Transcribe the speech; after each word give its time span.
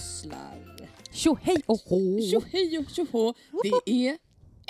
Pysslar. 0.00 0.90
Tjo 1.10 1.36
hej 1.42 1.62
och 1.66 1.78
hå! 1.78 2.20
Tjo 2.20 2.40
hej 2.52 2.78
och 2.78 2.90
tjo 2.90 3.06
hå. 3.12 3.34
Det 3.62 3.90
är 3.92 4.18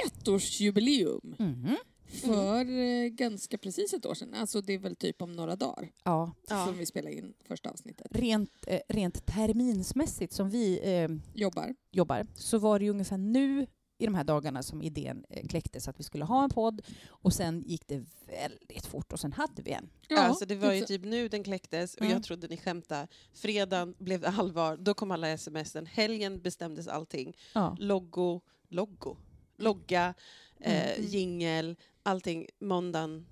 ettårsjubileum 0.06 1.34
Mhm. 1.38 1.76
för 2.08 2.78
eh, 2.78 3.08
ganska 3.08 3.58
precis 3.58 3.92
ett 3.94 4.06
år 4.06 4.14
sedan. 4.14 4.34
Alltså 4.34 4.60
det 4.60 4.72
är 4.74 4.78
väl 4.78 4.96
typ 4.96 5.22
om 5.22 5.32
några 5.32 5.56
dagar 5.56 5.90
Ja, 6.04 6.34
Ja. 6.48 6.66
som 6.66 6.78
vi 6.78 6.86
spelar 6.86 7.10
in 7.10 7.32
första 7.48 7.70
avsnittet. 7.70 8.06
rent, 8.10 8.50
eh, 8.66 8.80
rent 8.88 9.26
terminsmässigt 9.26 10.32
som 10.32 10.50
vi 10.50 10.80
eh, 10.82 11.08
Jobbar. 11.34 11.74
jobbar 11.92 12.26
så 12.34 12.58
var 12.58 12.78
det 12.78 12.84
ju 12.84 12.90
ungefär 12.90 13.18
nu 13.18 13.66
i 14.00 14.04
de 14.06 14.14
här 14.14 14.24
dagarna 14.24 14.62
som 14.62 14.82
idén 14.82 15.24
eh, 15.28 15.46
kläcktes 15.48 15.88
att 15.88 15.98
vi 16.00 16.02
skulle 16.04 16.24
ha 16.24 16.44
en 16.44 16.50
podd 16.50 16.82
och 17.08 17.32
sen 17.32 17.62
gick 17.66 17.86
det 17.86 18.04
väldigt 18.26 18.86
fort 18.86 19.12
och 19.12 19.20
sen 19.20 19.32
hade 19.32 19.62
vi 19.62 19.72
en. 19.72 19.90
alltså 20.16 20.46
det 20.46 20.54
var 20.54 20.72
ju 20.72 20.80
typ 20.86 21.04
nu 21.04 21.28
den 21.28 21.44
kläcktes 21.44 21.94
och 21.94 22.00
Mm. 22.00 22.12
jag 22.12 22.22
trodde 22.22 22.48
ni 22.48 22.56
skämtade. 22.56 23.08
Fredagen 23.34 23.94
blev 23.98 24.20
det 24.20 24.28
allvar, 24.28 24.76
då 24.76 24.94
kom 24.94 25.10
alla 25.10 25.36
smsen. 25.38 25.86
Helgen 25.86 26.40
bestämdes 26.40 26.88
allting. 26.88 27.36
Ja. 27.54 27.76
Logo, 27.78 28.40
logo, 28.68 29.16
logga, 29.56 30.14
eh, 30.60 30.90
Mm. 30.98 31.06
jingel, 31.10 31.76
allting. 32.02 32.46
Måndagen 32.60 33.26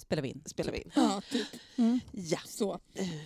Spelar 0.00 0.22
vi 0.22 0.28
in. 0.28 0.42
spelar 0.46 0.72
vi 0.72 0.78
in. 0.78 0.90
Ja, 0.94 1.22
typ 1.30 1.46
Mm. 1.76 2.00
Ja. 2.12 2.38
så. 2.46 2.72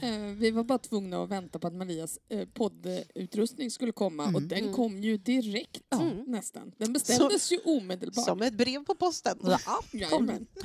Eh, 0.02 0.19
vi 0.37 0.51
var 0.51 0.64
bara 0.64 0.78
tvungna 0.78 1.23
att 1.23 1.28
vänta 1.30 1.59
på 1.59 1.66
att 1.66 1.74
Marias 1.74 2.19
eh, 2.28 2.48
poddutrustning 2.48 3.70
skulle 3.70 3.92
komma 3.92 4.22
och 4.22 4.28
Mm. 4.28 4.48
den 4.48 4.58
Mm. 4.58 4.75
kom 4.75 5.03
ju 5.03 5.16
direkt 5.16 5.94
Mm. 5.94 6.25
nästan. 6.27 6.72
Den 6.78 6.92
beställdes 6.92 7.53
ju 7.53 7.58
omedelbart. 7.64 8.25
Som 8.25 8.42
ett 8.42 8.55
brev 8.55 8.84
på 8.84 8.94
posten. 8.94 9.39
Ja, 9.42 9.58
Jajamän. 9.92 10.47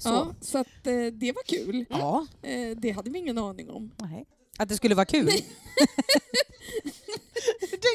Så. 0.00 0.08
Ja, 0.08 0.34
så 0.40 0.58
att 0.58 0.86
eh, 0.86 1.06
det 1.06 1.32
var 1.32 1.42
kul. 1.46 1.84
Ja. 1.90 2.26
Eh, 2.42 2.76
det 2.76 2.90
hade 2.90 3.10
vi 3.10 3.18
ingen 3.18 3.38
aning 3.38 3.70
om. 3.70 3.90
Nej. 3.96 4.26
Att 4.58 4.68
det 4.68 4.76
skulle 4.76 4.94
vara 4.94 5.06
kul. 5.06 5.24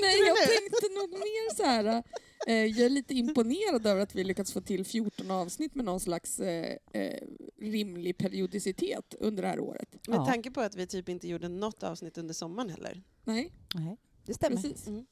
Nej, 0.01 0.19
jag 0.27 0.37
tänkte 0.37 0.87
nog 0.99 1.09
mer 1.11 1.55
så 1.55 1.63
här. 1.63 2.03
Eh, 2.47 2.53
jag 2.65 2.85
är 2.85 2.89
lite 2.89 3.13
imponerad 3.13 3.85
över 3.87 4.01
att 4.01 4.15
vi 4.15 4.23
lyckats 4.23 4.53
få 4.53 4.61
till 4.61 4.85
14 4.85 5.31
avsnitt 5.31 5.75
med 5.75 5.85
någon 5.85 5.99
slags 5.99 6.39
eh, 6.39 6.77
eh, 6.93 7.19
rimlig 7.61 8.17
periodicitet 8.17 9.15
under 9.19 9.43
det 9.43 9.49
här 9.49 9.59
året. 9.59 10.07
Med 10.07 10.17
Ja. 10.19 10.25
tanke 10.25 10.51
på 10.51 10.61
att 10.61 10.75
vi 10.75 10.87
typ 10.87 11.09
inte 11.09 11.27
gjorde 11.27 11.47
något 11.49 11.83
avsnitt 11.83 12.17
under 12.17 12.33
sommaren 12.33 12.69
heller. 12.69 13.03
Nej, 13.23 13.51
Nej, 13.75 13.97
det 14.25 14.33
stämmer. 14.33 14.55
precis. 14.55 14.87
Mm. 14.87 15.05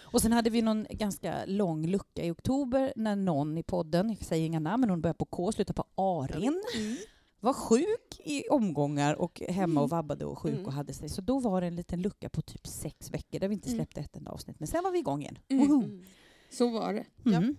Och 0.00 0.22
sen 0.22 0.32
hade 0.32 0.50
vi 0.50 0.62
någon 0.62 0.86
ganska 0.90 1.44
lång 1.46 1.86
lucka 1.86 2.24
i 2.24 2.30
oktober 2.30 2.92
när 2.96 3.16
någon 3.16 3.58
i 3.58 3.62
podden, 3.62 4.08
jag 4.08 4.24
säger 4.24 4.46
inga 4.46 4.60
namn, 4.60 4.80
men 4.80 4.90
hon 4.90 5.00
började 5.00 5.18
på 5.18 5.24
K, 5.24 5.52
slutade 5.52 5.76
på 5.76 6.02
Arin, 6.02 6.62
Mm. 6.76 6.96
var 7.40 7.52
sjuk 7.52 8.20
i 8.24 8.48
omgångar 8.48 9.14
och 9.14 9.40
hemma 9.48 9.80
och 9.80 9.84
Mm. 9.86 9.96
vabbade 9.96 10.24
och 10.24 10.38
sjuk 10.38 10.52
Mm. 10.54 10.66
och 10.66 10.72
hade 10.72 10.92
sig. 10.94 11.08
Så 11.08 11.20
då 11.20 11.38
var 11.38 11.60
det 11.60 11.66
en 11.66 11.76
liten 11.76 12.02
lucka 12.02 12.28
på 12.28 12.42
typ 12.42 12.66
sex 12.66 13.10
veckor 13.10 13.38
där 13.38 13.48
vi 13.48 13.54
inte 13.54 13.68
Mm. 13.68 13.78
släppte 13.78 14.00
ett 14.00 14.16
enda 14.16 14.30
avsnitt. 14.30 14.56
Men 14.60 14.66
sen 14.68 14.84
var 14.84 14.90
vi 14.90 14.98
igång 14.98 15.20
igen. 15.22 15.38
Mm. 15.48 16.04
Så 16.52 16.68
var 16.68 16.94
det. 16.94 17.04
Ja. 17.24 17.36
Mm. 17.36 17.56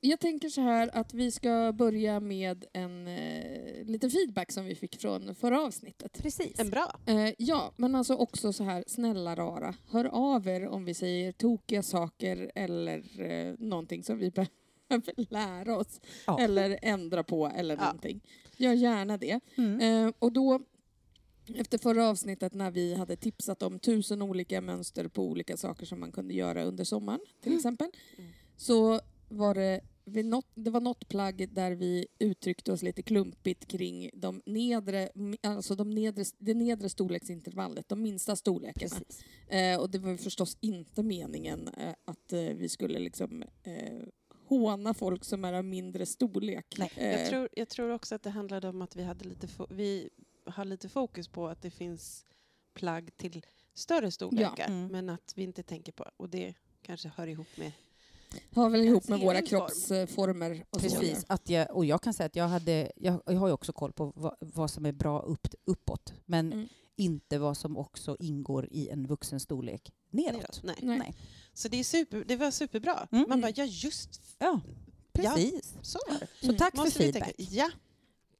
Jag 0.00 0.20
tänker 0.20 0.48
så 0.48 0.60
här 0.60 0.90
att 0.92 1.14
vi 1.14 1.30
ska 1.30 1.72
börja 1.72 2.20
med 2.20 2.64
en 2.72 3.06
eh, 3.06 3.84
liten 3.84 4.10
feedback 4.10 4.52
som 4.52 4.64
vi 4.64 4.74
fick 4.74 5.00
från 5.00 5.34
förra 5.34 5.60
avsnittet. 5.62 6.22
Precis. 6.22 6.60
En 6.60 6.70
bra. 6.70 6.92
Eh, 7.06 7.30
ja, 7.38 7.72
men 7.76 7.94
alltså 7.94 8.14
också 8.14 8.52
så 8.52 8.64
här, 8.64 8.84
snälla 8.86 9.34
rara, 9.34 9.74
hör 9.90 10.04
av 10.04 10.48
er 10.48 10.66
om 10.68 10.84
vi 10.84 10.94
säger 10.94 11.32
tokiga 11.32 11.82
saker 11.82 12.52
eller 12.54 13.20
eh, 13.30 13.54
någonting 13.58 14.02
som 14.04 14.18
vi 14.18 14.30
behöver 14.88 15.32
lära 15.32 15.76
oss 15.78 16.00
Ja. 16.26 16.40
eller 16.40 16.78
ändra 16.82 17.22
på 17.24 17.46
eller 17.56 17.76
Ja. 17.76 17.84
någonting. 17.84 18.20
Gör 18.56 18.72
gärna 18.72 19.16
det. 19.16 19.40
Mm. 19.56 20.06
Eh, 20.06 20.12
och 20.18 20.32
då, 20.32 20.60
efter 21.54 21.78
förra 21.78 22.08
avsnittet 22.08 22.54
när 22.54 22.70
vi 22.70 22.94
hade 22.94 23.16
tipsat 23.16 23.62
om 23.62 23.78
tusen 23.78 24.22
olika 24.22 24.60
mönster 24.60 25.08
på 25.08 25.22
olika 25.22 25.56
saker 25.56 25.86
som 25.86 26.00
man 26.00 26.12
kunde 26.12 26.34
göra 26.34 26.64
under 26.64 26.84
sommaren, 26.84 27.20
till 27.40 27.48
Mm. 27.52 27.56
exempel, 27.58 27.88
Mm. 28.18 28.30
så 28.56 29.00
var 29.28 29.54
det 29.54 29.80
något, 30.24 30.46
det 30.54 30.70
var 30.70 30.80
något 30.80 31.08
plagg 31.08 31.48
där 31.54 31.72
vi 31.72 32.06
uttryckte 32.18 32.72
oss 32.72 32.82
lite 32.82 33.02
klumpigt 33.02 33.66
kring 33.66 34.10
de 34.14 34.42
nedre, 34.46 35.08
alltså 35.42 35.74
de 35.74 35.90
nedre, 35.90 36.24
det 36.38 36.54
nedre 36.54 36.88
storleksintervallet, 36.88 37.88
de 37.88 38.02
minsta 38.02 38.36
storlekarna. 38.36 38.96
Eh, 39.48 39.80
och 39.80 39.90
det 39.90 39.98
var 39.98 40.16
förstås 40.16 40.56
inte 40.60 41.02
meningen 41.02 41.68
eh, 41.68 41.94
att 42.04 42.32
eh, 42.32 42.40
vi 42.40 42.68
skulle 42.68 42.98
liksom 42.98 43.42
eh, 43.62 43.98
håna 44.48 44.94
folk 44.94 45.24
som 45.24 45.44
är 45.44 45.52
av 45.52 45.64
mindre 45.64 46.06
storlek. 46.06 46.74
Nej, 46.78 46.90
Eh, 46.96 47.20
Jag 47.20 47.28
tror, 47.28 47.48
jag 47.52 47.68
tror 47.68 47.90
också 47.90 48.14
att 48.14 48.22
det 48.22 48.30
handlade 48.30 48.68
om 48.68 48.82
att 48.82 48.96
vi, 48.96 49.02
hade 49.02 49.24
lite 49.28 49.48
vi 49.70 50.08
har 50.46 50.64
lite 50.64 50.88
fokus 50.88 51.28
på 51.28 51.48
att 51.48 51.62
det 51.62 51.70
finns 51.70 52.24
plagg 52.74 53.16
till 53.16 53.44
större 53.74 54.10
storlekar, 54.10 54.66
Mm. 54.66 54.86
men 54.92 55.08
att 55.08 55.32
vi 55.34 55.42
inte 55.42 55.62
tänker 55.62 55.92
på, 55.92 56.04
och 56.16 56.28
det 56.28 56.54
kanske 56.82 57.10
hör 57.16 57.26
ihop 57.26 57.46
med... 57.56 57.72
har 58.54 58.70
väl 58.70 58.80
ihop 58.80 59.08
med 59.08 59.20
våra 59.20 59.42
kroppsformer 59.42 60.64
och 60.70 60.80
så. 60.80 60.88
Precis. 60.88 61.24
Att 61.28 61.48
jag, 61.48 61.76
och 61.76 61.84
jag 61.84 62.02
kan 62.02 62.14
säga 62.14 62.26
att 62.26 62.36
jag, 62.36 62.48
hade, 62.48 62.92
jag, 62.96 63.22
jag 63.26 63.36
har 63.36 63.46
ju 63.46 63.52
också 63.52 63.72
koll 63.72 63.92
på 63.92 64.12
vad, 64.16 64.36
vad 64.40 64.70
som 64.70 64.86
är 64.86 64.92
bra 64.92 65.20
upp, 65.20 65.46
uppåt, 65.64 66.14
men 66.24 66.52
Mm. 66.52 66.68
inte 66.96 67.38
vad 67.38 67.56
som 67.56 67.76
också 67.76 68.16
ingår 68.20 68.68
i 68.70 68.88
en 68.88 69.06
vuxen 69.06 69.40
storlek 69.40 69.92
neråt. 70.10 70.60
Nej. 70.62 70.76
Nej. 70.82 70.98
Nej. 70.98 71.14
Så 71.54 71.68
det, 71.68 71.76
är 71.80 71.84
super, 71.84 72.24
det 72.26 72.36
var 72.36 72.50
superbra. 72.50 73.08
Mm. 73.12 73.28
Man 73.28 73.40
bara, 73.40 73.52
ja 73.56 73.64
just 73.64 74.20
Ja, 74.38 74.60
precis. 75.12 75.74
så 75.82 75.98
var 76.08 76.18
det. 76.18 76.46
Så 76.46 76.52
tack 76.52 76.74
Måste 76.74 76.90
för 76.90 76.98
feedback. 77.12 77.34
Ja, 77.36 77.70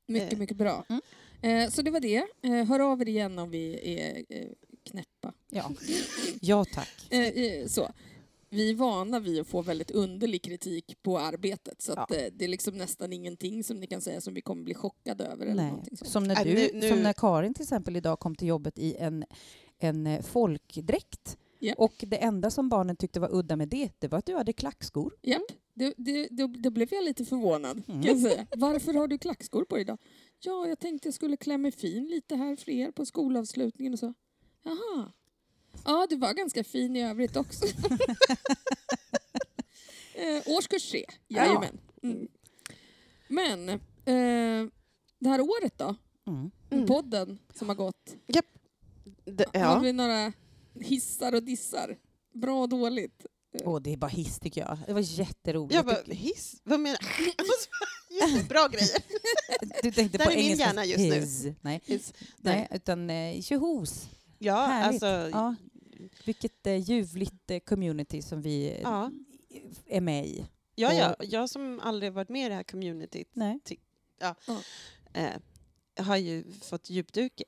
Mycket, 0.08 0.38
mycket 0.38 0.56
bra. 0.56 0.84
Mm. 1.42 1.56
Eh, 1.64 1.70
så 1.70 1.82
det 1.82 1.90
var 1.90 2.00
det. 2.00 2.24
Eh, 2.42 2.64
hör 2.64 2.80
av 2.80 3.00
er 3.02 3.08
igen 3.08 3.38
om 3.38 3.50
vi 3.50 3.94
är 3.98 4.24
eh, 4.28 4.48
knäppa. 4.90 5.32
Ja. 5.50 5.70
ja, 6.40 6.64
tack. 6.64 6.88
Eh, 7.10 7.20
eh, 7.28 7.66
så. 7.66 7.90
Vi 8.48 8.70
är 8.70 8.74
vana 8.74 9.20
vid 9.20 9.40
att 9.40 9.46
få 9.46 9.62
väldigt 9.62 9.90
underlig 9.90 10.42
kritik 10.42 10.96
på 11.02 11.18
arbetet 11.18 11.82
så 11.82 11.92
att, 11.92 12.10
Ja. 12.10 12.16
eh, 12.16 12.32
det 12.32 12.44
är 12.44 12.48
liksom 12.48 12.76
nästan 12.78 13.12
ingenting 13.12 13.64
som 13.64 13.80
ni 13.80 13.86
kan 13.86 14.00
säga 14.00 14.20
som 14.20 14.34
vi 14.34 14.40
kommer 14.40 14.62
bli 14.62 14.74
chockade 14.74 15.24
över. 15.24 15.46
Eller 15.46 15.62
Nej. 15.62 15.82
Som 16.02 16.24
när, 16.24 16.36
Äh, 16.36 16.44
du, 16.44 16.54
nu- 16.54 16.70
nu- 16.80 16.88
som 16.88 17.02
när 17.02 17.12
Karin 17.12 17.54
till 17.54 17.62
exempel 17.62 17.96
idag 17.96 18.20
kom 18.20 18.34
till 18.34 18.48
jobbet 18.48 18.78
i 18.78 18.94
en, 18.98 19.24
en 19.78 20.22
folkdräkt. 20.22 21.36
Japp. 21.58 21.78
Och 21.78 21.92
det 21.98 22.16
enda 22.16 22.50
som 22.50 22.68
barnen 22.68 22.96
tyckte 22.96 23.20
var 23.20 23.34
udda 23.34 23.56
med 23.56 23.68
det, 23.68 23.90
det 23.98 24.08
var 24.08 24.18
att 24.18 24.26
du 24.26 24.34
hade 24.34 24.52
klackskor. 24.52 25.14
Japp, 25.22 25.42
det, 25.74 25.94
det, 25.96 26.28
det, 26.30 26.46
det 26.46 26.70
blev 26.70 26.88
jag 26.94 27.04
lite 27.04 27.24
förvånad 27.24 27.82
Mm. 27.88 28.02
kan 28.02 28.12
jag 28.20 28.30
säga. 28.30 28.46
Varför 28.56 28.92
har 28.94 29.08
du 29.08 29.18
klackskor 29.18 29.64
på 29.64 29.78
idag? 29.78 29.98
Ja, 30.40 30.68
jag 30.68 30.78
tänkte 30.78 31.08
jag 31.08 31.14
skulle 31.14 31.36
klä 31.36 31.58
mig 31.58 31.72
fin 31.72 32.06
lite 32.06 32.36
här 32.36 32.56
för 32.56 32.70
er 32.70 32.90
på 32.90 33.06
skolavslutningen 33.06 33.92
och 33.92 33.98
så. 33.98 34.14
Jaha. 34.62 35.12
Ja, 35.84 36.06
du 36.10 36.16
var 36.16 36.34
ganska 36.34 36.64
fin 36.64 36.96
i 36.96 37.02
övrigt 37.02 37.36
också. 37.36 37.66
eh, 40.14 40.42
årskurs 40.46 40.90
tre, 40.90 41.04
jajamän. 41.28 41.80
Mm. 42.02 42.28
Men 43.28 43.68
eh, 43.68 44.70
det 45.18 45.28
här 45.28 45.40
året 45.40 45.78
då? 45.78 45.96
Mm. 46.26 46.50
Mm. 46.70 46.86
Podden 46.86 47.38
som 47.54 47.68
har 47.68 47.76
gått. 47.76 48.16
det, 49.24 49.46
Har 49.54 49.60
ja. 49.60 49.78
vi 49.78 49.92
några 49.92 50.32
hissar 50.80 51.34
och 51.34 51.42
dissar? 51.42 51.98
Bra 52.32 52.62
och 52.62 52.68
dåligt? 52.68 53.26
Åh, 53.64 53.80
det 53.82 53.92
är 53.92 53.96
bara 53.96 54.06
hiss 54.06 54.38
tycker 54.38 54.60
jag. 54.60 54.78
Det 54.86 54.92
var 54.92 55.00
jätteroligt. 55.00 55.74
Jag 55.74 55.86
bara, 55.86 56.02
hiss? 56.08 56.60
Vad 56.64 56.80
menar 56.80 56.98
du? 57.18 57.32
Bra 58.48 58.68
grejer. 58.68 58.96
du 59.82 59.92
tänkte 59.92 60.18
där 60.18 60.24
på 60.24 60.30
är 60.30 60.36
min 60.36 60.56
hjärna 60.56 60.84
just 60.84 61.44
nu. 61.44 61.54
Nej, 61.60 61.80
Hiss. 61.84 62.14
nej, 62.36 62.68
utan 62.70 63.10
eh, 63.10 63.40
tjohos. 63.42 64.08
Ja, 64.38 64.66
Härligt. 64.66 65.02
alltså... 65.02 65.38
Ja. 65.38 65.54
Vilket 66.24 66.66
eh, 66.66 66.76
ljuvligt 66.76 67.50
eh, 67.50 67.58
community 67.58 68.22
som 68.22 68.42
vi 68.42 68.70
eh, 68.70 68.80
Ja. 68.80 69.10
är 69.86 70.00
med 70.00 70.26
i. 70.26 70.46
Ja, 70.74 70.92
ja, 70.92 71.16
jag 71.20 71.50
som 71.50 71.80
aldrig 71.80 72.12
varit 72.12 72.28
med 72.28 72.46
i 72.46 72.48
det 72.48 72.54
här 72.54 72.62
communityt 72.62 73.28
Nej. 73.32 73.60
eh, 75.12 75.30
har 76.04 76.16
ju 76.16 76.44
fått 76.62 76.90
djupdyka, 76.90 77.44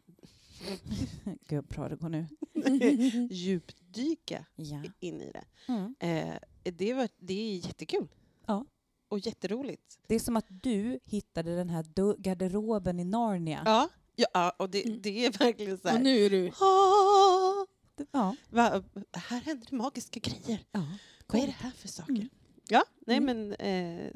Gud, 1.48 1.64
bra 1.64 1.88
det 1.88 1.96
går 1.96 2.08
nu. 2.08 2.26
djupdyka 3.30 4.44
Ja. 4.56 4.82
in 5.00 5.20
i 5.22 5.32
det. 5.32 5.44
Mm. 5.72 5.94
Eh, 6.00 6.34
det, 6.62 6.94
var, 6.94 7.08
det 7.18 7.34
är 7.34 7.56
jättekul. 7.66 8.08
Ja. 8.46 8.64
Och 9.08 9.18
jätteroligt. 9.18 9.98
Det 10.06 10.14
är 10.14 10.18
som 10.18 10.36
att 10.36 10.46
du 10.48 10.98
hittade 11.04 11.56
den 11.56 11.68
här 11.70 11.84
garderoben 12.18 13.00
i 13.00 13.04
Narnia. 13.04 13.62
Ja, 13.64 13.88
ja 14.32 14.50
och 14.58 14.70
det, 14.70 14.84
Mm. 14.86 15.00
det 15.02 15.26
är 15.26 15.30
verkligen 15.38 15.78
så 15.78 15.84
Och 15.88 15.90
här... 15.90 15.98
nu 15.98 16.24
är 16.26 16.30
du... 16.30 16.48
"Ah, 16.60 17.66
Ja. 18.12 18.36
va, 18.50 18.82
här 19.12 19.40
händer 19.40 19.66
det 19.70 19.76
magiska 19.76 20.20
grejer. 20.20 20.64
ja. 20.72 20.84
Vad 21.26 21.42
är 21.42 21.46
det 21.46 21.52
här 21.52 21.70
för 21.70 21.88
saker? 21.88 22.12
Mm. 22.12 22.28
Ja, 22.68 22.84
nej 23.06 23.16
Mm. 23.16 23.48
men 23.48 23.52
eh, 23.54 24.12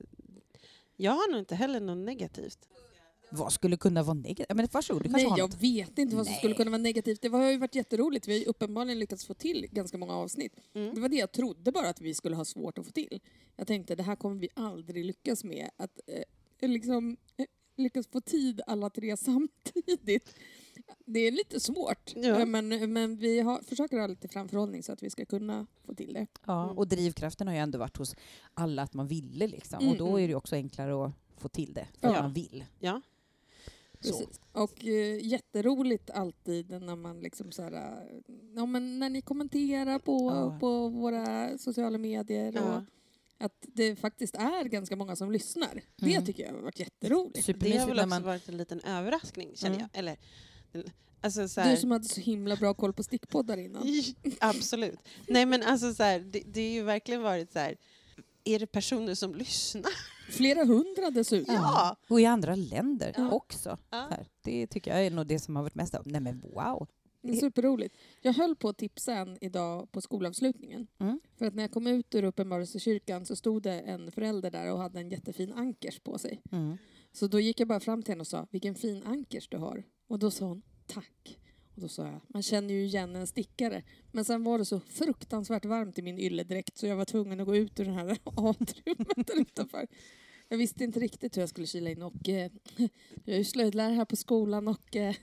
jag 0.96 1.12
har 1.12 1.30
nog 1.30 1.38
inte 1.40 1.54
heller 1.54 1.80
något 1.80 1.98
negativt. 1.98 2.68
Vad 3.32 3.52
skulle 3.52 3.76
kunna 3.76 4.02
vara 4.02 4.14
negativt? 4.14 4.56
Men 4.56 4.68
varsågod, 4.72 5.02
du 5.02 5.08
kanske 5.08 5.22
Nej, 5.22 5.30
har 5.30 5.38
jag 5.38 5.50
något. 5.50 5.62
vet 5.62 5.98
inte 5.98 6.16
vad 6.16 6.26
som 6.26 6.32
Nej. 6.32 6.38
skulle 6.38 6.54
kunna 6.54 6.70
vara 6.70 6.82
negativt. 6.82 7.22
Det 7.22 7.28
har 7.28 7.50
ju 7.50 7.58
varit 7.58 7.74
jätteroligt. 7.74 8.28
Vi 8.28 8.32
har 8.32 8.38
ju 8.38 8.44
uppenbarligen 8.44 8.98
lyckats 8.98 9.24
få 9.24 9.34
till 9.34 9.66
ganska 9.70 9.98
många 9.98 10.14
avsnitt. 10.14 10.52
Mm. 10.74 10.94
Det 10.94 11.00
var 11.00 11.08
det 11.08 11.16
jag 11.16 11.32
trodde 11.32 11.72
bara 11.72 11.88
att 11.88 12.00
vi 12.00 12.14
skulle 12.14 12.36
ha 12.36 12.44
svårt 12.44 12.78
att 12.78 12.86
få 12.86 12.92
till. 12.92 13.20
Jag 13.56 13.66
tänkte 13.66 13.94
det 13.94 14.02
här 14.02 14.16
kommer 14.16 14.36
vi 14.36 14.48
aldrig 14.54 15.04
lyckas 15.04 15.44
med. 15.44 15.70
Att 15.76 16.00
eh, 16.60 16.68
liksom 16.70 17.16
eh, 17.36 17.46
lyckas 17.76 18.06
få 18.06 18.20
tid 18.20 18.60
alla 18.66 18.90
tre 18.90 19.16
samtidigt. 19.76 20.34
det 21.04 21.20
är 21.20 21.30
lite 21.30 21.60
svårt. 21.60 22.12
Ja. 22.16 22.40
Eh, 22.40 22.46
Men, 22.46 22.92
men 22.92 23.16
vi 23.16 23.40
har, 23.40 23.60
försöker 23.62 23.98
ha 23.98 24.06
lite 24.06 24.28
framförhållning 24.28 24.82
så 24.82 24.92
att 24.92 25.02
vi 25.02 25.10
ska 25.10 25.24
kunna 25.24 25.66
få 25.86 25.94
till 25.94 26.14
det. 26.14 26.26
Ja, 26.46 26.64
Mm. 26.64 26.78
och 26.78 26.88
drivkraften 26.88 27.46
har 27.46 27.54
ju 27.54 27.60
ändå 27.60 27.78
varit 27.78 27.96
hos 27.96 28.14
alla 28.54 28.82
att 28.82 28.94
man 28.94 29.06
ville 29.08 29.46
liksom. 29.46 29.78
Mm, 29.80 29.92
och 29.92 29.98
då 29.98 30.08
mm. 30.08 30.24
är 30.24 30.28
det 30.28 30.34
också 30.34 30.54
enklare 30.56 31.04
att 31.06 31.12
få 31.36 31.48
till 31.48 31.74
det, 31.74 31.86
för 32.00 32.08
Ja. 32.08 32.22
man 32.22 32.32
vill. 32.32 32.64
Ja. 32.78 33.00
Precis. 34.02 34.40
Och 34.52 34.84
eh, 34.84 35.26
jätteroligt 35.26 36.10
alltid 36.10 36.70
när 36.70 36.96
man 36.96 37.20
liksom 37.20 37.52
så 37.52 37.62
här, 37.62 37.72
eh, 37.72 38.34
ja, 38.56 38.66
men 38.66 38.98
när 38.98 39.10
ni 39.10 39.22
kommenterar 39.22 39.98
på, 39.98 40.30
Ja. 40.30 40.58
på 40.60 40.88
våra 40.88 41.58
sociala 41.58 41.98
medier 41.98 42.52
Ja. 42.54 42.76
och 42.76 42.82
att 43.38 43.66
det 43.74 43.96
faktiskt 43.96 44.34
är 44.36 44.64
ganska 44.64 44.96
många 44.96 45.16
som 45.16 45.32
lyssnar. 45.32 45.82
Det 45.96 46.10
Mm. 46.12 46.24
tycker 46.26 46.42
jag 46.46 46.52
har 46.52 46.60
varit 46.60 46.80
jätteroligt. 46.80 47.46
Det 47.60 47.76
har 47.78 47.86
väl 47.86 47.98
också 47.98 48.08
man... 48.08 48.22
varit 48.22 48.48
en 48.48 48.56
liten 48.56 48.80
överraskning, 48.80 49.50
känner 49.54 49.76
Mm. 49.76 49.88
jag. 49.92 49.98
Eller, 49.98 50.16
alltså, 51.20 51.48
så 51.48 51.60
här, 51.60 51.70
Du 51.70 51.76
som 51.76 51.90
hade 51.90 52.04
så 52.04 52.20
himla 52.20 52.56
bra 52.56 52.74
koll 52.74 52.92
på 52.92 53.02
stickpoddar 53.02 53.56
innan. 53.58 53.82
Absolut. 54.40 54.98
Nej 55.28 55.46
men 55.46 55.62
alltså 55.62 55.94
så 55.94 56.02
här, 56.02 56.20
det, 56.20 56.42
det 56.46 56.60
har 56.68 56.74
ju 56.74 56.82
verligen 56.82 57.22
varit 57.22 57.52
så 57.52 57.58
här, 57.58 57.76
är 58.44 58.58
det 58.58 58.66
personer 58.66 59.14
som 59.14 59.34
lyssnar? 59.34 59.84
Flera 60.32 60.64
hundra 60.64 61.10
dessutom. 61.10 61.54
Ja. 61.54 61.96
Och 62.08 62.20
i 62.20 62.24
andra 62.26 62.54
länder 62.54 63.12
Ja. 63.16 63.30
också. 63.32 63.78
Ja. 63.90 64.08
Det 64.42 64.66
tycker 64.66 64.90
jag 64.90 65.06
är 65.06 65.10
nog 65.10 65.26
det 65.26 65.38
som 65.38 65.56
har 65.56 65.62
varit 65.62 65.74
mest 65.74 65.94
av. 65.94 66.02
Nej 66.06 66.20
men 66.20 66.40
wow! 66.40 66.88
Superroligt. 67.40 67.96
Jag 68.20 68.32
höll 68.32 68.56
på 68.56 68.68
att 68.68 68.78
tipsa 68.78 69.14
en 69.14 69.38
idag 69.40 69.92
på 69.92 70.00
skolavslutningen. 70.00 70.86
Mm. 70.98 71.20
För 71.38 71.46
att 71.46 71.54
när 71.54 71.62
jag 71.62 71.70
kom 71.70 71.86
ut 71.86 72.14
ur 72.14 72.24
Uppenbarelsekyrkan 72.24 73.26
så 73.26 73.36
stod 73.36 73.62
det 73.62 73.80
en 73.80 74.12
förälder 74.12 74.50
där 74.50 74.72
och 74.72 74.78
hade 74.78 75.00
en 75.00 75.10
jättefin 75.10 75.52
ankers 75.52 76.00
på 76.00 76.18
sig. 76.18 76.42
Mm. 76.52 76.78
Så 77.12 77.26
då 77.26 77.40
gick 77.40 77.60
jag 77.60 77.68
bara 77.68 77.80
fram 77.80 78.02
till 78.02 78.12
henne 78.12 78.20
och 78.20 78.26
sa, 78.26 78.46
vilken 78.50 78.74
fin 78.74 79.02
ankers 79.02 79.48
du 79.48 79.56
har. 79.56 79.84
Och 80.08 80.18
då 80.18 80.30
sa 80.30 80.44
hon, 80.46 80.62
tack. 80.86 81.38
Och 81.74 81.80
då 81.80 81.88
sa 81.88 82.06
jag, 82.06 82.20
man 82.28 82.42
känner 82.42 82.74
ju 82.74 82.84
igen 82.84 83.16
en 83.16 83.26
stickare. 83.26 83.82
Men 84.12 84.24
sen 84.24 84.44
var 84.44 84.58
det 84.58 84.64
så 84.64 84.80
fruktansvärt 84.80 85.64
varmt 85.64 85.98
i 85.98 86.02
min 86.02 86.18
ylledräkt 86.18 86.78
så 86.78 86.86
jag 86.86 86.96
var 86.96 87.04
tvungen 87.04 87.40
att 87.40 87.46
gå 87.46 87.56
ut 87.56 87.80
ur 87.80 87.84
det 87.84 87.92
här 87.92 88.10
atriumet 88.24 89.26
där 89.26 89.40
utanför. 89.40 89.86
Jag 90.52 90.58
visste 90.58 90.84
inte 90.84 91.00
riktigt 91.00 91.36
hur 91.36 91.42
jag 91.42 91.48
skulle 91.48 91.66
kila 91.66 91.90
in 91.90 92.02
och 92.02 92.28
eh, 92.28 92.50
jag 93.24 93.34
är 93.34 93.38
ju 93.38 93.44
slöjdlärare 93.44 93.94
här 93.94 94.04
på 94.04 94.16
skolan 94.16 94.68
och 94.68 94.96
eh, 94.96 95.14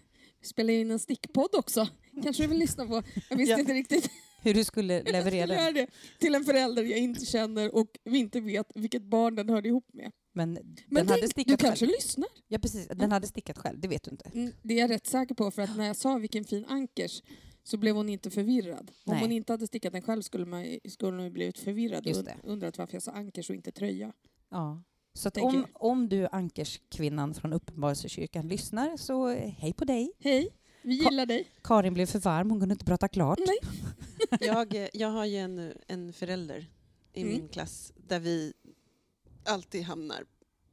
spelar 0.41 0.73
in 0.73 0.91
en 0.91 0.99
stickpodd 0.99 1.55
också. 1.55 1.87
Kanske 2.23 2.43
du 2.43 2.47
vill 2.47 2.57
lyssna 2.59 2.85
på? 2.87 3.03
Jag 3.29 3.37
visste 3.37 3.51
Ja. 3.51 3.59
inte 3.59 3.73
riktigt 3.73 4.09
Hur 4.41 4.53
du 4.53 4.63
skulle 4.63 4.93
jag 5.05 5.11
leverera 5.11 5.47
skulle 5.65 5.81
det 5.81 5.87
till 6.19 6.35
en 6.35 6.43
förälder 6.43 6.83
jag 6.83 6.99
inte 6.99 7.25
känner 7.25 7.75
och 7.75 7.87
vi 8.03 8.17
inte 8.17 8.39
vet 8.41 8.67
vilket 8.75 9.03
barn 9.03 9.35
den 9.35 9.49
hörde 9.49 9.67
ihop 9.69 9.85
med. 9.93 10.11
Men, 10.33 10.53
Men 10.53 10.63
den 10.89 10.97
hade 11.07 11.09
tänk, 11.09 11.21
du 11.21 11.27
stickat 11.27 11.59
kanske 11.59 11.85
själv. 11.85 11.95
lyssnar? 11.97 12.27
Ja 12.47 12.59
precis, 12.59 12.87
den 12.87 13.11
hade 13.11 13.27
stickat 13.27 13.57
själv, 13.57 13.79
det 13.79 13.87
vet 13.87 14.03
du 14.03 14.11
inte. 14.11 14.31
Mm, 14.33 14.51
Det 14.63 14.73
är 14.73 14.77
jag 14.79 14.89
rätt 14.89 15.07
säker 15.07 15.35
på 15.35 15.51
för 15.51 15.61
att 15.61 15.77
när 15.77 15.87
jag 15.87 15.95
sa 15.95 16.17
vilken 16.17 16.43
fin 16.45 16.65
ankers 16.65 17.21
så 17.63 17.77
blev 17.77 17.95
hon 17.95 18.09
inte 18.09 18.29
förvirrad. 18.29 18.91
Om 19.05 19.13
Nej. 19.13 19.21
hon 19.21 19.31
inte 19.31 19.53
hade 19.53 19.67
stickat 19.67 19.93
den 19.93 20.01
själv 20.01 20.21
skulle, 20.21 20.45
man, 20.45 20.79
skulle 20.89 21.21
hon 21.21 21.33
blivit 21.33 21.59
förvirrad 21.59 22.07
och 22.07 22.49
undrat 22.51 22.77
varför 22.77 22.95
jag 22.95 23.03
sa 23.03 23.11
ankers 23.11 23.49
och 23.49 23.55
inte 23.55 23.71
tröja. 23.71 24.13
Ja. 24.51 24.83
Så 25.13 25.29
om, 25.41 25.65
om 25.73 26.09
du 26.09 26.27
Ankerskvinnan 26.31 27.33
från 27.33 27.53
Uppenbarelsekyrkan 27.53 28.47
lyssnar 28.47 28.97
så 28.97 29.27
hej 29.33 29.73
på 29.73 29.85
dig. 29.85 30.11
Hej, 30.19 30.49
vi 30.81 30.99
Ka- 31.01 31.09
gillar 31.11 31.25
dig. 31.25 31.47
Karin 31.63 31.93
blev 31.93 32.05
för 32.05 32.19
varm, 32.19 32.49
hon 32.51 32.59
kunde 32.59 32.73
inte 32.73 32.85
prata 32.85 33.07
klart. 33.07 33.39
Nej. 33.47 33.57
Jag, 34.39 34.87
jag 34.93 35.07
har 35.09 35.25
ju 35.25 35.37
en, 35.37 35.73
en 35.87 36.13
förälder 36.13 36.67
i 37.13 37.21
Mm. 37.21 37.33
min 37.33 37.47
klass 37.49 37.93
där 38.07 38.19
vi 38.19 38.53
alltid 39.45 39.83
hamnar, 39.83 40.23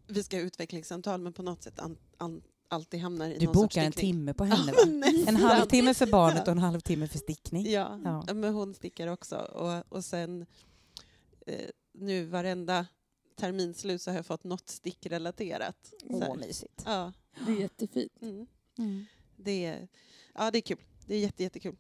vi 0.07 0.23
ska 0.23 0.37
ha 0.37 0.43
utvecklingssamtal 0.43 1.21
men 1.21 1.33
på 1.33 1.43
något 1.43 1.63
sätt 1.63 1.79
an, 1.79 1.97
an, 2.19 2.43
alltid 2.69 3.01
hamnar 3.01 3.29
i 3.31 3.39
Du 3.39 3.47
någon 3.47 3.55
sorts 3.55 3.75
bokar 3.75 3.87
en 3.87 3.93
timme 3.93 4.35
på 4.35 4.45
henne 4.53 4.73
va? 4.73 4.79
En 5.27 5.37
halvtimme 5.37 5.95
för 5.95 6.07
barnet 6.07 6.37
Ja. 6.37 6.43
och 6.43 6.49
en 6.49 6.59
halvtimme 6.59 7.09
för 7.09 7.19
stickning. 7.19 7.71
Ja, 7.71 8.01
Ja. 8.05 8.35
men 8.35 8.55
hon 8.55 8.75
stickar 8.75 9.07
också. 9.07 9.37
Och, 9.37 9.93
och 9.97 10.05
sen 10.05 10.47
eh, 11.47 11.55
nu 11.95 12.25
varenda 12.25 12.87
terminslut 13.37 14.03
så 14.03 14.11
har 14.11 14.17
jag 14.17 14.27
fått 14.27 14.45
något 14.45 14.69
stickrelaterat. 14.69 15.93
Åh, 16.05 16.37
mysigt. 16.37 16.83
Ja, 16.85 17.13
Det 17.47 17.53
är 17.53 17.57
jättefint. 17.61 18.13
mm. 18.23 18.47
Mm. 18.79 19.05
det, 19.37 19.65
är, 19.65 19.89
ja, 20.35 20.51
det 20.51 20.59
är 20.59 20.63
kul. 20.63 20.79
Det 21.07 21.15
är 21.15 21.19
jätte, 21.19 21.43
jättekul. 21.43 21.77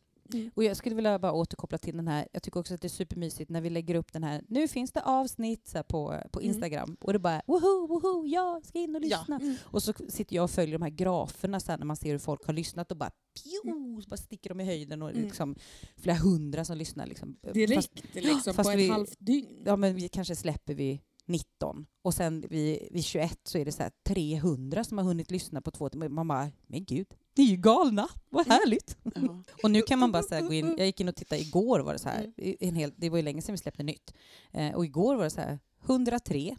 Och 0.55 0.65
jag 0.65 0.77
skulle 0.77 0.95
vilja 0.95 1.19
bara 1.19 1.33
återkoppla 1.33 1.79
till 1.79 1.97
den 1.97 2.09
här, 2.09 2.29
jag 2.33 2.43
tycker 2.43 2.61
också 2.61 2.75
att 2.75 2.81
det 2.81 2.87
är 2.87 2.91
supermysigt 2.91 3.51
när 3.51 3.61
vi 3.61 3.71
lägger 3.71 3.95
upp 3.95 4.13
den 4.13 4.25
här, 4.25 4.43
nu 4.49 4.69
finns 4.69 4.93
det 4.93 5.03
avsnitt 5.03 5.69
så 5.69 5.79
här, 5.79 5.83
på, 5.83 6.21
på 6.33 6.41
Mm. 6.41 6.51
Instagram 6.51 6.97
och 7.01 7.13
det 7.13 7.19
bara 7.19 7.43
woho, 7.47 7.87
woho, 7.87 8.27
ja, 8.27 8.61
ska 8.65 8.79
in 8.79 8.97
och 8.97 9.03
Ja. 9.05 9.19
lyssna. 9.21 9.37
Mm. 9.37 9.57
Och 9.65 9.83
så 9.83 9.93
sitter 10.09 10.37
jag 10.37 10.45
och 10.45 10.51
följer 10.51 10.79
de 10.79 10.83
här 10.83 10.91
graferna 10.91 11.61
så 11.61 11.73
här, 11.73 11.79
när 11.79 11.87
man 11.87 11.97
ser 11.97 12.11
hur 12.13 12.19
folk 12.19 12.47
har 12.47 12.53
lyssnat 12.53 12.91
och 12.91 12.97
bara 12.97 13.11
pju, 13.11 13.73
så 14.03 14.09
bara 14.09 14.17
sticker 14.17 14.49
de 14.51 14.61
i 14.61 14.65
höjden 14.65 15.03
och 15.03 15.11
Mm. 15.11 15.23
liksom 15.23 15.57
flera 15.97 16.17
hundra 16.17 16.65
som 16.65 16.77
lyssnar. 16.77 17.07
Liksom. 17.07 17.37
Fast, 17.43 17.55
Direkt 17.55 18.15
liksom, 18.15 18.55
fast 18.55 18.69
på 18.69 18.71
ett 18.71 18.79
vi- 18.79 18.89
halvt 18.89 19.17
dygn. 19.19 19.63
ja, 19.67 19.77
men 19.77 19.95
vi 19.95 20.09
kanske 20.09 20.37
släpper 20.37 20.75
vi 20.75 21.03
19 21.29 21.87
och 22.03 22.15
sen 22.15 22.41
vid, 22.51 22.89
vid 22.91 23.05
21 23.05 23.39
så 23.45 23.59
är 23.59 23.65
det 23.65 23.73
så 23.73 23.83
här 23.83 23.93
300 24.07 24.85
som 24.85 24.99
har 24.99 25.05
hunnit 25.05 25.31
lyssna 25.31 25.61
på 25.61 25.71
två 25.71 25.89
timmar. 25.89 26.09
Man 26.09 26.29
bara, 26.29 26.51
men 26.67 26.85
gud, 26.85 27.07
ni 27.37 27.45
är 27.45 27.49
ju 27.49 27.57
galna, 27.57 28.09
vad 28.31 28.47
härligt. 28.47 28.97
Ja. 29.03 29.43
Och 29.63 29.71
nu 29.71 29.83
kan 29.83 29.99
man 29.99 30.13
bara 30.13 30.23
så 30.23 30.41
gå 30.41 30.53
in, 30.53 30.75
jag 30.79 30.87
gick 30.87 31.01
in 31.01 31.09
och 31.09 31.17
tittade 31.17 31.41
igår 31.41 31.81
var 31.81 31.93
det 31.93 31.99
så 31.99 32.09
här, 32.09 32.33
Mm. 32.37 32.57
en 32.61 32.75
hel, 32.75 32.93
det 32.97 33.11
var 33.11 33.17
ju 33.19 33.23
länge 33.23 33.43
sedan 33.43 33.53
vi 33.53 33.59
släppte 33.59 33.83
nytt. 33.83 34.15
Eh, 34.53 34.75
och 34.75 34.85
igår 34.85 35.17
var 35.17 35.25
det 35.25 35.31
så 35.31 35.41
här, 35.41 35.59
103, 35.87 36.57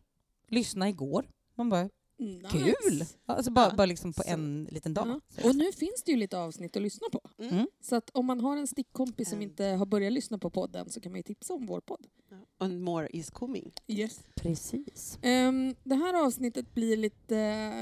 lyssna 0.48 0.90
igår. 0.90 1.30
Man 1.56 1.70
bara, 1.70 1.90
Nice. 2.19 2.48
kul! 2.52 3.04
Alltså 3.25 3.52
bara, 3.52 3.66
Ja. 3.69 3.75
bara 3.75 3.86
liksom 3.86 4.14
på 4.14 4.22
Så- 4.24 4.30
en 4.30 4.68
liten 4.72 4.94
dag. 4.94 5.22
Ja. 5.36 5.50
Och 5.50 5.56
nu 5.56 5.72
finns 5.72 6.04
det 6.06 6.12
ju 6.12 6.18
lite 6.18 6.38
avsnitt 6.40 6.75
att 6.75 6.81
lyssna 6.81 7.08
på. 7.12 7.22
Mm. 7.40 7.54
Mm. 7.54 7.68
Så 7.81 7.96
att 7.96 8.10
om 8.14 8.25
man 8.25 8.40
har 8.40 8.58
en 8.58 8.68
stickkompis 8.68 9.30
som 9.30 9.38
Mm. 9.38 9.50
inte 9.50 9.64
har 9.66 9.86
börjat 9.86 10.14
lyssna 10.14 10.38
på 10.38 10.50
podden 10.50 10.90
så 10.90 11.02
kan 11.02 11.12
man 11.12 11.19
ju 11.19 11.24
tipsa 11.24 11.54
om 11.54 11.66
vår 11.66 11.80
podd. 11.81 12.08
Ja. 12.30 12.38
And 12.58 12.81
more 12.81 13.08
is 13.14 13.30
coming. 13.30 13.72
Yes. 13.88 14.19
Precis. 14.36 15.18
Ehm, 15.22 15.75
det 15.84 15.96
här 15.96 16.25
avsnittet 16.25 16.74
blir 16.74 16.98
lite 16.98 17.36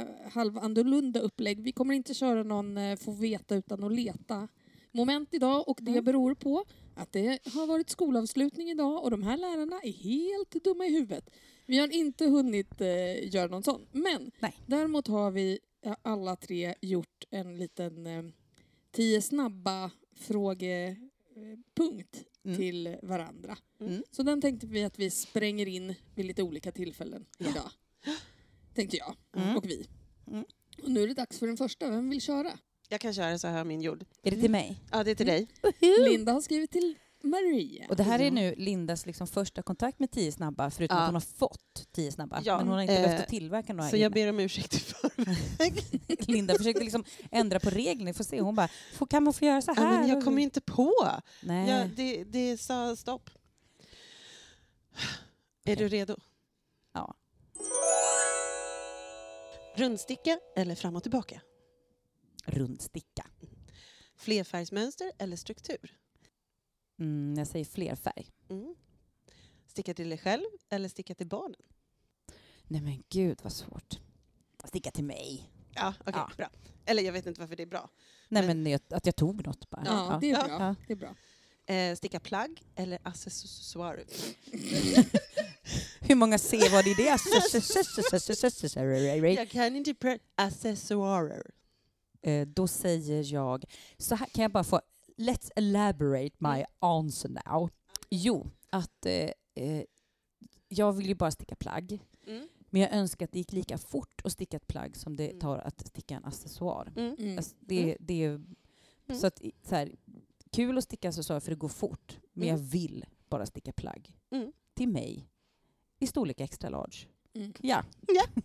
uh, 0.07 0.31
halvannorlunda 0.31 1.19
upplägg. 1.19 1.61
Vi 1.61 1.71
kommer 1.71 1.93
inte 1.93 2.13
köra 2.13 2.43
någon 2.43 2.77
uh, 2.77 2.95
få 2.95 3.11
veta 3.11 3.55
utan 3.55 3.83
att 3.83 3.93
leta 3.93 4.47
moment 4.91 5.33
idag 5.33 5.67
och 5.69 5.77
det 5.81 5.91
Mm. 5.91 6.03
beror 6.03 6.33
på 6.35 6.65
att 6.95 7.11
det 7.13 7.39
har 7.53 7.67
varit 7.67 7.89
skolavslutning 7.89 8.69
idag 8.69 9.03
och 9.03 9.11
de 9.11 9.23
här 9.23 9.37
lärarna 9.37 9.79
är 9.83 9.91
helt 9.91 10.63
dumma 10.63 10.85
i 10.85 10.91
huvudet. 10.91 11.29
Vi 11.65 11.77
har 11.77 11.87
inte 11.93 12.25
hunnit 12.25 12.81
uh, 12.81 12.87
göra 13.35 13.47
någon 13.47 13.63
sån. 13.63 13.87
Men 13.91 14.31
Nej. 14.39 14.57
däremot 14.65 15.07
har 15.07 15.31
vi 15.31 15.59
uh, 15.85 15.93
alla 16.01 16.35
tre 16.35 16.75
gjort 16.81 17.23
en 17.29 17.57
liten 17.57 18.07
uh, 18.07 18.31
tio 18.91 19.21
snabba 19.21 19.91
frågepunkt 20.15 22.23
Mm. 22.45 22.57
till 22.57 22.95
varandra. 23.03 23.57
Mm. 23.79 24.03
Så 24.11 24.23
den 24.23 24.41
tänkte 24.41 24.67
vi 24.67 24.83
att 24.83 24.99
vi 24.99 25.09
spränger 25.09 25.65
in 25.67 25.95
vid 26.15 26.25
lite 26.25 26.43
olika 26.43 26.71
tillfällen 26.71 27.25
Ja. 27.37 27.49
idag. 27.49 27.71
Tänkte 28.73 28.97
jag 28.97 29.15
Mm. 29.35 29.57
och 29.57 29.65
vi. 29.65 29.87
Mm. 30.27 30.45
Och 30.83 30.89
nu 30.89 31.03
är 31.03 31.07
det 31.07 31.13
dags 31.13 31.39
för 31.39 31.47
den 31.47 31.57
första. 31.57 31.89
Vem 31.89 32.09
vill 32.09 32.21
köra? 32.21 32.59
Jag 32.89 33.01
kan 33.01 33.13
köra 33.13 33.37
så 33.39 33.47
här 33.47 33.63
min 33.63 33.81
jord. 33.81 34.05
Är 34.23 34.31
det 34.31 34.41
till 34.41 34.51
mig? 34.51 34.81
Ja, 34.91 35.03
det 35.03 35.11
är 35.11 35.15
till 35.15 35.25
dig. 35.25 35.47
Linda 36.09 36.31
har 36.33 36.41
skrivit 36.41 36.71
till 36.71 36.95
Maria. 37.25 37.85
Och 37.89 37.95
det 37.95 38.03
här 38.03 38.19
är 38.19 38.23
Ja. 38.25 38.31
nu 38.31 38.55
Lindas 38.57 39.05
liksom 39.05 39.27
första 39.27 39.61
kontakt 39.61 39.99
med 39.99 40.11
tio 40.11 40.31
snabba, 40.31 40.71
förutom 40.71 40.97
Ja. 40.97 41.01
att 41.03 41.07
hon 41.07 41.15
har 41.15 41.21
fått 41.21 41.87
tio 41.91 42.11
snabba. 42.11 42.41
Ja. 42.43 42.57
Men 42.57 42.67
hon 42.67 42.75
har 42.75 42.81
inte 42.81 42.93
Eh, 42.97 43.01
behövt 43.09 43.27
tillverka 43.29 43.73
några 43.73 43.89
Så 43.89 43.97
jag 43.97 44.11
ber 44.11 44.29
om 44.29 44.39
ursäkt 44.39 44.73
i 44.73 44.79
förväg. 44.79 45.83
Linda 46.27 46.57
försökte 46.57 46.83
liksom 46.83 47.03
ändra 47.31 47.59
på 47.59 47.69
reglerna, 47.69 48.13
får 48.13 48.23
se. 48.23 48.41
Hon 48.41 48.55
bara, 48.55 48.69
"Får- 48.93 49.07
kan 49.07 49.23
man 49.23 49.33
få 49.33 49.45
göra 49.45 49.61
så 49.61 49.73
Ja, 49.75 49.81
här? 49.83 49.99
men 49.99 50.09
jag 50.09 50.23
kommer 50.23 50.41
inte 50.41 50.61
på. 50.61 50.93
Nej. 51.43 51.69
Ja, 51.69 51.87
det, 51.95 52.23
det 52.23 52.57
sa 52.57 52.95
stopp. 52.95 53.29
Är 55.65 55.75
du 55.75 55.87
redo? 55.87 56.15
Ja. 56.93 57.13
Rundsticka 59.75 60.39
eller 60.55 60.75
fram 60.75 60.95
och 60.95 61.03
tillbaka? 61.03 61.41
Rundsticka. 62.45 63.25
Flerfärgsmönster 64.17 65.11
eller 65.19 65.37
struktur? 65.37 65.95
Mm, 66.99 67.35
jag 67.37 67.47
säger 67.47 67.65
flerfärg. 67.65 68.27
Mm. 68.49 68.75
Sticka 69.67 69.93
till 69.93 70.09
dig 70.09 70.17
själv 70.17 70.43
eller 70.69 70.89
sticka 70.89 71.15
till 71.15 71.27
barnen? 71.27 71.61
Nej 72.67 72.81
men 72.81 73.03
gud 73.09 73.39
vad 73.43 73.53
svårt. 73.53 73.99
Sticka 74.65 74.91
till 74.91 75.03
mig. 75.03 75.49
Ja, 75.75 75.93
okej, 75.99 76.13
Ja. 76.15 76.31
bra. 76.37 76.49
Eller 76.85 77.03
jag 77.03 77.13
vet 77.13 77.25
inte 77.25 77.39
varför 77.41 77.55
det 77.55 77.63
är 77.63 77.67
bra. 77.67 77.89
Nej 78.29 78.47
Men- 78.47 78.63
men, 78.63 78.71
jag, 78.71 78.81
att 78.89 79.05
jag 79.05 79.15
tog 79.15 79.45
något 79.47 79.69
bara. 79.69 79.83
Ja, 79.85 80.17
det 80.21 80.31
är 80.31 80.37
Ja. 80.37 80.43
bra. 80.47 80.57
Ja. 80.59 80.75
Det 80.87 80.93
är 80.93 80.97
bra. 80.97 81.15
Eh, 81.75 81.95
sticka 81.95 82.19
plagg 82.19 82.61
eller 82.75 82.99
accessoarer? 83.03 84.05
Hur 85.99 86.15
många 86.15 86.37
C 86.37 86.57
var 86.71 86.83
det 86.83 86.89
i 86.89 86.93
det? 86.93 87.03
Jag 89.39 89.49
kan 89.49 89.75
inte 89.75 89.93
prata 89.93 90.23
accessoarer. 90.35 91.51
Eh, 92.21 92.47
Då 92.47 92.67
säger 92.67 93.33
jag, 93.33 93.65
så 93.97 94.15
här 94.15 94.25
kan 94.27 94.41
jag 94.41 94.51
bara 94.51 94.63
få, 94.63 94.81
let's 95.17 95.51
elaborate 95.55 96.35
my 96.37 96.49
Mm. 96.57 96.65
answer 96.79 97.29
now. 97.45 97.69
Jo, 98.09 98.49
att 98.69 99.05
eh, 99.05 99.29
eh, 99.55 99.83
jag 100.67 100.93
vill 100.93 101.07
ju 101.07 101.15
bara 101.15 101.31
sticka 101.31 101.55
plagg. 101.55 101.99
Mm. 102.27 102.47
Men 102.69 102.81
jag 102.81 102.93
önskar 102.93 103.25
att 103.25 103.31
det 103.31 103.37
gick 103.39 103.51
lika 103.51 103.77
fort 103.77 104.21
att 104.23 104.31
sticka 104.31 104.57
ett 104.57 104.67
plagg 104.67 104.97
som 104.97 105.15
det 105.17 105.27
Mm. 105.29 105.39
tar 105.39 105.57
att 105.57 105.87
sticka 105.87 106.15
en 106.15 106.25
accessoar. 106.25 106.93
Mm. 106.95 107.15
Mm. 107.19 107.37
Alltså, 107.37 107.55
det, 107.59 107.97
det 107.99 108.23
är 108.23 108.41
Mm. 109.07 109.19
Så 109.21 109.27
att, 109.27 109.41
så 109.63 109.75
här, 109.75 109.95
kul 110.51 110.77
att 110.77 110.83
sticka 110.83 111.09
accessoarer 111.09 111.39
för 111.39 111.49
det 111.51 111.55
går 111.57 111.69
fort, 111.69 112.19
men 112.33 112.47
Mm. 112.49 112.59
jag 112.59 112.65
vill 112.65 113.05
bara 113.29 113.45
sticka 113.45 113.71
plagg. 113.71 114.13
Mm. 114.31 114.51
Till 114.73 114.87
mig. 114.89 115.29
I 115.99 116.07
storlek 116.07 116.39
extra 116.39 116.69
large. 116.69 116.97
Mm. 117.33 117.53
Ja. 117.61 117.83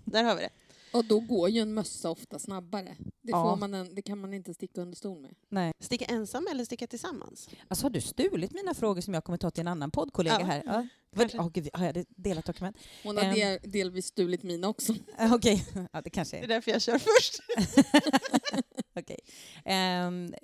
Där 0.04 0.24
har 0.24 0.34
vi 0.36 0.40
det. 0.42 0.50
Och 0.92 1.04
då 1.04 1.20
går 1.20 1.48
ju 1.48 1.60
en 1.60 1.74
mössa 1.74 2.10
ofta 2.10 2.38
snabbare. 2.38 2.96
Det, 3.22 3.30
Ja. 3.30 3.50
får 3.50 3.56
man 3.56 3.74
en, 3.74 3.94
det 3.94 4.02
kan 4.02 4.18
man 4.18 4.34
inte 4.34 4.54
sticka 4.54 4.80
under 4.80 4.96
stol 4.96 5.20
med. 5.20 5.34
Nej. 5.48 5.72
Sticka 5.80 6.04
ensam 6.04 6.46
eller 6.50 6.64
sticka 6.64 6.86
tillsammans? 6.86 7.48
Alltså 7.68 7.84
har 7.84 7.90
du 7.90 8.00
stulit 8.00 8.52
mina 8.52 8.74
frågor 8.74 9.00
som 9.00 9.14
jag 9.14 9.24
kommer 9.24 9.38
ta 9.38 9.50
till 9.50 9.60
en 9.60 9.68
annan 9.68 9.90
poddkollega 9.90 10.36
Ja. 10.40 10.46
här? 10.46 10.62
Ja. 10.66 10.86
Vad, 11.10 11.30
Kanske. 11.30 11.38
oh, 11.38 11.48
gud, 11.52 11.68
har 11.72 11.84
jag 11.86 11.94
det- 11.94 12.06
delat 12.08 12.44
dokument? 12.44 12.76
Hon 13.02 13.16
har 13.16 13.24
Ehm. 13.24 13.34
del, 13.34 13.58
delvis 13.62 14.06
stulit 14.06 14.42
mina 14.42 14.68
också. 14.68 14.94
Eh, 15.18 15.34
Okej, 15.34 15.66
ja, 15.92 16.00
det 16.00 16.10
kanske 16.10 16.36
Det 16.36 16.40
är 16.40 16.44
är. 16.44 16.48
därför 16.48 16.70
jag 16.70 16.82
kör 16.82 16.98
först. 16.98 17.40
Okej. 18.96 19.18
Ehm, 19.64 20.34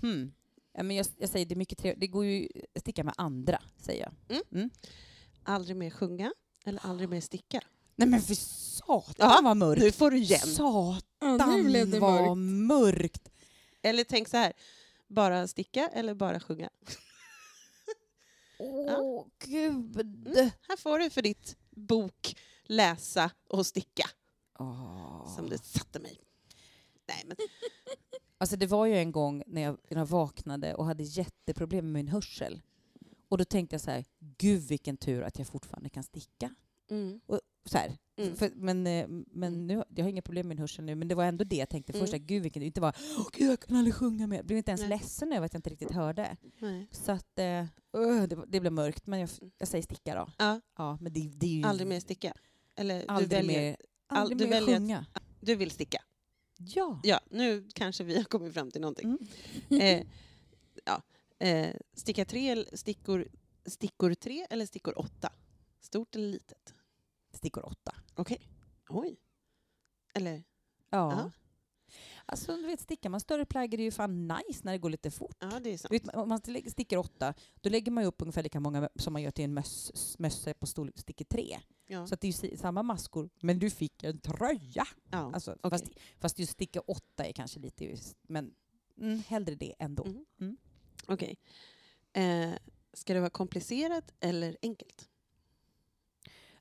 hmm. 0.00 0.32
Ja, 0.72 0.82
men 0.82 0.96
jag, 0.96 1.06
jag 1.18 1.28
säger 1.30 1.46
det 1.46 1.54
är 1.54 1.56
mycket 1.56 1.78
trevligt. 1.78 2.00
Det 2.00 2.06
går 2.06 2.24
ju 2.24 2.48
att 2.74 2.80
sticka 2.80 3.04
med 3.04 3.14
andra, 3.16 3.62
säger 3.76 4.02
jag. 4.02 4.68
Aldrig 5.42 5.76
mer 5.76 5.90
sjunga 5.90 6.32
eller 6.64 6.86
aldrig 6.86 7.08
mer 7.08 7.20
sticka. 7.20 7.60
Nej 7.98 8.08
men 8.08 8.20
för 8.22 8.34
satan 8.34 9.14
Ja, 9.18 9.40
vad 9.42 9.56
mörkt! 9.56 9.82
Nu 9.82 9.92
får 9.92 10.10
du 10.10 10.16
igen. 10.18 10.38
Satan 10.40 11.00
Ja, 11.20 11.84
det 11.86 11.98
vad 11.98 12.36
mörkt. 12.36 12.68
mörkt! 12.68 13.28
Eller 13.82 14.04
tänk 14.04 14.28
så 14.28 14.36
här. 14.36 14.52
Bara 15.08 15.48
sticka 15.48 15.88
eller 15.88 16.14
bara 16.14 16.40
sjunga. 16.40 16.70
Åh 18.58 19.26
gud! 19.44 19.96
Här 20.68 20.76
får 20.76 20.98
du 20.98 21.10
för 21.10 21.22
ditt 21.22 21.56
bok 21.70 22.36
läsa 22.64 23.30
och 23.48 23.66
sticka. 23.66 24.10
Åh. 24.58 25.36
Som 25.36 25.50
det 25.50 25.58
satte 25.58 25.98
mig. 26.00 26.20
Nej, 27.08 27.22
men 27.26 27.36
Alltså 28.38 28.56
det 28.56 28.66
var 28.66 28.86
ju 28.86 28.98
en 28.98 29.12
gång 29.12 29.42
när 29.46 29.62
jag, 29.62 29.78
när 29.90 29.98
jag 29.98 30.06
vaknade 30.06 30.74
och 30.74 30.84
hade 30.84 31.02
jätteproblem 31.02 31.84
med 31.84 31.92
min 31.92 32.08
hörsel. 32.08 32.62
Och 33.28 33.38
då 33.38 33.44
tänkte 33.44 33.74
jag 33.74 33.80
så 33.80 33.90
här, 33.90 34.04
gud 34.18 34.62
vilken 34.62 34.96
tur 34.96 35.22
att 35.22 35.38
jag 35.38 35.46
fortfarande 35.48 35.88
kan 35.88 36.02
sticka. 36.02 36.54
mm. 36.90 37.20
Så 37.68 37.78
här. 37.78 37.98
Mm. 38.16 38.36
För, 38.36 38.50
men 38.54 38.86
eh, 38.86 39.06
men 39.26 39.66
nu, 39.66 39.84
jag 39.96 40.04
har 40.04 40.10
inga 40.10 40.22
problem 40.22 40.48
med 40.48 40.56
min 40.56 40.60
hörsel 40.60 40.84
nu, 40.84 40.94
men 40.94 41.08
det 41.08 41.14
var 41.14 41.24
ändå 41.24 41.44
det 41.44 41.56
jag 41.56 41.68
tänkte 41.68 41.92
Mm. 41.92 42.00
först. 42.06 42.14
att 42.14 42.20
Gud 42.20 42.42
vilken 42.42 42.62
inte 42.62 42.80
bara, 42.80 42.92
åh 43.18 43.28
gud 43.32 43.50
jag 43.50 43.60
kan 43.60 43.76
aldrig 43.76 43.94
sjunga 43.94 44.26
mer. 44.26 44.36
Jag 44.36 44.46
blev 44.46 44.56
inte 44.58 44.70
ens 44.70 44.80
Nej. 44.80 44.88
ledsen 44.90 45.32
över 45.32 45.46
att 45.46 45.54
jag 45.54 45.58
inte 45.58 45.70
riktigt 45.70 45.90
hörde. 45.90 46.36
Nej. 46.58 46.88
Så 46.90 47.12
att, 47.12 47.38
eh, 47.38 47.60
uh, 47.96 48.22
det, 48.28 48.36
var- 48.36 48.46
det 48.46 48.60
blev 48.60 48.72
mörkt. 48.72 49.06
Men 49.06 49.20
jag, 49.20 49.28
jag 49.58 49.68
säger 49.68 49.82
sticka 49.82 50.14
då. 50.14 50.30
Ja, 50.38 50.60
Ja, 50.78 50.98
men 51.00 51.12
det, 51.12 51.20
det 51.34 51.46
är 51.46 51.50
ju 51.50 51.62
aldrig 51.64 51.88
mer 51.88 52.00
sticka. 52.00 52.32
Eller 52.76 52.98
du 53.00 53.04
aldrig 53.08 53.30
väljer, 53.30 53.60
mer, 53.62 53.76
all- 54.06 54.18
aldrig 54.18 54.38
du 54.38 54.44
mer 54.44 54.50
väljer 54.50 54.74
att- 54.74 54.80
sjunga. 54.80 55.06
du 55.40 55.54
vill 55.54 55.70
sticka. 55.70 56.02
Ja. 56.58 57.00
Ja, 57.02 57.20
nu 57.30 57.68
kanske 57.74 58.04
vi 58.04 58.16
har 58.16 58.24
kommit 58.24 58.54
fram 58.54 58.70
till 58.70 58.80
någonting. 58.80 59.18
Mm. 59.70 59.82
Eh, 60.00 60.06
ja. 60.84 61.02
eh, 61.46 61.74
sticka 61.94 62.24
tre, 62.24 62.64
stickor, 62.72 63.28
stickor 63.66 64.14
tre 64.14 64.46
eller 64.50 64.66
stickor 64.66 64.98
åtta? 64.98 65.32
Stort 65.80 66.16
eller 66.16 66.28
litet? 66.28 66.74
Stickor 67.38 67.66
åtta. 67.66 67.94
Okej. 68.14 68.40
Oj. 68.88 69.16
Eller? 70.14 70.44
Ja. 70.90 71.12
Ja. 71.12 71.30
Alltså, 72.26 72.56
du 72.56 72.66
vet, 72.66 72.80
stickar 72.80 73.10
man 73.10 73.20
större 73.20 73.46
plagg 73.46 73.74
är 73.74 73.78
det 73.78 73.82
ju 73.84 73.90
fan 73.90 74.28
nice 74.28 74.60
när 74.64 74.72
det 74.72 74.78
går 74.78 74.90
lite 74.90 75.10
fort. 75.10 75.36
Ja, 75.40 75.60
det 75.60 75.70
är 75.72 75.78
sant. 75.78 75.92
Vet, 75.92 76.14
om 76.14 76.28
man 76.28 76.38
stick- 76.40 76.70
sticker 76.70 76.96
åtta, 76.96 77.34
då 77.60 77.70
lägger 77.70 77.92
man 77.92 78.04
ju 78.04 78.08
upp 78.08 78.22
ungefär 78.22 78.42
lika 78.42 78.60
många 78.60 78.88
som 78.96 79.12
man 79.12 79.22
gör 79.22 79.30
till 79.30 79.44
en 79.44 79.54
möss, 79.54 80.16
mössa 80.18 80.54
på 80.54 80.66
storlek 80.66 80.98
sticker 80.98 81.24
tre. 81.24 81.58
Ja. 81.86 82.06
Så 82.06 82.16
det 82.20 82.28
är 82.28 82.44
ju 82.50 82.56
samma 82.56 82.82
maskor, 82.82 83.30
men 83.40 83.58
du 83.58 83.70
fick 83.70 84.02
en 84.02 84.18
tröja. 84.20 84.84
ja. 85.10 85.30
Alltså, 85.34 85.52
okej. 85.62 85.70
fast, 85.70 85.84
fast 86.20 86.38
just 86.38 86.52
sticka 86.52 86.80
åtta 86.80 87.24
är 87.26 87.32
kanske 87.32 87.60
lite, 87.60 87.84
just- 87.84 88.16
men 88.22 88.54
mm, 89.00 89.22
hellre 89.28 89.54
det 89.54 89.74
ändå. 89.78 90.04
Mm. 90.04 90.24
Mm. 90.40 90.56
Okej. 91.06 91.38
Eh, 92.12 92.52
ska 92.92 93.14
det 93.14 93.20
vara 93.20 93.30
komplicerat 93.30 94.14
eller 94.20 94.56
enkelt? 94.62 95.07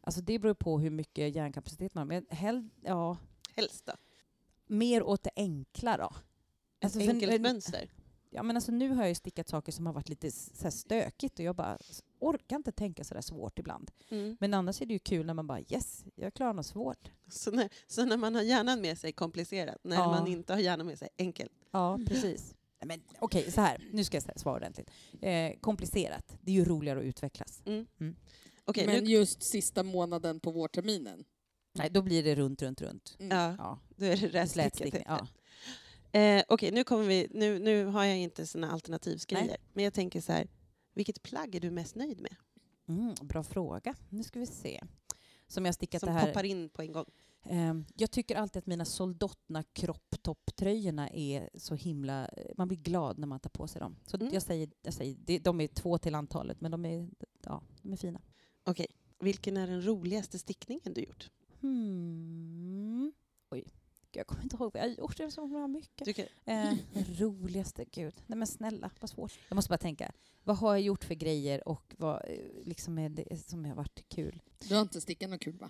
Alltså 0.08 0.22
det 0.22 0.40
beror 0.40 0.54
på 0.54 0.80
hur 0.80 0.90
mycket 0.90 1.36
hjärnkapacitet 1.36 1.94
man 1.94 2.02
har. 2.02 2.06
Men 2.06 2.26
hell, 2.30 2.70
ja, 2.84 3.18
Helst 3.56 3.86
då? 3.86 3.94
mer 4.68 5.04
åt 5.04 5.24
det 5.24 5.30
enkla 5.36 5.98
då. 5.98 6.06
Ett 6.06 6.84
Alltså, 6.84 7.00
för- 7.00 7.10
enkelt 7.10 7.32
men- 7.32 7.42
mönster? 7.42 7.90
Ja, 8.30 8.44
men 8.44 8.56
alltså, 8.58 8.72
nu 8.72 8.90
har 8.90 9.02
jag 9.02 9.10
ju 9.10 9.16
stickat 9.16 9.50
saker 9.50 9.72
som 9.72 9.86
har 9.86 9.94
varit 9.94 10.10
lite 10.10 10.32
så 10.32 10.72
stökigt 10.72 11.40
och 11.40 11.46
jag 11.46 11.56
bara 11.56 11.78
orkar 12.20 12.56
inte 12.56 12.72
tänka 12.72 13.04
så 13.04 13.14
där 13.14 13.22
svårt 13.22 13.60
ibland. 13.60 13.92
Mm. 14.10 14.38
Men 14.40 14.54
annars 14.54 14.82
är 14.82 14.86
det 14.86 14.94
ju 14.94 15.00
kul 15.00 15.26
när 15.26 15.34
man 15.34 15.48
bara 15.48 15.60
yes, 15.60 16.06
jag 16.16 16.34
klarar 16.34 16.54
något 16.54 16.66
svårt. 16.66 17.12
Så, 17.30 17.52
när, 17.52 17.70
så 17.88 18.06
när 18.06 18.18
man 18.18 18.36
har 18.36 18.42
hjärnan 18.42 18.82
med 18.82 18.98
sig 18.98 19.12
komplicerat, 19.12 19.78
när 19.84 19.96
Ja. 19.96 20.08
man 20.12 20.28
inte 20.28 20.54
har 20.54 20.60
hjärnan 20.60 20.88
med 20.88 21.00
sig 21.00 21.10
enkelt? 21.18 21.52
Ja, 21.72 22.00
precis. 22.08 22.56
Men 22.86 23.02
okej, 23.20 23.52
så 23.52 23.62
här. 23.62 23.88
Nu 23.92 24.04
ska 24.04 24.18
jag 24.18 24.40
svara 24.40 24.56
ordentligt. 24.56 24.92
Eh, 25.22 25.60
komplicerat. 25.60 26.38
Det 26.42 26.52
är 26.52 26.56
ju 26.56 26.66
roligare 26.66 27.00
att 27.00 27.06
utvecklas. 27.06 27.62
Mm. 27.66 27.86
Mm. 28.00 28.16
Okej, 28.68 28.86
Men 28.88 29.04
nu, 29.04 29.10
just 29.10 29.44
sista 29.44 29.84
månaden 29.84 30.40
på 30.40 30.52
vårterminen. 30.52 31.26
Nej, 31.74 31.90
då 31.90 32.02
blir 32.02 32.24
det 32.24 32.36
runt, 32.36 32.62
runt, 32.62 32.82
runt. 32.82 33.16
Mm. 33.20 33.38
ja, 33.38 33.56
Ja, 33.58 33.80
då 33.96 34.06
är 34.06 34.30
det 34.32 34.48
slätstickning. 34.48 35.04
Ja. 35.06 35.28
Eh, 36.20 36.44
Okej, 36.48 36.72
nu, 36.72 36.84
kommer 36.84 37.04
vi, 37.06 37.28
nu, 37.32 37.60
nu 37.60 37.86
har 37.86 38.06
jag 38.06 38.18
inte 38.18 38.48
såna 38.48 38.72
alternativsgrejer. 38.72 39.46
Nej. 39.48 39.58
Men 39.74 39.84
jag 39.84 39.94
tänker 39.94 40.22
så 40.22 40.32
här, 40.32 40.48
vilket 40.94 41.24
plagg 41.24 41.56
är 41.56 41.60
du 41.60 41.72
mest 41.72 41.96
nöjd 41.96 42.22
med? 42.22 42.36
Mm, 42.88 43.16
bra 43.22 43.44
fråga. 43.44 43.96
Nu 44.10 44.24
ska 44.24 44.40
vi 44.40 44.46
se. 44.46 44.84
Som 45.48 45.66
jag 45.66 45.76
stickat 45.76 46.00
Som 46.00 46.08
det 46.08 46.14
här. 46.14 46.28
poppar 46.28 46.44
in 46.44 46.70
på 46.70 46.82
en 46.82 46.92
gång. 46.92 47.06
Ehm, 47.50 47.86
jag 47.96 48.12
tycker 48.12 48.36
alltid 48.36 48.60
att 48.60 48.66
mina 48.66 48.86
soldatna 48.86 49.64
kropptopptröjorna 49.64 51.10
är 51.10 51.50
så 51.54 51.76
himla... 51.76 52.30
Man 52.58 52.68
blir 52.68 52.78
glad 52.78 53.18
när 53.20 53.28
man 53.28 53.40
tar 53.40 53.50
på 53.50 53.68
sig 53.68 53.80
dem. 53.80 53.96
Så 54.06 54.18
Mm. 54.18 54.34
jag 54.34 54.44
säger, 54.44 54.70
jag 54.82 54.94
säger 54.94 55.40
de 55.40 55.62
är 55.62 55.68
två 55.68 55.98
till 55.98 56.16
antalet, 56.16 56.62
men 56.62 56.72
de 56.72 56.86
är, 56.86 57.10
ja, 57.44 57.62
de 57.82 57.94
är 57.94 57.98
fina. 57.98 58.22
Okej, 58.68 58.88
vilken 59.20 59.58
är 59.58 59.68
den 59.68 59.86
roligaste 59.86 60.40
stickningen 60.40 60.94
du 60.94 61.02
gjort? 61.02 61.30
Hmm. 61.62 63.14
Oj, 63.52 63.62
Gud, 63.62 63.72
jag 64.12 64.28
kommer 64.28 64.44
inte 64.44 64.56
ihåg 64.56 64.74
vad 64.74 64.84
jag 64.84 64.90
har 64.90 64.96
gjort. 64.96 65.18
Det 65.18 65.24
är 65.24 65.30
så 65.30 65.68
mycket. 65.68 66.06
Du 66.06 66.14
kan, 66.14 66.26
Eh, 66.46 66.74
roligaste, 67.20 67.86
gud. 67.86 68.14
Nej 68.28 68.38
men 68.38 68.48
snälla, 68.48 68.92
vad 69.00 69.10
svårt. 69.10 69.40
Jag 69.50 69.56
måste 69.56 69.70
bara 69.70 69.78
tänka, 69.78 70.12
vad 70.44 70.58
har 70.58 70.74
jag 70.74 70.82
gjort 70.82 71.04
för 71.04 71.16
grejer 71.16 71.68
och 71.68 71.96
vad 71.98 72.16
eh, 72.30 72.38
liksom 72.64 72.98
är 72.98 73.10
det 73.10 73.38
som 73.50 73.66
har 73.66 73.76
varit 73.76 74.10
kul? 74.10 74.42
Du 74.68 74.76
har 74.76 74.82
inte 74.82 75.02
stickat 75.02 75.30
något 75.30 75.42
kul 75.42 75.58
va? 75.58 75.70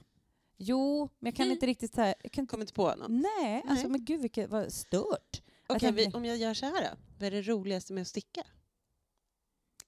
Jo, 0.57 1.09
men 1.19 1.27
jag 1.27 1.35
kan 1.35 1.43
Mm. 1.45 1.53
inte 1.53 1.65
riktigt 1.67 1.93
så 1.93 2.01
här, 2.01 2.15
jag 2.23 2.31
kan 2.31 2.41
inte, 2.43 2.51
kom 2.51 2.61
inte 2.61 2.73
på 2.73 2.95
någon? 2.95 3.21
Nej, 3.41 3.63
alltså 3.67 3.83
Nej. 3.87 3.91
men 3.91 4.05
gud 4.05 4.21
vilket, 4.21 4.49
vad 4.49 4.73
stört. 4.73 5.41
Okej, 5.69 5.87
Jag 5.87 5.93
vi, 5.93 6.01
tänker- 6.03 6.17
om 6.17 6.25
jag 6.25 6.37
gör 6.37 6.53
så 6.53 6.65
här 6.65 6.81
då? 6.91 6.97
Vad 7.19 7.27
är 7.27 7.31
det 7.31 7.41
roligaste 7.41 7.93
med 7.93 8.01
att 8.01 8.07
sticka? 8.07 8.43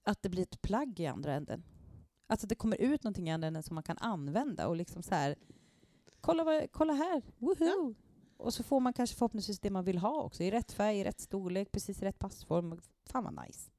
Att 0.03 0.21
det 0.21 0.29
blir 0.29 0.43
ett 0.43 0.61
plagg 0.61 0.99
i 0.99 1.05
andra 1.05 1.33
änden. 1.33 1.63
Alltså 2.29 2.47
det 2.47 2.55
kommer 2.55 2.81
ut 2.81 3.03
någonting 3.03 3.29
andra 3.29 3.47
änden 3.47 3.63
som 3.63 3.75
man 3.75 3.83
kan 3.83 3.97
använda 3.97 4.67
och 4.67 4.75
liksom 4.75 5.03
så 5.03 5.15
här, 5.15 5.35
kolla, 6.21 6.43
vad, 6.43 6.71
kolla 6.71 6.93
här, 6.93 7.21
woohoo! 7.37 7.95
Och 8.37 8.53
så 8.53 8.63
får 8.63 8.79
man 8.79 8.93
kanske 8.93 9.15
förhoppningsvis 9.15 9.59
det 9.59 9.69
man 9.69 9.83
vill 9.85 9.97
ha 9.97 10.21
också, 10.23 10.43
i 10.43 10.51
rätt 10.51 10.71
färg, 10.71 10.99
i 10.99 11.03
rätt 11.03 11.19
storlek, 11.19 11.71
precis 11.71 12.01
i 12.01 12.05
rätt 12.05 12.19
passform. 12.19 12.81
Fan 13.05 13.23
vad 13.23 13.45
nice. 13.47 13.69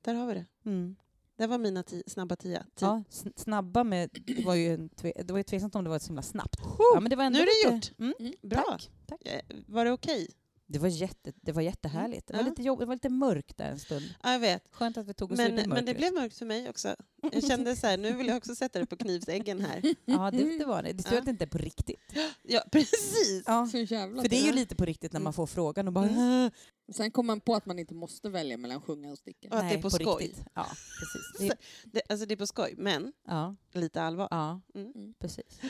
Där 0.00 0.14
har 0.14 0.26
vi 0.26 0.34
det. 0.34 0.46
Mm. 0.64 0.96
Det 1.36 1.46
var 1.46 1.58
mina 1.58 1.82
ti- 1.82 2.02
snabba 2.06 2.36
tia. 2.36 2.60
Ti- 2.60 2.66
Ja, 2.80 3.02
sn- 3.10 3.32
snabba 3.36 3.84
med, 3.84 4.08
det 4.12 4.44
var 4.46 4.54
ju 4.54 4.88
det 4.98 5.30
var 5.30 5.36
ju 5.38 5.42
tveksamt 5.42 5.74
om 5.74 5.84
det 5.84 5.90
var 5.90 5.98
så 5.98 6.06
himla 6.08 6.22
snabbt. 6.22 6.60
Ja, 6.94 7.00
men 7.00 7.10
det 7.10 7.16
var 7.16 7.24
ändå 7.24 7.36
nu 7.38 7.42
är 7.42 7.46
det 7.46 7.72
lite, 7.72 7.86
gjort. 7.88 7.98
Mm, 7.98 8.14
Mm. 8.18 8.32
Bra. 8.42 8.62
Tack, 8.66 8.90
tack. 9.06 9.20
Eh, 9.24 9.40
Var 9.66 9.84
det 9.84 9.92
okej? 9.92 10.28
Det 10.66 10.78
var, 10.78 10.88
jätte, 10.88 11.32
det 11.40 11.52
var 11.52 11.62
jättehärligt. 11.62 12.26
Det 12.26 12.32
var, 12.34 12.40
Ja. 12.40 12.48
lite 12.48 12.62
jobb, 12.62 12.78
det 12.80 12.86
var 12.86 12.94
lite 12.94 13.08
mörkt 13.08 13.56
där 13.56 13.70
en 13.70 13.78
stund. 13.78 14.14
Ja, 14.22 14.32
jag 14.32 14.38
vet. 14.40 14.68
Skönt 14.70 14.96
att 14.96 15.06
vi 15.08 15.14
tog 15.14 15.32
oss 15.32 15.36
Men, 15.38 15.52
ur 15.52 15.56
det 15.56 15.68
men 15.68 15.84
det 15.84 15.94
blev 15.94 16.14
mörkt 16.14 16.38
för 16.38 16.46
mig 16.46 16.68
också. 16.68 16.96
Jag 17.32 17.44
kände 17.44 17.76
så 17.76 17.86
här, 17.86 17.96
nu 17.98 18.12
vill 18.12 18.26
jag 18.26 18.36
också 18.36 18.54
sätta 18.54 18.78
det 18.78 18.86
på 18.86 18.96
knivsäggen 18.96 19.60
här. 19.60 19.82
Ja, 20.04 20.30
det, 20.30 20.58
det 20.58 20.64
var 20.64 20.82
det. 20.82 20.92
Det 20.92 21.02
står 21.02 21.12
Ja. 21.14 21.18
att 21.18 21.24
det 21.24 21.30
inte 21.30 21.44
är 21.44 21.48
på 21.48 21.58
riktigt. 21.58 22.00
Ja, 22.42 22.62
precis. 22.72 23.42
Ja. 23.46 23.66
Så 23.66 23.78
jävla 23.78 24.22
För 24.22 24.28
det 24.28 24.36
är 24.40 24.46
ju 24.46 24.52
lite 24.52 24.74
på 24.76 24.84
riktigt 24.84 25.12
när 25.12 25.20
man 25.20 25.32
får 25.32 25.46
frågan 25.46 25.86
och 25.86 25.92
bara 25.92 26.08
Mm. 26.08 26.50
Sen 26.92 27.10
kom 27.10 27.26
man 27.26 27.40
på 27.40 27.54
att 27.54 27.66
man 27.66 27.78
inte 27.78 27.94
måste 27.94 28.28
välja 28.28 28.56
mellan 28.56 28.80
sjunga 28.80 29.12
och 29.12 29.18
sticka. 29.18 29.48
Och 29.48 29.56
att 29.56 29.68
det 29.70 29.74
är 29.76 29.82
på 29.82 29.90
skoj. 29.90 30.24
riktigt. 30.24 30.44
Ja, 30.54 30.66
precis. 31.00 31.48
Det, 31.48 31.54
Det, 31.92 32.02
alltså 32.08 32.26
det 32.26 32.34
är 32.34 32.36
på 32.36 32.46
skoj, 32.46 32.74
men 32.78 33.12
ja, 33.26 33.56
lite 33.72 34.02
allvar. 34.02 34.28
ja, 34.30 34.60
Mm. 34.74 35.14
precis. 35.18 35.60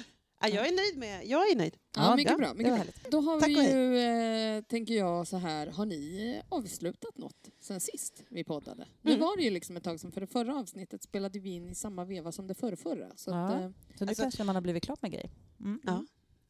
Ja, 0.48 0.54
jag 0.54 0.68
är 0.68 0.72
nöjd 0.76 0.96
med, 0.98 1.26
jag 1.26 1.50
är 1.50 1.56
nöjd. 1.56 1.76
Ja, 1.96 2.02
Ja, 2.10 2.16
mycket 2.16 2.32
ja, 2.32 2.38
bra. 2.38 2.54
Mycket 2.54 2.74
bra. 2.74 2.84
Då 3.10 3.20
har 3.20 3.40
Tack 3.40 3.48
vi 3.48 3.70
ju, 3.72 3.98
eh, 3.98 4.62
tänker 4.62 4.94
jag 4.94 5.26
så 5.26 5.36
här, 5.36 5.66
har 5.66 5.86
ni 5.86 6.34
eh, 6.38 6.56
avslutat 6.58 7.18
något 7.18 7.50
sen 7.60 7.80
sist 7.80 8.22
vi 8.28 8.44
poddade? 8.44 8.86
Nu 9.02 9.10
Mm. 9.12 9.22
var 9.22 9.36
det 9.36 9.42
ju 9.42 9.50
liksom 9.50 9.76
ett 9.76 9.84
tag 9.84 10.00
sedan, 10.00 10.12
för 10.12 10.20
det 10.20 10.26
förra 10.26 10.56
avsnittet 10.58 11.02
spelade 11.02 11.38
vi 11.38 11.50
in 11.54 11.68
i 11.68 11.74
samma 11.74 12.04
veva 12.04 12.32
som 12.32 12.46
det 12.46 12.54
förra, 12.54 12.76
förra. 12.76 13.16
Så 13.16 13.30
Ja. 13.30 13.46
att, 13.48 13.62
eh, 13.62 13.70
Så 13.98 14.04
nu 14.04 14.08
Alltså- 14.08 14.22
kanske 14.22 14.44
man 14.44 14.54
har 14.54 14.62
blivit 14.62 14.82
klar 14.84 14.96
med 15.00 15.12
grejer. 15.12 15.30
Mm. 15.60 15.80
Ja. 15.84 16.04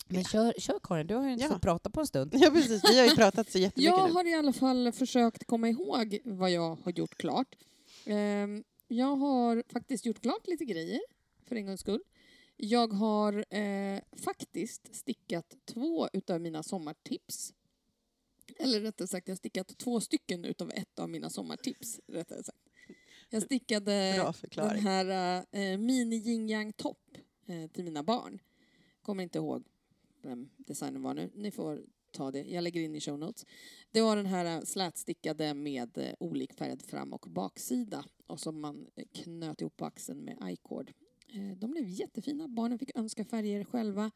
Men 0.09 0.25
kör, 0.25 0.55
kör 0.59 0.79
Karin, 0.83 1.07
du 1.07 1.15
har 1.15 1.25
ju 1.27 1.33
inte 1.33 1.45
Ja. 1.45 1.51
fått 1.51 1.63
prata 1.63 1.91
på 1.91 2.01
en 2.01 2.07
stund. 2.07 2.35
Ja, 2.35 2.51
precis. 2.51 2.83
Vi 2.91 2.99
har 2.99 3.07
ju 3.07 3.15
pratat 3.15 3.51
så 3.51 3.59
jättemycket 3.59 3.93
jag 3.95 4.09
nu. 4.09 4.15
har 4.15 4.27
i 4.29 4.35
alla 4.35 4.53
fall 4.53 4.93
försökt 4.93 5.45
komma 5.47 5.69
ihåg 5.69 6.19
vad 6.25 6.51
jag 6.51 6.79
har 6.85 6.93
gjort 6.93 7.15
klart. 7.15 7.55
Ehm, 8.07 8.65
jag 8.89 9.17
har 9.17 9.63
faktiskt 9.73 10.07
gjort 10.07 10.21
klart 10.23 10.47
lite 10.47 10.65
grejer, 10.65 11.01
för 11.49 11.57
en 11.57 11.67
gångs 11.67 11.81
skull. 11.81 12.01
Jag 12.57 12.93
har 12.93 13.45
eh, 13.55 14.01
faktiskt 14.17 14.95
stickat 14.95 15.57
två 15.65 16.09
utav 16.13 16.41
mina 16.41 16.63
sommartips. 16.63 17.55
Eller 18.57 18.81
rättare 18.81 19.09
sagt, 19.09 19.29
jag 19.29 19.33
har 19.33 19.37
stickat 19.37 19.79
två 19.79 20.01
stycken 20.01 20.45
utav 20.45 20.71
ett 20.71 20.99
av 20.99 21.09
mina 21.09 21.31
sommartips. 21.31 22.01
Rättare 22.07 22.43
sagt. 22.43 22.59
Jag 23.31 23.43
stickade 23.43 24.33
den 24.55 24.79
här 24.79 25.45
äh, 25.51 25.79
mini 25.79 26.17
yin 26.17 26.49
yang 26.49 26.73
topp 26.73 27.19
eh, 27.47 27.71
till 27.71 27.85
mina 27.85 28.03
barn. 28.03 28.39
Kommer 29.03 29.23
inte 29.23 29.39
ihåg 29.39 29.65
vem 30.23 30.51
designern 30.57 31.03
var 31.03 31.15
nu. 31.15 31.31
Ni 31.35 31.51
får 31.51 31.85
ta 32.11 32.31
det. 32.31 32.43
Jag 32.43 32.65
lägger 32.65 32.81
in 32.81 32.95
i 32.95 33.01
show 33.01 33.19
notes. 33.19 33.47
Det 33.91 34.01
var 34.01 34.17
den 34.17 34.27
här 34.27 34.57
äh, 34.57 34.63
slätstickade 34.63 35.55
med 35.55 35.99
äh, 35.99 36.15
olikfärgad 36.19 36.83
fram 36.83 37.13
och 37.13 37.27
baksida 37.29 38.05
och 38.27 38.41
som 38.41 38.61
man 38.61 38.87
äh, 38.97 39.05
knöt 39.13 39.61
ihop 39.61 39.77
på 39.77 39.85
axeln 39.85 40.25
med 40.25 40.53
i-cord. 40.53 40.93
Eh, 41.29 41.57
de 41.59 41.71
blev 41.71 41.85
jättefina. 41.89 42.49
Barnen 42.49 42.79
fick 42.79 42.91
önska 42.99 43.25
färger 43.25 43.65
själva. 43.65 44.11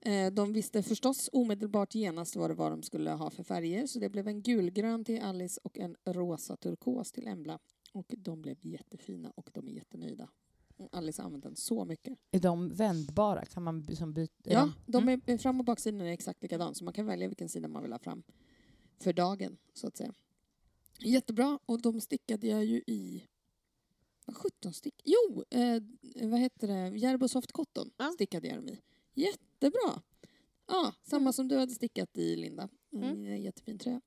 Eh, 0.00 0.32
de 0.32 0.52
visste 0.52 0.82
förstås 0.82 1.30
omedelbart 1.32 1.94
genast 1.94 2.36
vad 2.36 2.50
det 2.50 2.54
var 2.54 2.70
de 2.70 2.82
skulle 2.82 3.10
ha 3.10 3.30
för 3.30 3.42
färger 3.42 3.86
så 3.86 3.98
det 3.98 4.08
blev 4.08 4.28
en 4.28 4.42
gulgrön 4.42 5.04
till 5.04 5.20
Alice 5.22 5.60
och 5.64 5.78
en 5.78 5.96
rosa 6.04 6.56
turkos 6.56 7.12
till 7.12 7.26
Embla. 7.26 7.58
Och 7.92 8.14
de 8.18 8.42
blev 8.42 8.56
jättefina 8.60 9.30
och 9.34 9.50
de 9.54 9.68
är 9.68 9.72
jättenöjda. 9.72 10.28
Och 10.76 10.88
Alice 10.92 11.22
har 11.22 11.26
använt 11.26 11.44
den 11.44 11.56
så 11.56 11.84
mycket. 11.84 12.18
Är 12.30 12.40
de 12.40 12.68
vändbara? 12.68 13.44
Kan 13.44 13.62
man 13.62 13.82
by- 13.82 13.96
som 13.96 14.12
byta? 14.14 14.32
Ja, 14.52 14.72
de- 14.86 15.06
de 15.06 15.32
är, 15.32 15.38
fram 15.38 15.60
och 15.60 15.64
baksidan 15.66 16.00
är 16.00 16.06
exakt 16.12 16.42
likadan 16.42 16.74
så 16.74 16.84
man 16.84 16.94
kan 16.94 17.06
välja 17.06 17.28
vilken 17.28 17.48
sida 17.48 17.68
man 17.68 17.82
vill 17.82 17.92
ha 17.92 17.98
fram 17.98 18.22
för 19.00 19.12
dagen 19.12 19.56
så 19.74 19.86
att 19.86 19.96
säga. 19.96 20.14
Jättebra 21.00 21.58
och 21.66 21.80
de 21.82 22.00
stickade 22.00 22.46
jag 22.46 22.64
ju 22.64 22.82
i 22.86 23.22
17 24.34 24.72
stick? 24.74 24.94
Jo, 25.04 25.44
eh, 25.50 25.82
vad 26.28 26.40
heter 26.40 26.68
det? 26.68 26.96
Järbo 26.98 27.28
Soft 27.28 27.52
Cotton 27.52 27.90
Ja. 27.96 28.10
stickade 28.14 28.48
jag 28.48 28.56
dem 28.56 28.68
i. 28.68 28.80
Jättebra! 29.14 30.02
Ja, 30.68 30.94
samma 31.02 31.20
Mm. 31.22 31.32
som 31.32 31.48
du 31.48 31.56
hade 31.58 31.72
stickat 31.72 32.18
i 32.18 32.36
Linda. 32.36 32.68
Mm. 32.92 33.42
jättefin 33.42 33.78
tröja. 33.78 34.00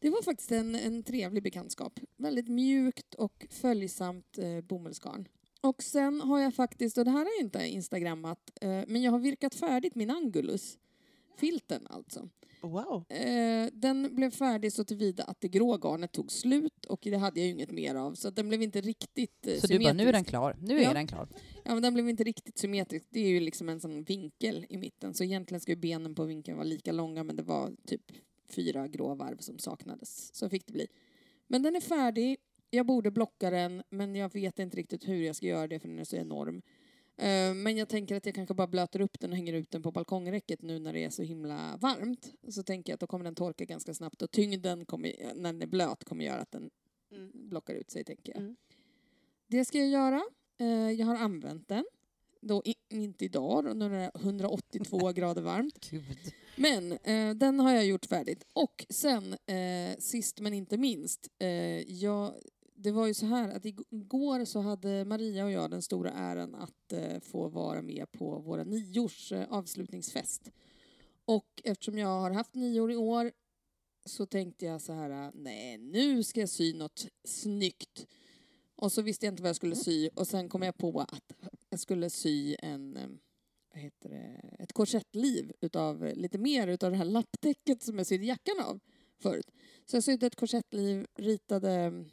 Det 0.00 0.10
var 0.10 0.22
faktiskt 0.22 0.52
en, 0.52 0.74
en 0.74 1.02
trevlig 1.02 1.42
bekantskap. 1.42 2.00
Väldigt 2.16 2.48
mjukt 2.48 3.14
och 3.14 3.46
följsamt 3.50 4.38
eh, 4.38 4.60
bomullsgarn. 4.60 5.28
Och 5.60 5.82
sen 5.82 6.20
har 6.20 6.38
jag 6.40 6.54
faktiskt, 6.54 6.98
och 6.98 7.04
det 7.04 7.10
här 7.10 7.18
har 7.18 7.32
jag 7.38 7.40
inte 7.40 7.66
instagrammat, 7.68 8.50
eh, 8.60 8.68
men 8.86 9.02
jag 9.02 9.12
har 9.12 9.18
virkat 9.18 9.54
färdigt 9.54 9.94
min 9.94 10.10
Angulus. 10.10 10.78
Filten 11.38 11.86
alltså. 11.90 12.28
Wow. 12.62 13.04
Eh, 13.12 13.66
den 13.72 14.14
blev 14.14 14.30
färdig 14.30 14.72
så 14.72 14.84
tillvida 14.84 15.24
att 15.24 15.40
det 15.40 15.48
grå 15.48 15.76
garnet 15.76 16.12
tog 16.12 16.32
slut 16.32 16.84
och 16.86 17.00
det 17.02 17.16
hade 17.16 17.40
jag 17.40 17.46
ju 17.46 17.52
inget 17.52 17.70
mer 17.70 17.94
av 17.94 18.14
så 18.14 18.28
att 18.28 18.36
den 18.36 18.48
blev 18.48 18.62
inte 18.62 18.80
riktigt 18.80 19.46
eh, 19.46 19.54
Så 19.60 19.66
du 19.66 19.78
bara, 19.78 19.92
nu 19.92 20.02
är 20.02 20.12
den 20.12 20.24
symmetrisk. 20.24 20.28
klar. 20.30 20.56
Nu 20.60 20.82
Ja. 20.82 20.90
är 20.90 20.94
den 20.94 21.06
klar. 21.06 21.28
Ja, 21.64 21.74
men 21.74 21.82
den 21.82 21.94
blev 21.94 22.08
inte 22.08 22.24
riktigt 22.24 22.58
symmetrisk. 22.58 23.06
Det 23.10 23.20
är 23.20 23.28
ju 23.28 23.40
liksom 23.40 23.68
en 23.68 23.80
sån 23.80 24.02
vinkel 24.04 24.66
i 24.68 24.76
mitten 24.76 25.14
så 25.14 25.24
egentligen 25.24 25.60
ska 25.60 25.72
ju 25.72 25.76
benen 25.76 26.14
på 26.14 26.24
vinkeln 26.24 26.56
vara 26.56 26.66
lika 26.68 26.92
långa 26.92 27.24
men 27.24 27.36
det 27.36 27.42
var 27.42 27.72
typ 27.86 28.02
fyra 28.50 28.88
grå 28.88 29.14
varv 29.14 29.36
som 29.38 29.58
saknades. 29.58 30.34
Så 30.34 30.48
fick 30.48 30.66
det 30.66 30.72
bli. 30.72 30.86
Men 31.46 31.62
den 31.62 31.76
är 31.76 31.80
färdig. 31.80 32.36
Jag 32.70 32.86
borde 32.86 33.10
blocka 33.10 33.50
den 33.50 33.82
men 33.90 34.14
jag 34.14 34.32
vet 34.32 34.58
inte 34.58 34.76
riktigt 34.76 35.08
hur 35.08 35.22
jag 35.22 35.36
ska 35.36 35.46
göra 35.46 35.66
det 35.68 35.80
för 35.80 35.88
den 35.88 35.98
är 35.98 36.04
så 36.04 36.16
enorm. 36.16 36.62
Eh, 37.18 37.54
Men 37.54 37.76
jag 37.76 37.88
tänker 37.88 38.16
att 38.16 38.26
jag 38.26 38.34
kanske 38.34 38.54
bara 38.54 38.66
blöter 38.66 39.00
upp 39.00 39.20
den 39.20 39.30
och 39.30 39.36
hänger 39.36 39.52
ut 39.52 39.70
den 39.70 39.82
på 39.82 39.90
balkongräcket 39.92 40.62
nu 40.62 40.78
när 40.78 40.92
det 40.92 41.04
är 41.04 41.10
så 41.10 41.22
himla 41.22 41.76
varmt. 41.80 42.32
Så 42.48 42.62
tänker 42.62 42.92
jag 42.92 42.94
att 42.94 43.00
då 43.00 43.06
kommer 43.06 43.24
den 43.24 43.34
torka 43.34 43.64
ganska 43.64 43.94
snabbt 43.94 44.22
och 44.22 44.30
tyngden 44.30 44.84
kommer, 44.84 45.12
när 45.34 45.52
den 45.52 45.62
är 45.62 45.66
blöt 45.66 46.04
kommer 46.04 46.24
göra 46.24 46.40
att 46.40 46.52
den 46.52 46.70
Mm. 47.12 47.30
blockar 47.34 47.74
ut 47.74 47.90
sig, 47.90 48.04
tänker 48.04 48.32
jag. 48.32 48.42
Mm. 48.42 48.56
Det 49.46 49.64
ska 49.64 49.78
jag 49.78 49.88
göra. 49.88 50.22
Eh, 50.60 50.90
Jag 50.90 51.06
har 51.06 51.16
använt 51.16 51.68
den. 51.68 51.84
Då, 52.40 52.62
inte 52.88 53.24
idag, 53.24 53.64
då, 53.64 53.72
när 53.72 53.90
det 53.90 53.96
är 53.96 54.10
182 54.14 55.12
grader 55.12 55.42
varmt. 55.42 55.90
Gud. 55.90 56.32
Men 56.56 56.92
eh, 56.92 57.34
den 57.34 57.60
har 57.60 57.72
jag 57.72 57.86
gjort 57.86 58.06
färdigt. 58.06 58.44
Och 58.52 58.86
sen, 58.88 59.32
eh, 59.32 59.96
sist 59.98 60.40
men 60.40 60.54
inte 60.54 60.76
minst, 60.78 61.28
eh, 61.38 61.48
jag, 61.92 62.34
det 62.80 62.90
var 62.90 63.06
ju 63.06 63.14
så 63.14 63.26
här 63.26 63.48
att 63.48 63.64
igår 63.64 64.44
så 64.44 64.60
hade 64.60 65.04
Maria 65.04 65.44
och 65.44 65.50
jag 65.50 65.70
den 65.70 65.82
stora 65.82 66.10
äran 66.10 66.54
att 66.54 66.92
eh, 66.92 67.20
få 67.20 67.48
vara 67.48 67.82
med 67.82 68.12
på 68.12 68.38
våra 68.38 68.64
niors 68.64 69.32
eh, 69.32 69.46
avslutningsfest. 69.50 70.50
Och 71.24 71.62
eftersom 71.64 71.98
jag 71.98 72.20
har 72.20 72.30
haft 72.30 72.54
nior 72.54 72.92
i 72.92 72.96
år 72.96 73.32
så 74.04 74.26
tänkte 74.26 74.66
jag 74.66 74.80
så 74.80 74.92
här, 74.92 75.32
nej 75.34 75.78
nu 75.78 76.24
ska 76.24 76.40
jag 76.40 76.48
sy 76.48 76.74
något 76.74 77.06
snyggt. 77.24 78.06
Och 78.76 78.92
så 78.92 79.02
visste 79.02 79.26
jag 79.26 79.32
inte 79.32 79.42
vad 79.42 79.48
jag 79.48 79.56
skulle 79.56 79.76
sy 79.76 80.08
och 80.08 80.28
sen 80.28 80.48
kom 80.48 80.62
jag 80.62 80.76
på 80.76 81.00
att 81.00 81.32
jag 81.70 81.80
skulle 81.80 82.10
sy 82.10 82.56
en, 82.58 82.96
eh, 82.96 83.08
vad 83.74 83.82
heter 83.82 84.08
det, 84.08 84.56
ett 84.58 84.72
korsettliv 84.72 85.52
utav 85.60 86.12
lite 86.14 86.38
mer 86.38 86.68
utav 86.68 86.90
det 86.90 86.96
här 86.96 87.04
lapptäcket 87.04 87.82
som 87.82 87.98
jag 87.98 88.06
sydde 88.06 88.26
jackan 88.26 88.60
av 88.60 88.80
förut. 89.22 89.50
Så 89.86 89.96
jag 89.96 90.04
sydde 90.04 90.26
ett 90.26 90.36
korsettliv, 90.36 91.06
ritade, 91.14 92.04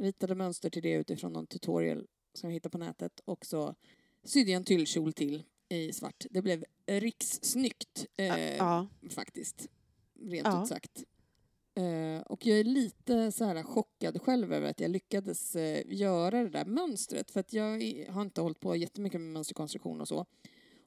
ritade 0.00 0.34
mönster 0.34 0.70
till 0.70 0.82
det 0.82 0.92
utifrån 0.92 1.32
någon 1.32 1.46
tutorial 1.46 2.06
som 2.34 2.50
jag 2.50 2.54
hittade 2.54 2.70
på 2.72 2.78
nätet 2.78 3.20
och 3.24 3.46
så 3.46 3.74
sydde 4.24 4.50
jag 4.50 4.56
en 4.56 4.64
tyllkjol 4.64 5.12
till 5.12 5.42
i 5.68 5.92
svart. 5.92 6.26
Det 6.30 6.42
blev 6.42 6.64
rikssnyggt 6.86 8.06
eh, 8.16 8.56
Ja. 8.56 8.86
faktiskt, 9.10 9.68
rent 10.20 10.46
Ja. 10.46 10.62
ut 10.62 10.68
sagt. 10.68 11.04
Eh, 11.76 12.22
och 12.22 12.46
jag 12.46 12.58
är 12.60 12.64
lite 12.64 13.32
så 13.32 13.44
här 13.44 13.62
chockad 13.62 14.22
själv 14.22 14.52
över 14.52 14.70
att 14.70 14.80
jag 14.80 14.90
lyckades 14.90 15.56
eh, 15.56 15.82
göra 15.86 16.42
det 16.42 16.48
där 16.48 16.64
mönstret 16.64 17.30
för 17.30 17.40
att 17.40 17.52
jag 17.52 17.70
har 18.08 18.22
inte 18.22 18.40
hållit 18.40 18.60
på 18.60 18.76
jättemycket 18.76 19.20
med 19.20 19.32
mönsterkonstruktion 19.32 20.00
och 20.00 20.08
så. 20.08 20.26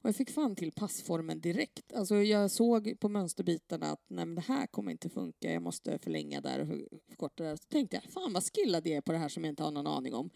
Och 0.07 0.09
jag 0.09 0.15
fick 0.15 0.29
fan 0.29 0.55
till 0.55 0.71
passformen 0.71 1.41
direkt. 1.41 1.93
Alltså 1.93 2.15
jag 2.15 2.51
såg 2.51 2.99
på 2.99 3.09
mönsterbitarna 3.09 3.91
att 3.91 4.03
nej 4.07 4.25
men 4.25 4.35
det 4.35 4.41
här 4.41 4.67
kommer 4.67 4.91
inte 4.91 5.09
funka, 5.09 5.51
jag 5.51 5.61
måste 5.61 5.99
förlänga 5.99 6.41
där 6.41 6.59
och 6.59 6.67
för- 6.67 6.87
förkorta 7.09 7.43
där. 7.43 7.55
Så 7.55 7.63
tänkte 7.63 7.95
jag, 8.03 8.13
fan 8.13 8.33
vad 8.33 8.43
skillad 8.55 8.87
jag 8.87 8.97
är 8.97 9.01
på 9.01 9.11
det 9.11 9.17
här 9.17 9.29
som 9.29 9.43
jag 9.43 9.51
inte 9.51 9.63
har 9.63 9.71
någon 9.71 9.87
aning 9.87 10.13
om. 10.13 10.29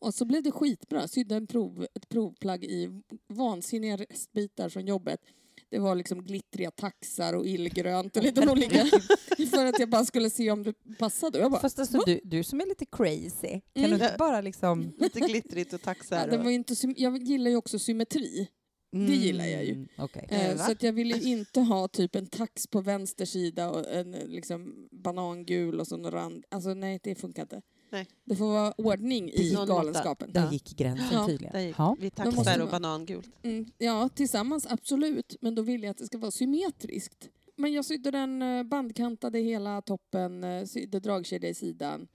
Och 0.00 0.14
så 0.14 0.24
blev 0.24 0.42
det 0.42 0.50
skitbra. 0.50 1.08
Sydde 1.08 1.34
en 1.36 1.46
prov, 1.46 1.86
ett 1.94 2.08
provplagg 2.08 2.64
i 2.64 3.02
vansinniga 3.28 3.96
restbitar 3.96 4.68
från 4.68 4.86
jobbet. 4.86 5.20
Det 5.68 5.78
var 5.78 5.94
liksom 5.94 6.24
glittriga 6.24 6.70
taxar 6.70 7.34
och 7.34 7.46
illgrönt 7.46 8.16
och 8.16 8.22
lite 8.22 8.50
olika. 8.50 8.84
För 9.50 9.66
att 9.66 9.78
jag 9.78 9.90
bara 9.90 10.04
skulle 10.04 10.30
se 10.30 10.50
om 10.50 10.62
det 10.62 10.74
passade. 10.98 11.38
Och 11.38 11.44
jag 11.44 11.50
bara, 11.50 11.60
Fast 11.60 11.78
alltså, 11.78 11.98
du, 12.06 12.20
du 12.24 12.44
som 12.44 12.60
är 12.60 12.66
lite 12.66 12.86
crazy, 12.86 13.48
kan 13.74 13.84
Mm. 13.84 13.98
du 13.98 14.04
inte 14.04 14.16
bara 14.18 14.40
liksom... 14.40 14.92
Lite 14.98 15.20
glittrigt 15.20 15.72
och 15.72 15.80
ja, 15.80 15.84
taxar. 15.84 16.28
var 16.28 16.38
och, 16.38 16.44
ju 16.50 16.54
inte, 16.54 16.74
jag 16.96 17.22
gillar 17.22 17.50
ju 17.50 17.56
också 17.56 17.78
symmetri. 17.78 18.48
Det 18.92 19.14
gillar 19.14 19.46
jag 19.46 19.64
ju. 19.64 19.72
Mm, 19.72 19.88
Okej. 19.98 20.26
Eh, 20.30 20.56
så 20.56 20.72
att 20.72 20.82
jag 20.82 20.92
ville 20.92 21.20
inte 21.20 21.60
ha 21.60 21.88
typ 21.88 22.14
en 22.16 22.26
tax 22.26 22.66
på 22.66 22.80
vänster 22.80 23.24
sida 23.24 23.70
och 23.70 23.88
en 23.92 24.14
eh, 24.14 24.26
liksom 24.26 24.88
banangul 24.90 25.80
och 25.80 25.86
så 25.86 25.96
någon 25.96 26.10
rand. 26.12 26.44
Alltså 26.48 26.74
nej, 26.74 27.00
det 27.02 27.14
funkar 27.14 27.42
inte. 27.42 27.62
Nej. 27.90 28.06
Det 28.24 28.36
får 28.36 28.44
vara 28.46 28.72
ordning 28.72 29.30
i 29.30 29.52
Någon 29.54 29.68
galenskapen. 29.68 30.32
Där 30.32 30.52
gick 30.52 30.76
gränsen 30.76 31.06
Ja. 31.12 31.26
tydligen. 31.26 31.66
gick 31.66 31.74
Ja. 31.78 31.96
vi 32.00 32.10
taxar 32.10 32.60
och 32.62 32.68
banangult. 32.70 33.28
Mm, 33.42 33.66
ja, 33.78 34.08
tillsammans 34.08 34.66
absolut. 34.66 35.36
Men 35.40 35.54
då 35.54 35.62
vill 35.62 35.82
jag 35.82 35.90
att 35.90 35.98
det 35.98 36.06
ska 36.06 36.18
vara 36.18 36.30
symmetriskt. 36.30 37.28
Men 37.56 37.72
jag 37.72 37.84
sydde 37.84 38.10
den 38.10 38.42
eh, 38.42 38.62
bandkantade 38.62 39.38
hela 39.38 39.82
toppen, 39.82 40.44
eh, 40.44 40.64
sydde 40.64 41.00
dragkedja 41.00 41.48
i 41.48 41.54
sidan. 41.54 42.08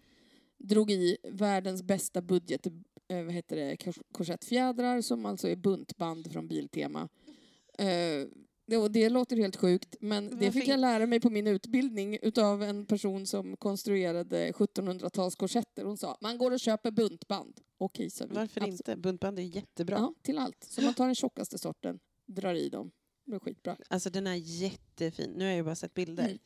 Drog 0.60 0.92
i 0.92 1.18
världens 1.32 1.84
bästa 1.84 2.22
budget, 2.22 2.68
eh, 3.08 3.24
vad 3.24 3.34
heter 3.34 3.56
det, 3.56 3.76
kors- 3.76 4.02
korsettfjädrar 4.12 5.02
som 5.02 5.26
alltså 5.26 5.48
är 5.50 5.56
buntband 5.56 6.32
från 6.32 6.48
Biltema. 6.48 7.10
Eh, 7.78 8.28
det, 8.70 8.88
det 8.90 9.10
låter 9.10 9.38
helt 9.38 9.56
sjukt, 9.56 9.96
men 10.02 10.40
det 10.40 10.52
fick 10.52 10.68
jag 10.68 10.80
lära 10.80 11.06
mig 11.06 11.20
på 11.20 11.30
min 11.30 11.48
utbildning 11.48 12.18
utav 12.22 12.64
en 12.64 12.86
person 12.86 13.26
som 13.26 13.58
konstruerade 13.58 14.52
1700-tals 14.52 15.36
korsetter. 15.36 15.84
Hon 15.86 15.98
sa, 15.98 16.18
man 16.22 16.38
går 16.38 16.52
och 16.52 16.60
köper 16.60 16.92
buntband. 16.92 17.60
Okej, 17.78 18.10
sa 18.10 18.26
vi. 18.26 18.36
Varför 18.36 18.62
Absolut. 18.62 18.80
inte? 18.80 18.96
Buntband 18.98 19.40
är 19.40 19.44
jättebra. 19.44 19.96
Ja, 19.98 20.14
till 20.22 20.38
allt. 20.38 20.64
Så 20.64 20.82
man 20.82 20.94
tar 20.94 21.06
den 21.06 21.16
tjockaste 21.16 21.58
sorten, 21.58 22.00
drar 22.26 22.54
i 22.54 22.70
dem. 22.70 22.92
Det 23.26 23.30
blir 23.32 23.40
skitbra. 23.40 23.78
Alltså 23.90 24.10
den 24.10 24.28
är 24.28 24.36
jättefin. 24.36 25.32
Nu 25.32 25.44
har 25.44 25.50
jag 25.50 25.58
ju 25.58 25.64
bara 25.64 25.76
sett 25.76 25.94
bilder. 25.94 26.26
Mm. 26.26 26.38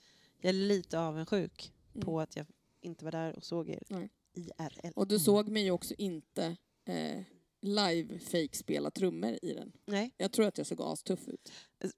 Jag 0.42 0.50
är 0.50 0.54
lite 0.54 1.00
avundsjuk 1.00 1.74
Mm. 1.96 2.06
på 2.06 2.20
att 2.22 2.36
jag 2.36 2.46
inte 2.82 3.06
var 3.06 3.12
där 3.12 3.36
och 3.36 3.44
såg 3.44 3.70
er 3.70 3.84
Nej. 3.90 4.10
IRL. 4.34 4.92
Och 4.96 5.08
du 5.08 5.20
såg 5.20 5.50
mig 5.50 5.64
ju 5.64 5.72
också 5.72 5.94
inte 5.98 6.56
eh, 6.88 7.22
live 7.62 8.20
fake 8.20 8.50
spela 8.58 8.92
trummor 8.92 9.38
i 9.42 9.54
den. 9.54 9.72
Nej, 9.88 10.14
Jag 10.18 10.32
tror 10.32 10.46
att 10.48 10.58
jag 10.58 10.68
såg 10.68 10.82
astuff 10.82 11.28
ut. 11.28 11.52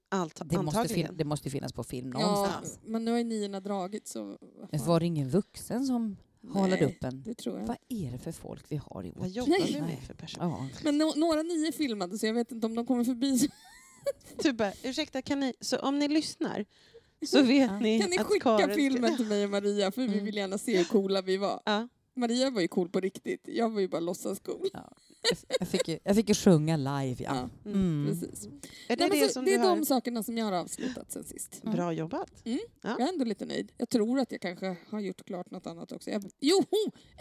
allt, 0.08 0.36
Det, 0.36 0.44
måste 0.44 0.58
antagligen. 0.80 1.08
fin- 1.08 1.16
det 1.16 1.24
måste 1.24 1.50
finnas 1.50 1.72
på 1.72 1.84
film 1.84 2.12
Ja, 2.18 2.20
någonstans. 2.32 2.78
men 2.84 3.04
nu 3.04 3.10
har 3.10 3.18
ju 3.18 3.24
niorna 3.24 3.60
dragit 3.60 4.08
så... 4.08 4.38
fan. 4.70 4.86
Var 4.86 5.00
det 5.00 5.06
ingen 5.06 5.28
vuxen 5.30 5.86
som 5.86 6.16
halade 6.52 6.70
Nej, 6.76 6.84
upp 6.84 7.04
en? 7.04 7.22
Det 7.22 7.34
tror 7.34 7.58
jag. 7.58 7.66
Vad 7.66 7.76
är 7.88 8.10
det 8.12 8.18
för 8.18 8.32
folk 8.32 8.64
vi 8.68 8.76
har 8.76 9.06
i 9.06 9.10
vårt... 9.10 9.18
Vad 9.20 9.28
jobbar 9.28 9.50
Nej. 9.50 9.72
vi 9.74 9.80
med 9.80 9.98
för 10.06 10.14
person? 10.14 10.44
Ja. 10.44 10.68
Men 10.84 10.98
no 10.98 11.12
några 11.16 11.42
nio 11.42 11.72
filmade 11.72 12.18
så 12.18 12.26
jag 12.26 12.34
vet 12.34 12.52
inte 12.52 12.66
om 12.66 12.74
de 12.74 12.86
kommer 12.86 13.04
förbi. 13.04 13.48
Du 14.42 14.52
bara, 14.52 14.72
ursäkta, 14.82 15.22
kan 15.22 15.40
ni, 15.40 15.54
så 15.60 15.78
om 15.78 15.98
ni 15.98 16.08
lyssnar 16.08 16.64
så 17.26 17.42
vet 17.42 17.70
Ja. 17.70 17.78
ni 17.78 18.00
Kan 18.00 18.10
ni 18.10 18.18
att 18.18 18.26
skicka 18.26 18.58
Karin... 18.58 18.74
filmen 18.76 19.16
till 19.16 19.26
mig 19.26 19.44
och 19.44 19.50
Maria 19.50 19.90
för 19.92 20.02
vi 20.02 20.12
Mm. 20.12 20.24
vill 20.24 20.36
gärna 20.36 20.58
se 20.58 20.76
hur 20.76 20.84
coola 20.84 21.22
vi 21.22 21.36
var. 21.36 21.62
Ja. 21.64 21.88
Maria 22.14 22.50
var 22.50 22.60
ju 22.60 22.68
cool 22.68 22.88
på 22.88 23.00
riktigt. 23.00 23.40
Jag 23.44 23.70
var 23.70 23.80
ju 23.80 23.88
bara 23.88 24.00
låtsascool. 24.00 24.68
Jag 25.58 25.68
fick, 25.68 25.88
ju, 25.88 25.98
jag 26.04 26.16
fick 26.16 26.28
ju 26.28 26.34
sjunga 26.34 26.76
live, 26.76 27.16
ja. 27.24 27.48
Ja, 27.64 27.70
Mm. 27.70 28.06
precis. 28.08 28.46
Är 28.46 28.48
det 28.48 28.96
Nej, 28.96 29.08
men 29.10 29.10
det 29.10 29.26
så, 29.26 29.32
som 29.32 29.44
det 29.44 29.50
du 29.50 29.54
är 29.54 29.58
har... 29.68 29.76
de 29.76 29.84
sakerna 29.84 30.22
som 30.22 30.38
jag 30.38 30.44
har 30.44 30.52
avslutat 30.52 31.12
sen 31.12 31.24
sist. 31.24 31.62
Bra 31.62 31.92
jobbat. 31.92 32.30
Ja. 32.44 32.58
Jag 32.82 33.00
är 33.00 33.08
ändå 33.12 33.24
lite 33.24 33.44
nöjd. 33.46 33.72
Jag 33.76 33.88
tror 33.88 34.18
att 34.18 34.32
jag 34.32 34.40
kanske 34.40 34.76
har 34.90 35.00
gjort 35.00 35.24
klart 35.24 35.50
något 35.50 35.66
annat 35.66 35.92
också. 35.92 36.10
Jag, 36.10 36.24
jo, 36.40 36.62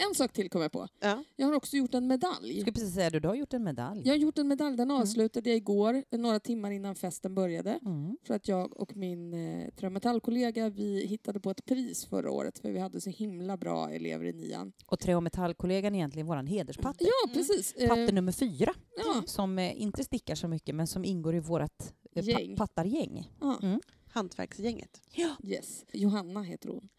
en 0.10 0.16
sak 0.16 0.34
till 0.34 0.50
kom 0.50 0.62
jag 0.62 0.72
på. 0.72 0.88
Ja. 1.00 1.24
Jag 1.36 1.48
har 1.48 1.54
också 1.54 1.78
gjort 1.78 1.94
en 1.94 2.04
Jag 2.04 2.08
medalj. 2.08 2.60
skulle 2.62 2.72
precis 2.74 2.94
säga 2.94 3.10
det, 3.10 3.20
du 3.20 3.28
har 3.28 3.36
gjort 3.36 3.54
en 3.54 3.64
medalj. 3.64 4.02
Jag 4.06 4.14
har 4.14 4.18
gjort 4.18 4.38
en 4.38 4.48
medalj. 4.48 4.78
Den 4.78 4.92
avslutade 4.92 5.50
jag 5.50 5.58
igår, 5.58 6.04
några 6.18 6.40
timmar 6.40 6.72
innan 6.72 6.96
festen 6.96 7.36
började. 7.36 7.80
Mm. 7.86 8.18
För 8.28 8.34
att 8.34 8.48
jag 8.48 8.78
och 8.82 8.96
min 8.98 9.34
eh, 9.34 9.70
Trömetallkollega 9.70 10.70
vi 10.70 11.06
hittade 11.08 11.40
på 11.40 11.50
ett 11.52 11.66
pris 11.66 12.06
förra 12.06 12.32
året 12.32 12.60
för 12.60 12.72
vi 12.72 12.80
hade 12.80 13.02
så 13.02 13.10
himla 13.10 13.58
bra 13.58 13.90
elever 13.90 14.26
i 14.26 14.34
nian. 14.34 14.74
Och 14.86 15.00
Trä 15.00 15.16
och 15.16 15.24
metallkollegan 15.24 15.94
är 15.96 16.00
egentligen 16.00 16.28
vår 16.28 16.44
hederspatte. 16.44 17.04
Ja, 17.04 17.30
precis. 17.34 17.74
Eh, 17.74 17.90
Patte 17.96 18.12
nummer 18.12 18.32
fyra, 18.32 18.74
ja, 18.98 19.24
som 19.26 19.60
eh, 19.60 19.82
inte 19.82 20.04
stickar 20.04 20.36
så 20.36 20.48
mycket 20.48 20.76
men 20.76 20.88
som 20.88 21.06
ingår 21.06 21.36
i 21.36 21.40
vårt 21.40 21.82
eh, 22.16 22.24
Gäng. 22.30 22.56
pa 22.56 22.68
pattargäng. 22.68 23.32
ja. 23.42 23.60
Mm. 23.64 23.80
Hantverksgänget. 24.08 25.02
Yes. 25.44 25.86
Johanna 25.94 26.42
heter 26.42 26.70
hon. 26.70 26.90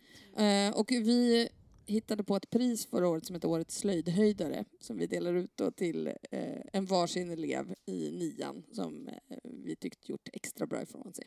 Eh, 0.45 0.79
och 0.79 0.91
vi 0.91 1.49
hittade 1.87 2.25
på 2.25 2.37
ett 2.37 2.51
pris 2.51 2.87
förra 2.87 3.09
året 3.09 3.27
som 3.27 3.35
heter 3.35 3.49
Årets 3.49 3.79
slöjdhöjdare 3.79 4.65
som 4.81 4.97
vi 4.97 5.07
delar 5.07 5.35
ut 5.35 5.51
då 5.55 5.71
till 5.71 6.07
eh, 6.07 6.61
en 6.73 6.87
varsin 6.87 7.31
elev 7.31 7.75
i 7.87 8.11
nian 8.11 8.63
som 8.73 9.09
eh, 9.09 9.39
vi 9.43 9.77
tyckte 9.77 10.13
gjort 10.13 10.29
extra 10.33 10.67
bra 10.67 10.83
ifrån 10.83 11.15
sig. 11.15 11.25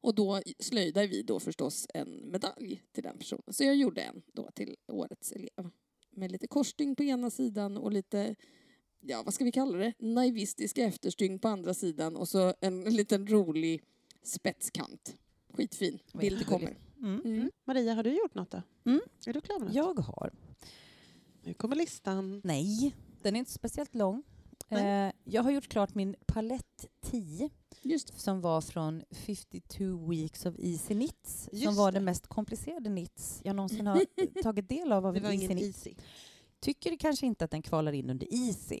Och 0.00 0.14
då 0.14 0.42
slöjdar 0.58 1.06
vi 1.06 1.22
då 1.22 1.40
förstås 1.40 1.86
en 1.94 2.30
medalj 2.30 2.82
till 2.92 3.02
den 3.02 3.18
personen. 3.18 3.52
Så 3.52 3.64
jag 3.64 3.76
gjorde 3.76 4.00
en 4.00 4.22
då 4.32 4.50
till 4.54 4.76
årets 4.86 5.32
elev. 5.32 5.70
Med 6.10 6.32
lite 6.32 6.46
korsstygn 6.46 6.96
på 6.96 7.02
ena 7.02 7.30
sidan 7.30 7.76
och 7.76 7.92
lite, 7.92 8.34
ja 9.00 9.22
vad 9.22 9.34
ska 9.34 9.44
vi 9.44 9.52
kalla 9.52 9.78
det, 9.78 9.92
naivistiska 9.98 10.84
efterstygn 10.84 11.38
på 11.38 11.48
andra 11.48 11.74
sidan 11.74 12.16
och 12.16 12.28
så 12.28 12.54
en 12.60 12.84
liten 12.96 13.26
rolig 13.26 13.82
spetskant. 14.22 15.14
Skitfin. 15.52 15.98
Bild 16.12 16.46
kommer. 16.46 16.76
Mm. 17.00 17.20
Mm. 17.24 17.50
Maria, 17.64 17.94
har 17.94 18.02
du 18.02 18.10
gjort 18.18 18.34
något 18.34 18.50
då? 18.50 18.62
Mm. 18.84 19.00
Är 19.26 19.32
du 19.32 19.40
klar 19.40 19.58
med 19.58 19.66
något? 19.66 19.76
Jag 19.76 19.98
har. 19.98 20.30
Nu 21.42 21.54
kommer 21.54 21.76
listan. 21.76 22.40
Nej, 22.44 22.94
den 23.22 23.34
är 23.34 23.38
inte 23.38 23.52
speciellt 23.52 23.94
lång. 23.94 24.22
Nej. 24.68 25.06
Eh, 25.06 25.12
jag 25.24 25.42
har 25.42 25.50
gjort 25.50 25.68
klart 25.68 25.94
min 25.94 26.16
palett 26.26 26.86
10 27.00 27.50
Just 27.82 28.20
som 28.20 28.40
var 28.40 28.60
från 28.60 29.02
52 29.10 29.84
Weeks 30.08 30.46
of 30.46 30.54
Easy 30.58 30.94
Knits 30.94 31.48
Just 31.52 31.64
som 31.64 31.76
var 31.76 31.92
det. 31.92 31.98
det 31.98 32.04
mest 32.04 32.26
komplicerade 32.26 32.90
knits 32.90 33.40
jag 33.44 33.56
någonsin 33.56 33.86
har 33.86 34.02
tagit 34.42 34.68
del 34.68 34.92
av 34.92 35.06
av 35.06 35.14
Det 35.14 35.20
var 35.20 35.30
easy 35.30 35.44
ingen 35.44 35.58
easy. 35.58 35.94
Tycker 36.60 36.96
kanske 36.96 37.26
inte 37.26 37.44
att 37.44 37.50
den 37.50 37.62
kvalar 37.62 37.92
in 37.92 38.10
under 38.10 38.34
easy. 38.34 38.80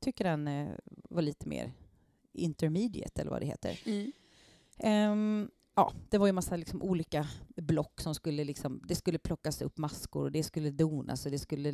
Tycker 0.00 0.24
den 0.24 0.48
eh, 0.48 0.68
var 1.10 1.22
lite 1.22 1.48
mer 1.48 1.72
intermediate 2.32 3.20
eller 3.20 3.30
vad 3.30 3.40
det 3.42 3.46
heter. 3.46 3.80
Mm. 3.86 4.12
Ehm, 4.78 5.50
ja, 5.74 5.92
det 6.08 6.18
var 6.18 6.26
ju 6.26 6.32
massa 6.32 6.56
liksom 6.56 6.82
olika 6.82 7.28
block 7.56 8.00
som 8.00 8.14
skulle 8.14 8.44
liksom, 8.44 8.82
det 8.88 8.94
skulle 8.94 9.18
plockas 9.18 9.62
upp 9.62 9.78
maskor 9.78 10.24
och 10.24 10.32
det 10.32 10.42
skulle 10.42 10.70
donas 10.70 11.24
och 11.26 11.32
det 11.32 11.38
skulle 11.38 11.72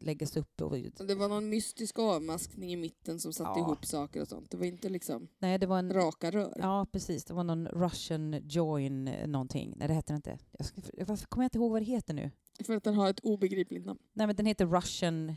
läggas 0.00 0.36
upp. 0.36 0.60
Och, 0.62 0.78
Det 1.06 1.14
var 1.14 1.28
någon 1.28 1.48
mystisk 1.48 1.98
avmaskning 1.98 2.72
i 2.72 2.76
mitten 2.76 3.20
som 3.20 3.32
satte 3.32 3.60
Ja. 3.60 3.66
ihop 3.66 3.86
saker 3.86 4.20
och 4.20 4.28
sånt. 4.28 4.50
Det 4.50 4.56
var 4.56 4.64
inte 4.66 4.88
liksom 4.88 5.28
nej, 5.38 5.58
det 5.58 5.66
var 5.66 5.78
en... 5.78 5.92
raka 5.92 6.30
rör. 6.30 6.54
Ja, 6.58 6.86
precis. 6.92 7.24
Det 7.24 7.34
var 7.34 7.44
någon 7.44 7.68
Russian 7.68 8.48
join 8.48 9.08
eh, 9.08 9.28
någonting. 9.28 9.74
Nej, 9.76 9.88
det 9.88 9.94
heter 9.94 10.14
det 10.14 10.16
inte. 10.16 10.38
Jag 10.58 10.66
ska, 10.66 10.80
varför 11.06 11.26
kommer 11.26 11.44
jag 11.44 11.46
inte 11.46 11.58
ihåg 11.58 11.70
vad 11.72 11.82
det 11.82 11.86
heter 11.86 12.14
nu? 12.14 12.30
För 12.66 12.76
att 12.76 12.84
den 12.84 12.94
har 12.94 13.10
ett 13.10 13.20
obegripligt 13.20 13.86
namn. 13.86 13.98
Nej, 14.12 14.26
men 14.26 14.36
den 14.36 14.46
heter 14.46 14.66
Russian 14.66 15.36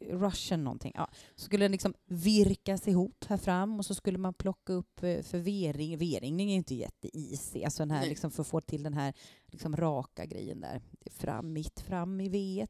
Russian 0.00 0.64
någonting. 0.64 0.92
Ja. 0.94 1.10
Så 1.34 1.44
skulle 1.44 1.64
den 1.64 1.72
liksom 1.72 1.94
virkas 2.06 2.88
ihop 2.88 3.24
här 3.28 3.36
fram 3.36 3.78
och 3.78 3.86
så 3.86 3.94
skulle 3.94 4.18
man 4.18 4.34
plocka 4.34 4.72
upp 4.72 5.02
eh, 5.02 5.22
för 5.22 5.38
vering. 5.38 6.40
Är 6.40 6.44
ju 6.44 6.54
inte 6.54 6.74
jätteeasy, 6.74 7.64
alltså 7.64 7.82
den 7.82 7.90
här, 7.90 8.06
liksom, 8.06 8.30
för 8.30 8.42
att 8.42 8.46
få 8.46 8.60
till 8.60 8.82
den 8.82 8.94
här 8.94 9.14
liksom, 9.46 9.76
raka 9.76 10.26
grejen 10.26 10.60
där. 10.60 10.82
Fram, 11.10 11.52
mitt 11.52 11.80
fram 11.80 12.20
i 12.20 12.28
v 12.28 12.66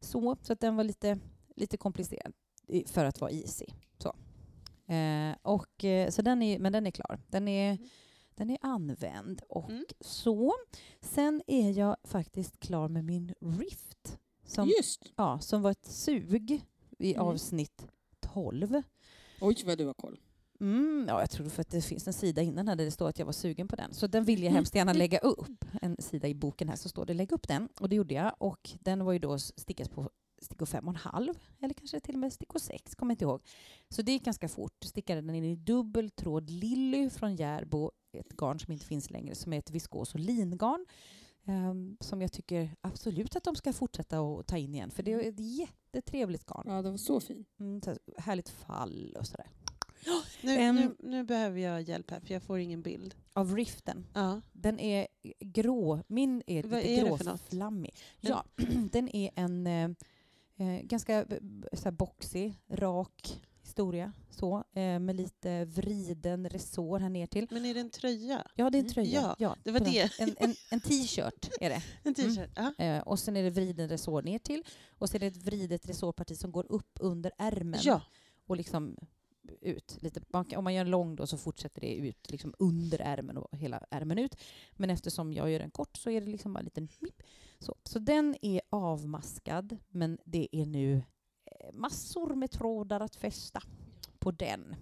Så, 0.00 0.36
så 0.42 0.52
att 0.52 0.60
den 0.60 0.76
var 0.76 0.84
lite, 0.84 1.18
lite 1.56 1.76
komplicerad 1.76 2.32
för 2.86 3.04
att 3.04 3.20
vara 3.20 3.30
easy. 3.30 3.66
Så, 3.98 4.08
eh, 4.92 5.34
och, 5.42 5.84
eh, 5.84 6.10
så 6.10 6.22
den 6.22 6.42
är, 6.42 6.58
men 6.58 6.72
den 6.72 6.86
är 6.86 6.90
klar. 6.90 7.20
Den 7.26 7.48
är, 7.48 7.78
den 8.36 8.50
är 8.50 8.58
använd 8.60 9.42
och 9.48 9.70
Mm. 9.70 9.84
så. 10.00 10.54
Sen 11.00 11.42
är 11.46 11.70
jag 11.78 11.96
faktiskt 12.04 12.60
klar 12.60 12.88
med 12.88 13.04
min 13.04 13.34
Rift. 13.40 14.18
Som, 14.44 14.68
Just! 14.78 15.12
ja, 15.16 15.38
som 15.40 15.62
var 15.62 15.70
ett 15.70 15.86
sug 15.86 16.60
i 16.98 17.14
Mm. 17.14 17.26
avsnitt 17.26 17.86
12. 18.20 18.82
Oj 19.40 19.56
vad 19.66 19.78
du 19.78 19.86
har 19.86 19.94
koll. 19.94 20.20
Mm, 20.60 21.04
ja, 21.08 21.20
jag 21.20 21.30
tror 21.30 21.48
för 21.48 21.60
att 21.60 21.70
det 21.70 21.82
finns 21.82 22.06
en 22.06 22.12
sida 22.12 22.42
innan 22.42 22.68
här 22.68 22.76
där 22.76 22.84
det 22.84 22.90
står 22.90 23.08
att 23.08 23.18
jag 23.18 23.26
var 23.26 23.32
sugen 23.32 23.68
på 23.68 23.76
den. 23.76 23.94
Så 23.94 24.06
den 24.06 24.24
vill 24.24 24.42
jag 24.42 24.50
hemskt 24.52 24.74
gärna 24.74 24.92
lägga 24.92 25.18
upp. 25.18 25.64
En 25.82 25.96
sida 25.98 26.28
i 26.28 26.34
boken 26.34 26.68
här 26.68 26.76
så 26.76 26.88
står 26.88 27.06
det 27.06 27.14
lägg 27.14 27.32
upp 27.32 27.48
den. 27.48 27.68
Och 27.80 27.88
det 27.88 27.96
gjorde 27.96 28.14
jag. 28.14 28.32
Och 28.38 28.70
den 28.80 29.04
var 29.04 29.12
ju 29.12 29.18
då 29.18 29.38
stickas 29.38 29.88
på 29.88 30.10
stickor 30.42 30.66
fem 30.66 30.84
och 30.88 30.94
en 30.94 30.96
halv. 30.96 31.34
Eller 31.60 31.74
kanske 31.74 32.00
till 32.00 32.14
och 32.14 32.20
med 32.20 32.32
stickor 32.32 32.58
sex, 32.58 32.94
kommer 32.94 33.10
jag 33.10 33.14
inte 33.14 33.24
ihåg. 33.24 33.42
Så 33.88 34.02
det 34.02 34.12
gick 34.12 34.24
ganska 34.24 34.48
fort. 34.48 34.84
Stickade 34.84 35.20
den 35.20 35.34
in 35.34 35.44
i 35.44 35.56
dubbel 35.56 36.10
tråd 36.10 36.50
Lilly 36.50 37.10
från 37.10 37.36
Järbo. 37.36 37.90
Ett 38.12 38.32
garn 38.36 38.58
som 38.60 38.72
inte 38.72 38.86
finns 38.86 39.10
längre 39.10 39.34
som 39.34 39.52
är 39.52 39.58
ett 39.58 39.70
viskos 39.70 40.14
och 40.14 40.20
lingarn. 40.20 40.86
ehm, 41.48 41.96
som 42.00 42.22
jag 42.22 42.32
tycker 42.32 42.70
absolut 42.80 43.36
att 43.36 43.44
de 43.44 43.56
ska 43.56 43.72
fortsätta 43.72 44.20
att 44.20 44.46
ta 44.46 44.56
in 44.56 44.74
igen. 44.74 44.90
För 44.90 45.02
det 45.02 45.12
är 45.12 45.20
ett 45.28 45.40
jättetrevligt 45.40 46.46
garn. 46.46 46.64
Ja, 46.66 46.82
det 46.82 46.90
var 46.90 46.96
så 46.96 47.20
fin. 47.20 47.44
Mm, 47.60 47.82
så 47.82 47.96
härligt 48.18 48.48
fall 48.48 49.16
och 49.20 49.26
sådär. 49.26 49.46
Nu, 50.42 50.56
Em. 50.56 50.76
nu, 50.76 50.96
nu 50.98 51.24
behöver 51.24 51.60
jag 51.60 51.82
hjälp 51.82 52.10
här 52.10 52.20
för 52.20 52.34
jag 52.34 52.42
får 52.42 52.58
ingen 52.58 52.82
bild. 52.82 53.14
Av 53.32 53.56
riften. 53.56 54.06
Ja. 54.14 54.40
Den 54.52 54.80
är 54.80 55.06
grå. 55.40 56.02
Min 56.06 56.42
är 56.46 56.62
Vad 56.62 56.82
lite 56.82 57.00
är 57.00 57.06
gråflammig. 57.06 57.94
Ja, 58.20 58.44
den 58.92 59.16
är 59.16 59.30
en 59.36 59.96
eh, 60.56 60.68
eh, 60.74 60.82
ganska 60.82 61.24
b- 61.24 61.38
så 61.72 61.90
boxig, 61.92 62.60
rak 62.70 63.40
historia. 63.62 64.12
Så, 64.30 64.56
eh, 64.72 64.98
med 64.98 65.16
lite 65.16 65.64
vriden 65.64 66.48
resår 66.48 66.98
här 66.98 67.08
ner 67.08 67.26
till. 67.26 67.46
Men 67.50 67.64
är 67.64 67.74
det 67.74 67.80
en 67.80 67.90
tröja? 67.90 68.46
Ja, 68.54 68.70
det 68.70 68.78
är 68.78 68.80
en 68.80 68.84
Mm. 68.84 68.94
tröja. 68.94 69.36
Ja, 69.38 69.56
det 69.64 69.70
var 69.70 69.80
det. 69.80 70.20
En, 70.20 70.34
en, 70.38 70.54
en 70.70 70.80
t-shirt 70.80 71.48
är 71.60 71.70
det. 71.70 71.82
En 72.02 72.14
t-shirt? 72.14 72.50
Ja. 72.56 72.84
Eh, 72.84 73.02
och 73.02 73.18
sen 73.18 73.36
är 73.36 73.42
det 73.42 73.50
vriden 73.50 73.88
resår 73.88 74.22
ner 74.22 74.38
till. 74.38 74.62
Och 74.98 75.08
sen 75.08 75.16
är 75.22 75.30
det 75.30 75.36
ett 75.36 75.44
vridet 75.46 75.88
resårparti 75.88 76.36
som 76.36 76.52
går 76.52 76.72
upp 76.72 76.98
under 77.00 77.32
ärmen. 77.38 77.80
ja. 77.82 78.02
och 78.46 78.56
liksom 78.56 78.96
ut. 79.60 79.98
Lite, 80.00 80.20
om 80.56 80.64
man 80.64 80.74
gör 80.74 80.80
en 80.84 80.90
lång 80.90 81.16
då 81.16 81.26
så 81.26 81.38
fortsätter 81.38 81.80
det 81.80 81.94
ut 81.94 82.30
liksom 82.30 82.54
under 82.58 82.98
ärmen 82.98 83.36
och 83.36 83.56
hela 83.58 83.86
ärmen 83.90 84.18
ut. 84.18 84.36
Men 84.72 84.90
eftersom 84.90 85.32
jag 85.32 85.50
gör 85.50 85.60
en 85.60 85.70
kort 85.70 85.96
så 85.96 86.10
är 86.10 86.20
det 86.20 86.26
liksom 86.26 86.52
bara 86.52 86.58
en 86.58 86.64
liten 86.64 86.88
mip. 87.00 87.22
Så, 87.58 87.74
så 87.84 87.98
den 87.98 88.36
är 88.42 88.60
avmaskad 88.70 89.76
men 89.88 90.18
det 90.24 90.48
är 90.52 90.66
nu 90.66 91.02
eh, 91.44 91.72
massor 91.72 92.34
med 92.34 92.50
trådar 92.50 93.00
att 93.00 93.16
fästa 93.16 93.62
på 94.18 94.30
den. 94.30 94.76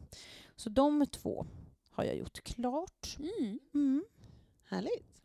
Så 0.57 0.71
de 0.71 1.07
två 1.07 1.47
har 1.91 2.05
jag 2.05 2.17
gjort 2.17 2.43
klart. 2.43 3.17
Mm. 3.19 3.59
Mm. 3.75 4.05
Härligt. 4.65 5.21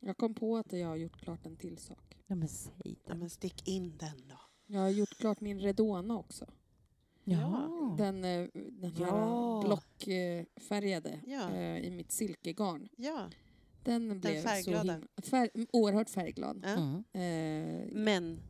Jag 0.00 0.16
kom 0.16 0.34
på 0.34 0.56
att 0.56 0.72
jag 0.72 0.88
har 0.88 0.96
gjort 0.96 1.16
klart 1.20 1.46
en 1.46 1.56
till 1.56 1.78
sak. 1.78 2.16
Ja 2.26 2.34
men 2.34 2.48
säg 2.48 2.72
Ja, 2.84 3.12
det. 3.12 3.18
men 3.18 3.30
stick 3.30 3.68
in 3.68 3.96
den 3.98 4.28
då. 4.28 4.38
Jag 4.66 4.80
har 4.80 4.88
gjort 4.88 5.16
klart 5.18 5.40
min 5.40 5.60
Redona 5.60 6.18
också. 6.18 6.46
Ja. 7.28 7.94
Den, 7.98 8.24
eh, 8.24 8.48
den 8.54 8.92
här 8.96 9.06
Ja. 9.06 9.62
blockfärgade 9.66 11.20
Ja. 11.26 11.50
eh, 11.54 11.78
i 11.86 11.90
mitt 11.90 12.12
silkegarn. 12.12 12.88
Ja. 12.96 13.30
Den 13.82 14.20
blev 14.20 14.42
så 14.42 14.48
färgglada. 14.48 14.92
himla, 14.92 15.06
fär, 15.22 15.50
oerhört 15.72 16.10
färgglad. 16.10 16.60
ja. 16.64 16.72
Mm. 16.72 17.04
Eh, 17.12 17.88
Men 17.92 18.40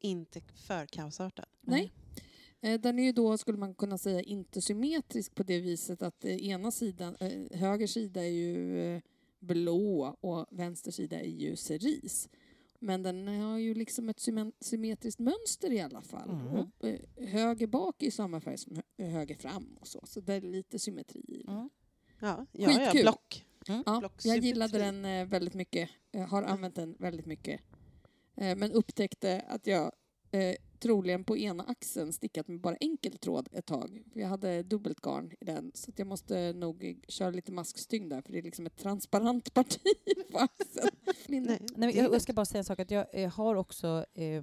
inte 0.00 0.40
för 0.54 0.86
kaosartad. 0.86 1.46
Nej. 1.60 1.92
Eh, 2.60 2.80
Den 2.80 2.98
är 2.98 3.02
ju 3.02 3.12
då, 3.12 3.38
skulle 3.38 3.58
man 3.58 3.74
kunna 3.74 3.98
säga, 3.98 4.22
inte 4.22 4.60
symmetrisk 4.62 5.34
på 5.34 5.42
det 5.42 5.60
viset 5.60 6.02
att 6.02 6.24
eh, 6.24 6.46
ena 6.46 6.70
sidan, 6.70 7.16
eh, 7.20 7.58
höger 7.58 7.86
sida 7.86 8.20
är 8.24 8.30
ju 8.30 8.80
eh, 8.96 9.02
blå 9.40 10.16
och 10.20 10.46
vänster 10.50 10.90
sida 10.90 11.20
är 11.20 11.28
ju 11.28 11.56
cerise. 11.56 12.28
Men 12.82 13.02
den 13.02 13.28
har 13.28 13.58
ju 13.58 13.74
liksom 13.74 14.08
ett 14.08 14.20
symmetriskt 14.60 15.20
mönster 15.20 15.72
i 15.72 15.80
alla 15.80 16.02
fall. 16.02 16.30
Mm. 16.30 16.46
Och, 16.54 16.84
eh, 16.88 17.00
höger 17.28 17.66
bak 17.66 18.02
är 18.02 18.10
samma 18.10 18.40
färg 18.40 18.58
som 18.58 18.76
hö- 18.76 19.04
höger 19.06 19.34
fram 19.34 19.76
och 19.80 19.86
så. 19.86 20.00
Så 20.04 20.20
det 20.20 20.34
är 20.34 20.40
lite 20.40 20.78
symmetri 20.78 21.24
i 21.28 21.42
den. 21.42 21.54
Mm. 21.56 21.70
Ja, 22.20 22.46
ja, 22.52 22.70
ja 22.72 22.78
Skitkul. 22.78 23.02
block. 23.02 23.44
Mm. 23.68 23.82
Ja, 23.86 24.10
jag 24.24 24.38
gillade 24.38 24.78
den 24.78 25.04
eh, 25.04 25.26
väldigt 25.26 25.54
mycket. 25.54 25.90
Jag 26.10 26.26
har 26.26 26.42
använt 26.42 26.74
den 26.74 26.96
väldigt 26.98 27.26
mycket. 27.26 27.60
Eh, 28.36 28.56
men 28.56 28.72
upptäckte 28.72 29.40
att 29.48 29.66
jag 29.66 29.92
troligen 30.82 31.24
på 31.24 31.36
ena 31.36 31.64
axeln 31.64 32.12
stickat 32.12 32.48
med 32.48 32.60
bara 32.60 32.76
enkeltråd 32.80 33.48
ett 33.52 33.66
tag. 33.66 34.02
Jag 34.14 34.28
hade 34.28 34.62
dubbelt 34.62 35.00
garn 35.00 35.32
i 35.40 35.44
den 35.44 35.70
så 35.74 35.90
att 35.90 35.98
jag 35.98 36.08
måste 36.08 36.52
nog 36.52 37.00
köra 37.08 37.30
lite 37.30 37.52
maskstygn 37.52 38.08
där 38.08 38.22
för 38.22 38.32
det 38.32 38.38
är 38.38 38.42
liksom 38.42 38.66
ett 38.66 38.76
transparent 38.76 39.54
parti 39.54 39.80
på 40.32 40.38
axeln. 40.38 40.88
Min, 41.28 41.42
Nej, 41.42 41.58
Nej, 41.76 41.96
jag, 41.96 42.14
jag 42.14 42.22
ska 42.22 42.32
bara 42.32 42.46
säga 42.46 42.58
en 42.58 42.64
sak. 42.64 42.78
Att 42.78 42.90
jag 42.90 43.06
eh, 43.12 43.30
har 43.32 43.54
också 43.54 44.04
eh, 44.14 44.42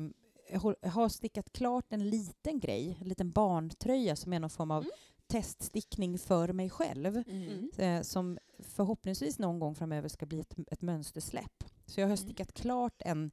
håll- 0.59 0.75
har 0.83 1.09
stickat 1.09 1.51
klart 1.53 1.85
en 1.93 2.09
liten 2.09 2.59
grej, 2.59 2.97
en 3.01 3.07
liten 3.09 3.31
barntröja 3.31 4.15
som 4.15 4.33
är 4.33 4.39
någon 4.39 4.49
form 4.49 4.71
av 4.71 4.83
Mm. 4.83 4.91
teststickning 5.27 6.17
för 6.19 6.53
mig 6.53 6.69
själv. 6.69 7.23
Mm. 7.27 7.69
eh, 7.77 8.01
som 8.01 8.37
förhoppningsvis 8.59 9.39
någon 9.39 9.59
gång 9.59 9.75
framöver 9.75 10.09
ska 10.09 10.25
bli 10.25 10.39
ett, 10.39 10.53
ett 10.71 10.81
mönstersläpp. 10.81 11.63
Så 11.85 11.99
jag 11.99 12.07
har 12.07 12.17
Mm. 12.17 12.17
stickat 12.17 12.53
klart 12.53 13.01
en, 13.05 13.31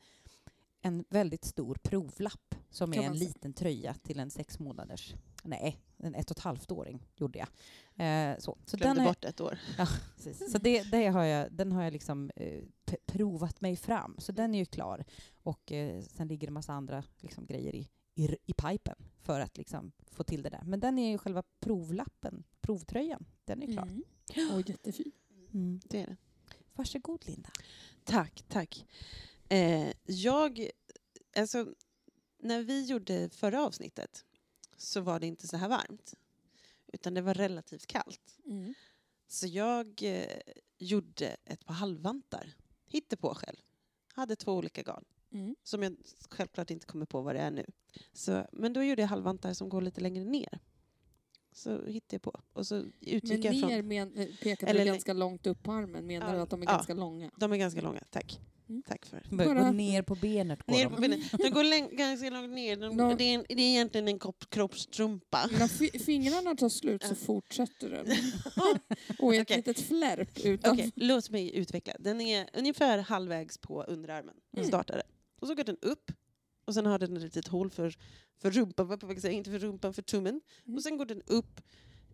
en 0.86 1.04
väldigt 1.08 1.44
stor 1.44 1.74
provlapp 1.74 2.54
som 2.70 2.94
är 2.94 3.02
en 3.02 3.18
liten 3.18 3.52
tröja 3.52 3.94
till 3.94 4.20
en 4.20 4.30
sex 4.30 4.58
månaders, 4.58 5.14
nej, 5.42 5.80
en 5.96 6.14
ett 6.14 6.30
och 6.30 6.36
ett 6.36 6.42
halvt 6.42 6.70
åring 6.70 7.06
gjorde 7.16 7.38
jag. 7.38 7.48
Eh, 8.06 8.38
så 8.38 8.58
så 8.66 8.76
Glömde 8.76 9.00
den 9.00 9.06
är, 9.06 9.10
bort 9.10 9.24
ett 9.24 9.40
år. 9.40 9.58
precis. 10.16 10.52
så 10.52 10.58
det, 10.58 10.82
det 10.82 11.06
har 11.06 11.24
jag, 11.24 11.52
den 11.52 11.72
har 11.72 11.82
jag 11.82 11.92
liksom 11.92 12.30
eh, 12.36 12.62
provat 13.06 13.60
mig 13.60 13.76
fram, 13.76 14.16
så 14.18 14.32
den 14.32 14.54
är 14.54 14.58
ju 14.58 14.64
klar. 14.64 15.04
Och 15.42 15.72
eh, 15.72 16.02
sen 16.02 16.28
ligger 16.28 16.46
det 16.46 16.52
massa 16.52 16.72
andra 16.72 17.04
liksom, 17.20 17.46
grejer 17.46 17.74
i, 17.74 17.88
i, 18.14 18.36
i 18.46 18.52
pipen 18.52 18.96
för 19.22 19.40
att 19.40 19.56
liksom, 19.56 19.92
få 20.10 20.24
till 20.24 20.42
det 20.42 20.50
där. 20.50 20.62
Men 20.64 20.80
den 20.80 20.98
är 20.98 21.10
ju 21.10 21.18
själva 21.18 21.42
provlappen, 21.60 22.44
provtröjan, 22.60 23.26
den 23.44 23.62
är 23.62 23.66
klar. 23.66 23.86
Mm. 23.86 24.04
Oj, 24.52 24.64
jättefin. 24.66 25.12
Mm. 25.52 25.80
Det 25.84 26.02
är 26.02 26.06
det. 26.06 26.16
Varsågod 26.74 27.26
Linda. 27.26 27.50
Tack, 28.04 28.44
tack. 28.48 28.84
Eh, 29.48 29.92
jag, 30.04 30.70
alltså, 31.36 31.74
när 32.38 32.62
vi 32.62 32.84
gjorde 32.84 33.30
förra 33.30 33.66
avsnittet 33.66 34.24
så 34.76 35.00
var 35.00 35.20
det 35.20 35.26
inte 35.26 35.48
så 35.48 35.56
här 35.56 35.68
varmt. 35.68 36.14
Utan 36.92 37.14
det 37.14 37.22
var 37.22 37.34
relativt 37.34 37.86
kallt. 37.86 38.38
Mm. 38.46 38.74
Så 39.28 39.46
jag 39.46 40.02
eh, 40.02 40.40
gjorde 40.78 41.36
ett 41.44 41.64
par 41.64 41.74
halvvantar. 41.74 42.52
Hittepå 42.86 43.34
själv. 43.34 43.56
Hade 44.12 44.36
två 44.36 44.52
olika 44.52 44.82
garn. 44.82 45.04
Mm. 45.32 45.56
Som 45.62 45.82
jag 45.82 45.96
självklart 46.30 46.70
inte 46.70 46.86
kommer 46.86 47.06
på 47.06 47.20
vad 47.22 47.34
det 47.34 47.40
är 47.40 47.50
nu. 47.50 47.66
Så, 48.12 48.46
men 48.52 48.72
då 48.72 48.82
gjorde 48.82 49.02
jag 49.02 49.08
halvvantar 49.08 49.52
som 49.52 49.68
går 49.68 49.80
lite 49.80 50.00
längre 50.00 50.24
ner. 50.24 50.60
Så 51.52 51.86
hittade 51.86 52.14
jag 52.14 52.22
på. 52.22 52.40
Och 52.52 52.66
så 52.66 52.74
Men 52.74 52.92
utgick 53.00 53.44
jag 53.44 53.54
ner 53.54 53.60
från... 53.60 53.88
men, 53.88 54.16
eh, 54.16 54.56
Eller 54.62 54.84
du 54.84 54.90
ganska 54.90 55.12
långt 55.12 55.46
upp 55.46 55.62
på 55.62 55.72
armen? 55.72 56.06
Menar 56.06 56.26
Ja, 56.26 56.34
du 56.34 56.40
att 56.40 56.50
de 56.50 56.62
är 56.62 56.66
ja. 56.66 56.72
ganska 56.72 56.94
långa? 56.94 57.30
De 57.36 57.52
är 57.52 57.56
ganska 57.56 57.80
långa, 57.80 58.02
tack. 58.10 58.40
Mm. 58.68 58.82
Tack 58.86 59.06
för 59.06 59.22
Bara 59.30 59.54
Bara- 59.54 59.64
gå 59.64 59.70
ner 59.72 60.02
på 60.02 60.14
benet. 60.14 60.62
Går 60.66 60.74
Ner 60.74 60.88
på 60.88 61.00
benen. 61.00 61.22
De 61.32 61.50
går 61.50 61.64
läng- 61.64 61.96
ganska 61.96 62.30
långt 62.30 62.50
ner. 62.52 62.76
De, 62.76 62.96
De- 62.96 63.14
det, 63.16 63.24
är 63.24 63.34
en, 63.34 63.44
det 63.48 63.54
är 63.62 63.70
egentligen 63.70 64.08
en 64.08 64.18
kropp, 64.18 64.44
kroppstrumpa. 64.50 65.46
När 65.52 65.68
fi- 65.68 65.98
fingrarna 65.98 66.54
tar 66.56 66.68
slut 66.68 67.02
så 67.02 67.14
fortsätter 67.14 67.90
den. 67.90 68.06
Och 69.18 69.34
ett 69.34 69.42
Okej. 69.42 69.56
litet 69.56 69.80
flärp 69.80 70.38
utan... 70.44 70.72
Okej, 70.74 70.92
låt 70.96 71.30
mig 71.30 71.56
utveckla. 71.56 71.92
Den 71.98 72.20
är 72.20 72.48
ungefär 72.54 72.98
halvvägs 72.98 73.58
på 73.58 73.82
underarmen. 73.82 74.34
Mm. 74.56 74.68
Startade. 74.68 75.02
Och 75.40 75.46
så 75.48 75.54
går 75.54 75.64
den 75.64 75.76
upp. 75.82 76.12
Och 76.64 76.74
sen 76.74 76.86
har 76.86 76.98
den 76.98 77.16
ett 77.16 77.22
litet 77.22 77.48
hål 77.48 77.70
för, 77.70 77.94
för 78.38 78.50
rumpan, 78.50 78.98
inte 79.30 79.50
för 79.50 79.58
rumpan, 79.58 79.94
för 79.94 80.02
tummen. 80.02 80.40
Mm. 80.66 80.76
Och 80.76 80.82
sen 80.82 80.96
går 80.96 81.06
den 81.06 81.22
upp 81.26 81.60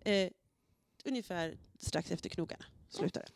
eh, 0.04 0.30
ungefär 1.04 1.56
strax 1.78 2.10
efter 2.10 2.28
knogarna. 2.28 2.64
Slutar 2.88 3.20
det. 3.20 3.28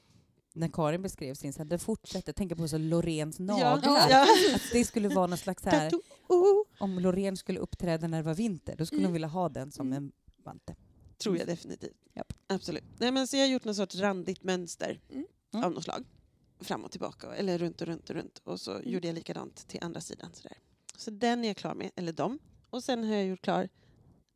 När 0.57 0.69
Karin 0.69 1.03
beskrev 1.03 1.35
sin, 1.35 1.53
så 1.53 1.59
här, 1.59 1.65
den 1.65 1.79
fortsätter, 1.79 2.29
jag 2.29 2.37
tänker 2.37 2.57
på 2.57 2.69
så 2.69 2.79
Lorens 2.79 3.39
Ja, 3.41 3.45
naglar. 3.45 4.11
ja. 4.11 4.27
Att 4.55 4.63
det 4.73 4.85
skulle 4.85 5.09
vara 5.09 5.27
någon 5.27 5.39
slags 5.39 5.65
här. 5.65 5.93
Oh, 6.29 6.63
om 6.79 6.99
Loreen 6.99 7.37
skulle 7.37 7.59
uppträda 7.61 8.09
när 8.09 8.17
det 8.19 8.23
var 8.23 8.35
vinter, 8.35 8.77
då 8.77 8.87
skulle 8.87 8.99
Mm. 9.01 9.07
hon 9.09 9.13
vilja 9.13 9.29
ha 9.29 9.49
den 9.49 9.73
som 9.73 9.87
Mm. 9.87 10.05
en 10.05 10.13
vante. 10.45 10.77
tror 11.19 11.39
jag 11.39 11.47
definitivt. 11.47 11.97
Japp. 12.15 12.33
Absolut. 12.47 12.85
Nej, 12.99 13.13
men 13.13 13.27
så 13.27 13.37
jag 13.37 13.43
har 13.43 13.49
gjort 13.49 13.65
någon 13.65 13.75
sorts 13.75 13.95
randigt 13.97 14.43
mönster 14.43 15.01
Mm. 15.11 15.27
Mm. 15.55 15.65
av 15.65 15.73
något 15.73 15.85
slag. 15.85 16.05
Fram 16.61 16.85
och 16.85 16.91
tillbaka, 16.91 17.35
eller 17.35 17.59
runt 17.59 17.81
och 17.81 17.87
runt 17.87 18.11
och 18.11 18.17
runt. 18.17 18.39
Och 18.45 18.61
så 18.61 18.73
Mm. 18.73 18.91
gjorde 18.93 19.07
jag 19.07 19.15
likadant 19.15 19.69
till 19.69 19.79
andra 19.83 20.01
sidan. 20.01 20.31
Sådär. 20.33 20.59
Så 20.97 21.11
den 21.11 21.45
är 21.45 21.49
jag 21.49 21.57
klar 21.57 21.75
med, 21.75 21.91
eller 21.97 22.13
dem. 22.13 22.39
Och 22.71 22.85
sen 22.85 23.05
har 23.05 23.15
jag 23.15 23.25
gjort 23.27 23.43
klar 23.43 23.69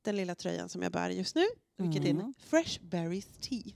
den 0.02 0.16
lilla 0.16 0.34
tröjan 0.34 0.68
som 0.68 0.82
jag 0.82 0.92
bär 0.92 1.10
just 1.10 1.34
nu, 1.34 1.44
vilket 1.76 2.04
är 2.04 2.10
Mm. 2.10 2.24
en 2.24 2.34
Fresh 2.38 2.80
Berries 2.82 3.26
Tea 3.40 3.72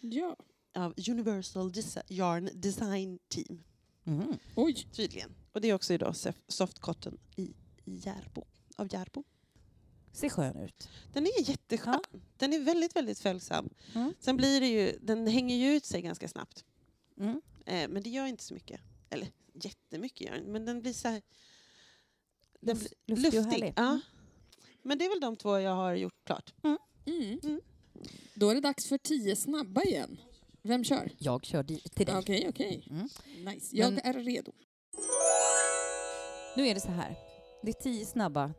Ja. 0.00 0.36
Av 0.74 0.94
Universal 1.10 1.72
Desi- 1.72 2.02
Yarn 2.08 2.48
Design 2.54 3.18
Team, 3.28 3.62
Mm. 4.06 4.38
Oj. 4.56 4.86
tydligen. 4.92 5.34
Och 5.52 5.60
det 5.60 5.68
är 5.70 5.74
också 5.74 5.92
sof- 5.92 6.42
soft 6.48 6.78
cotton 6.78 7.18
i 7.36 7.54
Järbo, 7.84 8.44
av 8.76 8.88
Järbo. 8.94 9.24
Ser 10.12 10.28
skön 10.28 10.56
ut. 10.56 10.88
Den 11.12 11.26
är 11.26 11.50
jätteskön. 11.50 12.00
Den 12.36 12.52
är 12.52 12.60
väldigt, 12.60 12.96
väldigt 12.96 13.18
följsam. 13.18 13.68
Mm. 13.94 14.14
Sen 14.20 14.36
blir 14.36 14.60
det 14.60 14.66
ju, 14.68 14.98
den 15.02 15.26
hänger 15.26 15.56
ju 15.56 15.76
ut 15.76 15.84
sig 15.84 16.02
ganska 16.02 16.28
snabbt. 16.28 16.64
Mm. 17.18 17.40
Eh, 17.66 17.88
men 17.88 18.02
det 18.02 18.10
gör 18.10 18.26
inte 18.26 18.44
så 18.44 18.54
mycket. 18.54 18.80
Eller 19.10 19.28
jättemycket 19.54 20.20
gör 20.20 20.34
den, 20.34 20.52
men 20.52 20.64
den 20.64 20.80
blir 20.80 20.92
så 20.92 21.08
här... 21.08 21.22
Den 22.60 22.76
Luft- 22.76 22.92
blir 23.06 23.16
luftig 23.16 23.40
och 23.40 23.44
luftig. 23.46 23.60
härlig. 23.62 23.74
Ja. 23.76 24.00
Men 24.82 24.98
det 24.98 25.04
är 25.04 25.08
väl 25.08 25.20
de 25.20 25.36
två 25.36 25.58
jag 25.58 25.74
har 25.74 25.94
gjort 25.94 26.24
klart. 26.24 26.54
Mm. 26.62 26.78
Mm. 27.42 27.60
Då 28.34 28.48
är 28.50 28.54
det 28.54 28.60
dags 28.60 28.88
för 28.88 28.98
tio 28.98 29.36
snabba 29.36 29.82
igen. 29.82 30.16
Vem 30.66 30.84
kör? 30.84 31.10
Jag 31.18 31.44
kör 31.44 31.62
di- 31.62 31.80
till 31.80 32.06
dig. 32.06 32.16
Okej, 32.18 32.46
okej. 32.48 32.86
Mm. 32.90 33.08
Nice. 33.54 33.76
Jag 33.76 33.92
Men- 33.92 34.04
är 34.04 34.12
redo. 34.24 34.52
Nu 36.56 36.66
är 36.68 36.74
det 36.74 36.80
så 36.80 36.88
här. 36.90 37.16
Det 37.62 37.68
är 37.70 37.82
tio 37.82 38.06
snabba 38.06 38.54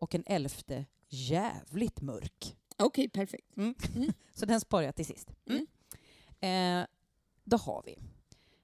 och 0.00 0.14
en 0.14 0.22
elfte 0.26 0.84
jävligt 1.08 2.00
mörk. 2.00 2.56
Okej, 2.78 3.08
perfekt. 3.08 3.50
Så 4.34 4.46
den 4.46 4.60
sparar 4.60 4.82
jag 4.82 4.96
till 4.96 5.06
sist. 5.06 5.28
Mm. 5.46 5.66
Eh, 6.40 6.86
då 7.44 7.56
har 7.56 7.82
vi 7.86 7.98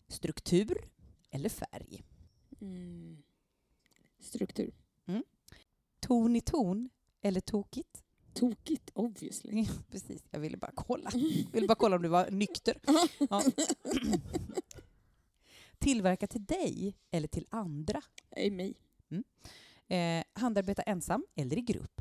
struktur 0.09 0.89
eller 1.31 1.49
färg. 1.49 2.03
Mm. 2.61 3.23
Struktur. 4.21 4.75
Ton 6.01 6.37
i 6.37 6.41
ton 6.41 6.89
eller 7.23 7.41
tokigt. 7.41 8.03
Tokigt, 8.35 8.91
obviously. 8.95 9.67
Precis, 9.91 10.25
jag 10.31 10.41
ville 10.41 10.57
bara 10.57 10.73
kolla. 10.75 11.11
Jag 11.13 11.53
ville 11.53 11.67
bara 11.67 11.75
kolla 11.75 11.97
om 11.97 12.03
du 12.03 12.09
var 12.09 12.31
nykter. 12.31 12.81
Ja. 13.31 13.43
Tillverka 15.79 16.27
till 16.27 16.45
dig 16.45 16.97
eller 17.11 17.29
till 17.29 17.47
andra. 17.51 18.03
Nej, 18.37 18.51
mig. 18.51 18.75
Eh, 19.91 20.25
handarbeta 20.33 20.83
ensam 20.83 21.27
eller 21.35 21.59
i 21.59 21.61
grupp. 21.61 22.01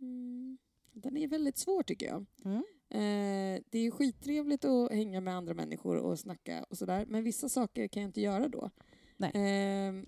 Mm. 0.00 0.58
Den 0.92 1.16
är 1.16 1.28
väldigt 1.28 1.58
svår 1.58 1.82
tycker 1.82 2.06
jag. 2.06 2.26
Mm. 2.44 2.62
Eh, 2.90 3.62
det 3.70 3.78
är 3.78 3.90
skittrevligt 3.90 4.64
att 4.64 4.92
hänga 4.92 5.20
med 5.20 5.34
andra 5.34 5.54
människor 5.54 5.96
och 5.96 6.18
snacka 6.18 6.64
och 6.70 6.78
sådär, 6.78 7.06
men 7.08 7.24
vissa 7.24 7.48
saker 7.48 7.88
kan 7.88 8.02
jag 8.02 8.08
inte 8.08 8.20
göra 8.20 8.48
då. 8.48 8.70
Nej. 9.16 9.30
Eh, 9.30 10.02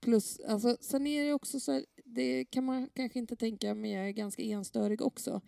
plus, 0.00 0.40
alltså, 0.40 0.76
sen 0.80 1.06
är 1.06 1.24
det 1.24 1.32
också 1.32 1.60
så 1.60 1.72
här, 1.72 1.84
det 2.14 2.44
kan 2.44 2.64
man 2.64 2.88
kanske 2.94 3.18
inte 3.18 3.36
tänka, 3.36 3.74
men 3.74 3.90
jag 3.90 4.08
är 4.08 4.12
ganska 4.12 4.42
enstörig 4.42 5.02
också. 5.02 5.40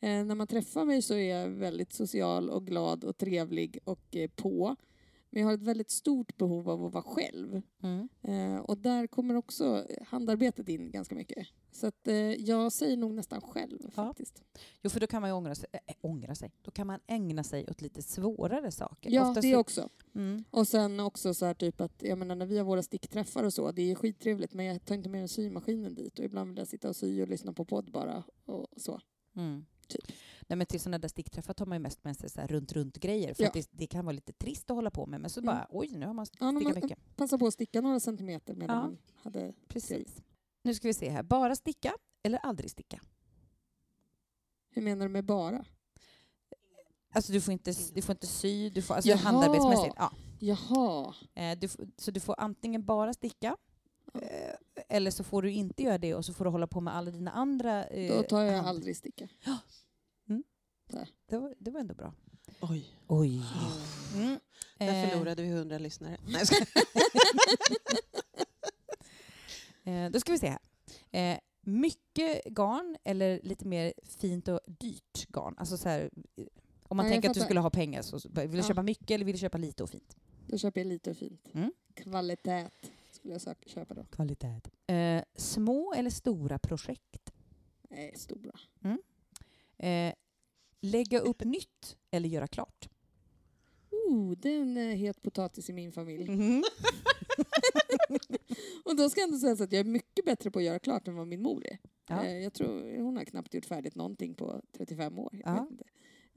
Eh, 0.00 0.24
när 0.24 0.34
man 0.34 0.46
träffar 0.46 0.84
mig 0.84 1.02
så 1.02 1.14
är 1.14 1.40
jag 1.40 1.48
väldigt 1.48 1.92
social 1.92 2.50
och 2.50 2.66
glad 2.66 3.04
och 3.04 3.18
trevlig 3.18 3.78
och 3.84 4.16
eh, 4.16 4.30
på. 4.30 4.76
Men 5.30 5.42
jag 5.42 5.48
har 5.48 5.54
ett 5.54 5.62
väldigt 5.62 5.90
stort 5.90 6.36
behov 6.36 6.70
av 6.70 6.84
att 6.84 6.92
vara 6.92 7.02
själv. 7.02 7.62
Mm. 7.82 8.08
Och 8.70 8.78
där 8.78 9.06
kommer 9.06 9.34
också 9.34 9.86
handarbetet 10.06 10.68
in 10.68 10.90
ganska 10.90 11.14
mycket. 11.14 11.46
Så 11.72 11.86
att, 11.86 12.08
eh, 12.08 12.14
jag 12.16 12.72
säger 12.72 12.96
nog 12.96 13.12
nästan 13.14 13.40
själv 13.40 13.78
Ja. 13.84 13.90
faktiskt. 13.90 14.42
Jo, 14.82 14.90
för 14.90 15.00
då 15.00 15.06
kan 15.06 15.20
man 15.20 15.30
ju 15.30 15.34
ångra 15.34 15.54
sig, 15.54 15.68
äh, 15.72 15.94
ångra 16.00 16.34
sig. 16.34 16.52
Då 16.62 16.70
kan 16.70 16.86
man 16.86 17.00
ägna 17.06 17.44
sig 17.44 17.66
åt 17.70 17.80
lite 17.82 18.02
svårare 18.02 18.70
saker. 18.70 19.10
Ja, 19.10 19.28
Oftast 19.28 19.42
det 19.42 19.52
så- 19.52 19.58
också. 19.58 19.88
Mm. 20.14 20.44
Och 20.50 20.68
sen 20.68 21.00
också 21.00 21.34
så 21.34 21.46
här 21.46 21.54
typ 21.54 21.80
att, 21.80 22.02
jag 22.02 22.18
menar 22.18 22.34
när 22.34 22.46
vi 22.46 22.58
har 22.58 22.64
våra 22.64 22.82
stickträffar 22.82 23.44
och 23.44 23.52
så, 23.52 23.72
det 23.72 23.90
är 23.90 23.94
skittrevligt 23.94 24.54
men 24.54 24.66
jag 24.66 24.84
tar 24.84 24.94
inte 24.94 25.08
med 25.08 25.30
symaskinen 25.30 25.94
dit 25.94 26.18
och 26.18 26.24
ibland 26.24 26.48
vill 26.50 26.58
jag 26.58 26.68
sitta 26.68 26.88
och 26.88 26.96
sy 26.96 27.22
och 27.22 27.28
lyssna 27.28 27.52
på 27.52 27.64
podd 27.64 27.90
bara 27.92 28.22
och 28.44 28.66
så. 28.76 29.00
Mm. 29.36 29.64
Typ. 29.88 30.04
Nej, 30.50 30.56
men 30.56 30.66
till 30.66 30.80
sådana 30.80 30.98
där 30.98 31.08
stickträffar 31.08 31.54
tar 31.54 31.66
man 31.66 31.76
ju 31.76 31.82
mest 31.82 32.04
med 32.04 32.16
sig 32.16 32.30
så 32.30 32.40
runt-runt-grejer. 32.40 33.34
För 33.34 33.42
Ja. 33.42 33.48
att 33.48 33.54
det, 33.54 33.68
det 33.70 33.86
kan 33.86 34.04
vara 34.04 34.12
lite 34.12 34.32
trist 34.32 34.70
att 34.70 34.74
hålla 34.76 34.90
på 34.90 35.06
med. 35.06 35.20
Men 35.20 35.30
så 35.30 35.40
Mm. 35.40 35.46
bara, 35.54 35.66
oj, 35.70 35.88
nu 35.96 36.06
har 36.06 36.14
man 36.14 36.22
Ja, 36.22 36.26
stickat 36.26 36.52
man- 36.74 36.74
mycket. 36.74 37.16
Passa 37.16 37.38
på 37.38 37.46
att 37.46 37.54
sticka 37.54 37.80
några 37.80 38.00
centimeter 38.00 38.54
medan 38.54 38.76
Ja. 38.76 38.82
man 38.82 38.98
hade... 39.14 39.52
Precis. 39.68 40.22
Nu 40.62 40.74
ska 40.74 40.88
vi 40.88 40.94
se 40.94 41.08
här. 41.10 41.22
Bara 41.22 41.56
sticka 41.56 41.94
eller 42.22 42.38
aldrig 42.38 42.70
sticka? 42.70 43.00
Hur 44.70 44.82
menar 44.82 45.06
du 45.06 45.12
med 45.12 45.24
bara? 45.24 45.64
Alltså 47.12 47.32
du 47.32 47.40
får 47.40 47.52
inte, 47.52 47.72
du 47.94 48.02
får 48.02 48.12
inte 48.12 48.26
sy, 48.26 48.70
du 48.70 48.82
får, 48.82 48.94
alltså 48.94 49.10
Jaha. 49.10 49.18
handarbetsmässigt. 49.18 49.94
Ja. 49.98 50.12
Jaha. 50.38 51.14
Eh, 51.34 51.58
du, 51.58 51.68
så 51.96 52.10
du 52.10 52.20
får 52.20 52.34
antingen 52.38 52.84
bara 52.84 53.14
sticka 53.14 53.56
eh, 54.14 54.54
eller 54.88 55.10
så 55.10 55.24
får 55.24 55.42
du 55.42 55.52
inte 55.52 55.82
göra 55.82 55.98
det 55.98 56.14
och 56.14 56.24
så 56.24 56.32
får 56.34 56.44
du 56.44 56.50
hålla 56.50 56.66
på 56.66 56.80
med 56.80 56.94
alla 56.96 57.10
dina 57.10 57.30
andra... 57.30 57.84
eh, 57.86 58.16
Då 58.16 58.22
tar 58.22 58.42
jag 58.42 58.52
hand- 58.56 58.68
aldrig 58.68 58.96
sticka. 58.96 59.28
Det 61.26 61.38
var, 61.38 61.54
det 61.58 61.70
var 61.70 61.80
ändå 61.80 61.94
bra. 61.94 62.14
Oj. 62.60 62.84
Oj. 63.06 63.42
Mm. 64.16 64.38
Där 64.78 65.04
Eh, 65.04 65.08
förlorade 65.10 65.42
vi 65.42 65.48
hundra 65.48 65.78
lyssnare. 65.78 66.16
Nej, 66.28 66.46
skojar. 66.46 66.66
Eh, 69.84 70.10
då 70.10 70.20
ska 70.20 70.32
vi 70.32 70.38
se 70.38 70.48
här. 71.10 71.32
Eh, 71.32 71.38
mycket 71.60 72.44
garn 72.44 72.96
eller 73.04 73.40
lite 73.42 73.66
mer 73.66 73.92
fint 74.02 74.48
och 74.48 74.60
dyrt 74.66 75.26
garn? 75.28 75.54
Alltså 75.58 75.76
så 75.78 75.88
här, 75.88 76.10
om 76.82 76.96
man 76.96 77.06
Ja, 77.06 77.12
tänker 77.12 77.28
att 77.28 77.34
du 77.34 77.40
skulle 77.40 77.60
ha 77.60 77.70
pengar, 77.70 78.02
så 78.02 78.18
vill 78.28 78.50
du 78.50 78.56
Ja. 78.56 78.62
köpa 78.62 78.82
mycket 78.82 79.10
eller 79.10 79.24
vill 79.24 79.34
du 79.34 79.38
köpa 79.38 79.58
lite 79.58 79.82
och 79.82 79.90
fint? 79.90 80.16
Då 80.46 80.58
köper 80.58 80.80
jag 80.80 80.86
lite 80.88 81.10
och 81.10 81.16
fint. 81.16 81.48
Mm. 81.54 81.72
Kvalitet. 81.94 82.68
skulle 83.10 83.34
jag 83.34 83.56
köpa 83.66 83.94
då. 83.94 84.04
Kvalitet. 84.04 84.60
Eh, 84.86 85.22
små 85.36 85.94
eller 85.94 86.10
stora 86.10 86.58
projekt? 86.58 87.32
Nej, 87.90 88.14
stora. 88.16 88.52
Eh, 89.78 90.14
lägga 90.80 91.18
upp 91.18 91.44
nytt 91.44 91.96
eller 92.10 92.28
göra 92.28 92.46
klart? 92.46 92.88
Oh, 93.90 94.32
det 94.36 94.48
är 94.54 94.60
en 94.60 94.76
het 94.76 95.22
potatis 95.22 95.70
i 95.70 95.72
min 95.72 95.92
familj. 95.92 96.28
Mm. 96.28 96.62
Och 98.84 98.96
då 98.96 99.10
ska 99.10 99.20
jag 99.20 99.26
ändå 99.28 99.38
säga 99.38 99.52
att 99.52 99.72
jag 99.72 99.80
är 99.80 99.84
mycket 99.84 100.24
bättre 100.24 100.50
på 100.50 100.58
att 100.58 100.64
göra 100.64 100.78
klart 100.78 101.08
än 101.08 101.14
vad 101.16 101.26
min 101.26 101.42
mor 101.42 101.66
är. 101.66 101.78
Ja. 102.08 102.24
Eh, 102.24 102.38
Jag 102.38 102.52
tror 102.52 103.02
hon 103.02 103.16
har 103.16 103.24
knappt 103.24 103.54
gjort 103.54 103.64
färdigt 103.64 103.94
någonting 103.94 104.34
på 104.34 104.62
35 104.76 105.18
år. 105.18 105.30
Jag 105.32 105.42
Ja. 105.56 105.68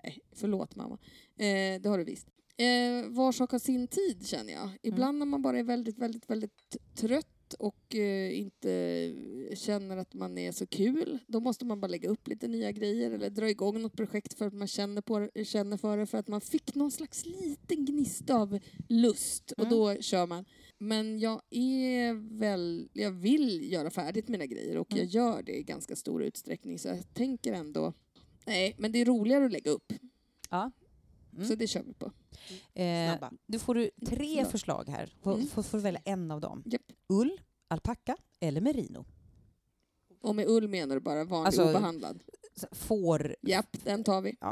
Nej, 0.03 0.19
förlåt 0.31 0.75
mamma. 0.75 0.97
Eh, 1.35 1.81
det 1.81 1.85
har 1.85 1.97
du 1.97 2.03
visst. 2.03 2.27
Eh, 2.57 3.09
var 3.09 3.31
sak 3.31 3.51
har 3.51 3.59
sin 3.59 3.87
tid 3.87 4.27
känner 4.27 4.53
jag. 4.53 4.69
Ibland 4.81 5.17
när 5.19 5.25
man 5.25 5.41
bara 5.41 5.59
är 5.59 5.63
väldigt, 5.63 5.97
väldigt, 5.97 6.29
väldigt 6.29 6.75
trött 6.95 7.42
och 7.53 7.95
eh, 7.95 8.39
inte 8.39 9.13
känner 9.55 9.97
att 9.97 10.13
man 10.13 10.37
är 10.37 10.51
så 10.51 10.67
kul, 10.67 11.19
då 11.27 11.39
måste 11.39 11.65
man 11.65 11.81
bara 11.81 11.87
lägga 11.87 12.09
upp 12.09 12.27
lite 12.27 12.47
nya 12.47 12.71
grejer 12.71 13.11
eller 13.11 13.29
dra 13.29 13.49
igång 13.49 13.81
något 13.81 13.95
projekt 13.97 14.33
för 14.37 14.47
att 14.47 14.53
man 14.53 14.67
känner, 14.67 15.01
på, 15.01 15.29
känner 15.43 15.77
för 15.77 15.97
det, 15.97 16.05
för 16.05 16.17
att 16.17 16.27
man 16.27 16.41
fick 16.41 16.75
någon 16.75 16.91
slags 16.91 17.25
liten 17.25 17.85
gnista 17.85 18.35
av 18.35 18.59
lust 18.89 19.51
och 19.51 19.59
Mm. 19.65 19.69
då 19.77 19.95
kör 20.01 20.27
man. 20.27 20.45
Men 20.77 21.19
jag 21.19 21.41
är 21.49 22.37
väl, 22.39 22.89
jag 22.93 23.11
vill 23.11 23.71
göra 23.71 23.89
färdigt 23.89 24.27
mina 24.27 24.45
grejer 24.45 24.77
och 24.77 24.87
jag 24.89 24.99
Mm. 24.99 25.09
gör 25.09 25.43
det 25.43 25.57
i 25.57 25.63
ganska 25.63 25.95
stor 25.95 26.23
utsträckning 26.23 26.79
så 26.79 26.87
jag 26.87 27.13
tänker 27.13 27.53
ändå, 27.53 27.93
nej 28.45 28.75
men 28.77 28.91
det 28.91 29.01
är 29.01 29.05
roligare 29.05 29.45
att 29.45 29.51
lägga 29.51 29.71
upp. 29.71 29.93
Ja. 30.49 30.71
Mm. 31.35 31.47
Så 31.47 31.55
det 31.55 31.67
kör 31.67 31.83
vi 31.83 31.93
på. 31.93 32.05
Eh, 32.73 33.09
Snabba. 33.17 33.31
nu 33.45 33.59
får 33.59 33.75
du 33.75 33.91
tre 34.05 34.17
Förlåt. 34.35 34.51
förslag 34.51 34.89
här. 34.89 35.13
Får, 35.23 35.33
Mm. 35.33 35.47
får, 35.47 35.63
får 35.63 35.77
du 35.77 35.81
välja 35.83 36.01
en 36.05 36.31
av 36.31 36.41
dem. 36.41 36.63
Japp. 36.65 36.81
Ull, 37.07 37.41
alpacka 37.67 38.17
eller 38.39 38.61
merino? 38.61 39.05
Och 40.21 40.35
med 40.35 40.47
ull 40.47 40.67
menar 40.67 40.95
du 40.95 41.01
bara 41.01 41.23
vanlig 41.23 41.45
Alltså- 41.47 41.69
obehandlad? 41.69 42.23
Får... 42.71 43.35
Japp, 43.41 43.77
den 43.83 44.03
tar 44.03 44.21
vi. 44.21 44.35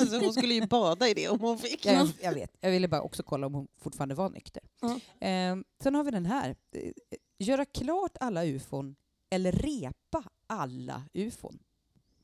Alltså, 0.00 0.18
hon 0.18 0.32
skulle 0.32 0.54
ju 0.54 0.66
bada 0.66 1.08
i 1.08 1.14
det 1.14 1.28
om 1.28 1.40
hon 1.40 1.58
fick. 1.58 1.86
Ja, 1.86 1.92
jag, 1.92 2.08
jag 2.22 2.34
vet. 2.34 2.56
Jag 2.60 2.70
ville 2.70 2.88
bara 2.88 3.02
också 3.02 3.22
kolla 3.22 3.46
om 3.46 3.54
hon 3.54 3.68
fortfarande 3.78 4.14
var 4.14 4.30
nykter. 4.30 4.62
Ja. 4.80 5.00
Eh, 5.28 5.56
sen 5.82 5.94
har 5.94 6.04
vi 6.04 6.10
den 6.10 6.26
här. 6.26 6.56
Eh, 6.72 6.92
Göra 7.38 7.64
klart 7.64 8.16
alla 8.20 8.44
ufon 8.44 8.96
eller 9.30 9.52
repa 9.52 10.24
alla 10.46 11.02
ufon. 11.12 11.58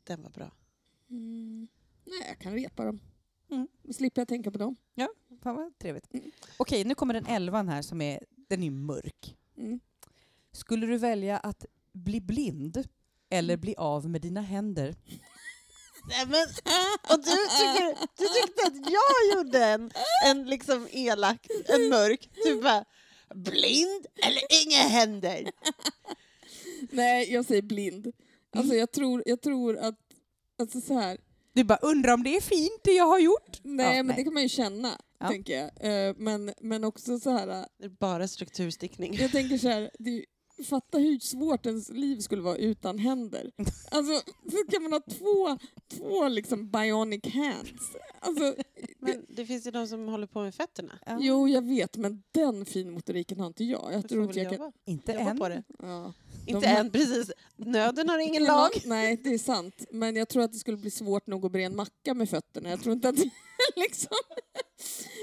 Den 0.05 0.23
var 0.23 0.31
bra. 0.31 0.51
Mm. 1.11 1.69
Nej, 2.05 2.29
jag 2.29 2.39
kan 2.39 2.53
repa 2.55 2.85
dem. 2.85 3.01
Mm. 3.51 3.69
Slipper 3.93 4.21
jag 4.21 4.29
tänka 4.29 4.51
på 4.51 4.59
dem. 4.59 4.77
Fan 5.43 5.57
vad 5.57 5.79
trevligt. 5.79 6.15
Mm. 6.15 6.31
Okej, 6.57 6.85
nu 6.85 6.95
kommer 6.95 7.15
den 7.15 7.27
elvan 7.27 7.69
här 7.69 7.83
som 7.83 8.01
är, 8.01 8.21
den 8.49 8.63
är 8.63 8.71
mörk. 8.71 9.37
Mm. 9.57 9.81
Skulle 10.53 10.87
du 10.87 10.99
välja 10.99 11.39
att 11.39 11.65
bli 11.93 12.21
blind 12.21 12.85
eller 13.31 13.57
bli 13.57 13.75
av 13.77 14.11
med 14.11 14.21
dina 14.21 14.41
händer? 14.41 14.95
Nej, 16.09 16.27
men, 16.27 16.47
och 17.11 17.19
du, 17.19 17.37
tycker, 17.59 17.99
du 18.17 18.25
tyckte 18.27 18.67
att 18.67 18.93
jag 18.93 19.37
gjorde 19.37 19.65
en, 19.65 19.91
en 20.27 20.47
liksom 20.47 20.89
elak, 20.91 21.47
en 21.69 21.89
mörk, 21.89 22.31
du 22.45 22.61
bara 22.63 22.85
blind 23.35 24.07
eller 24.17 24.43
inga 24.67 24.83
händer. 24.83 25.51
Nej, 26.91 27.33
jag 27.33 27.45
säger 27.45 27.63
blind. 27.63 28.13
Alltså 28.57 28.75
jag 28.75 28.93
tror, 28.93 29.23
jag 29.27 29.41
tror 29.41 29.77
att, 29.77 29.99
alltså 30.59 30.81
så 30.81 30.95
här, 30.95 31.19
Du 31.59 31.65
bara 31.65 31.79
undrar 31.83 32.13
om 32.15 32.23
det 32.23 32.37
är 32.37 32.41
fint 32.41 32.81
det 32.85 32.93
jag 32.93 33.07
har 33.07 33.19
gjort? 33.19 33.61
nej 33.63 33.87
Ja, 33.87 33.93
men 34.03 34.07
nej. 34.07 34.17
det 34.17 34.25
kan 34.25 34.35
man 34.35 34.43
ju 34.43 34.49
känna, 34.49 34.99
Ja. 35.21 35.29
tänker 35.29 35.53
jag. 35.59 36.09
Eh, 36.09 36.15
Men, 36.19 36.53
men 36.61 36.85
också 36.85 37.19
så 37.19 37.31
här, 37.31 37.47
Det 37.79 37.85
är 37.85 37.89
bara 37.89 38.29
strukturstickning. 38.29 39.15
jag 39.15 39.33
tänker 39.33 39.59
så 39.59 39.69
här, 39.69 39.91
det, 39.99 40.25
fatta 40.65 40.99
hur 40.99 41.19
svårt 41.19 41.67
ens 41.67 41.89
liv 41.91 42.21
skulle 42.21 42.43
vara 42.43 42.57
utan 42.57 42.99
händer. 42.99 43.51
Alltså, 43.91 44.13
så 44.51 44.57
kan 44.71 44.83
man 44.83 44.93
ha 44.93 45.01
två, 45.01 45.59
två 45.97 46.29
liksom 46.29 46.71
bionic 46.71 47.25
hands. 47.35 47.81
Alltså, 48.21 48.55
Men 48.99 49.27
det 49.29 49.47
finns 49.47 49.67
ju 49.67 49.71
de 49.71 49.87
som 49.87 50.09
håller 50.09 50.27
på 50.27 50.41
med 50.43 50.55
fötterna. 50.55 50.99
Ja. 51.07 51.19
jo, 51.21 51.49
jag 51.49 51.63
vet, 51.67 51.97
men 51.97 52.23
den 52.33 52.65
finmotoriken 52.65 53.41
har 53.41 53.47
inte 53.47 53.65
jag. 53.65 53.93
Jag 53.93 54.09
tror 54.09 54.25
inte 54.25 54.41
jag 54.41 54.57
kan... 54.57 54.73
Inte 54.85 55.13
jobba 55.13 55.31
än. 55.31 55.39
på 55.39 55.49
det. 55.49 55.63
Ja. 55.79 56.13
Inte 56.47 56.69
har- 56.69 56.77
än, 56.81 56.91
precis. 56.91 57.31
Nöden 57.57 58.09
har 58.09 58.19
ingen 58.19 58.45
lag. 58.45 58.71
Nej, 58.85 59.21
det 59.25 59.35
är 59.35 59.39
sant. 59.39 59.85
Men 59.91 60.17
jag 60.17 60.29
tror 60.29 60.43
att 60.43 60.53
det 60.53 60.59
skulle 60.59 60.77
bli 60.77 60.91
svårt 60.91 61.27
nog 61.27 61.47
att 61.47 61.53
bre 61.53 61.63
en 61.65 61.77
macka 61.77 62.15
med 62.15 62.31
fötterna. 62.31 62.71
Jag 62.71 62.81
tror 62.83 62.93
inte 62.95 63.09
att 63.09 63.17
liksom... 63.77 64.17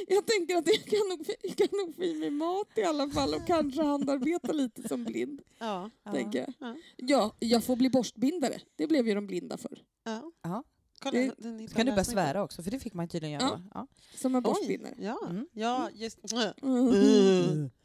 Jag 0.07 0.25
tänker 0.27 0.55
att 0.55 0.67
jag 0.67 0.83
kan 0.85 1.07
nog, 1.09 1.27
jag 1.43 1.55
kan 1.57 1.67
nog 1.85 1.95
få 1.95 2.03
i 2.03 2.13
mig 2.19 2.29
mat 2.29 2.67
i 2.75 2.83
alla 2.83 3.09
fall 3.09 3.33
och 3.33 3.47
kanske 3.47 3.83
handarbeta 3.83 4.51
lite 4.51 4.87
som 4.87 5.03
blind. 5.03 5.41
Ja. 5.59 5.89
Ja. 6.03 6.11
Tänker 6.11 6.39
jag. 6.39 6.53
Ja. 6.59 6.75
Ja, 6.97 7.35
jag 7.39 7.63
får 7.63 7.75
bli 7.75 7.89
borstbindare. 7.89 8.61
Det 8.75 8.87
blev 8.87 9.07
ju 9.07 9.15
de 9.15 9.27
blinda 9.27 9.57
för. 9.57 9.83
Ja. 10.03 10.31
Ja. 10.43 10.63
Kolla, 10.99 11.19
Det- 11.19 11.33
den 11.37 11.67
kan 11.67 11.85
du 11.85 11.91
börja 11.91 12.03
svära 12.03 12.43
också, 12.43 12.63
för 12.63 12.71
det 12.71 12.79
fick 12.79 12.93
man 12.93 13.07
tydligen 13.07 13.33
göra. 13.41 13.61
Ja. 13.63 13.71
Ja. 13.73 13.87
Som 14.17 14.35
en 14.35 14.39
Oj, 14.39 14.43
borstbindare. 14.43 14.95
ja. 14.99 15.19
Mm. 15.29 15.47
ja, 15.53 15.89
just 15.93 16.19
Mm. 16.61 17.69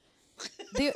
Det, 0.77 0.93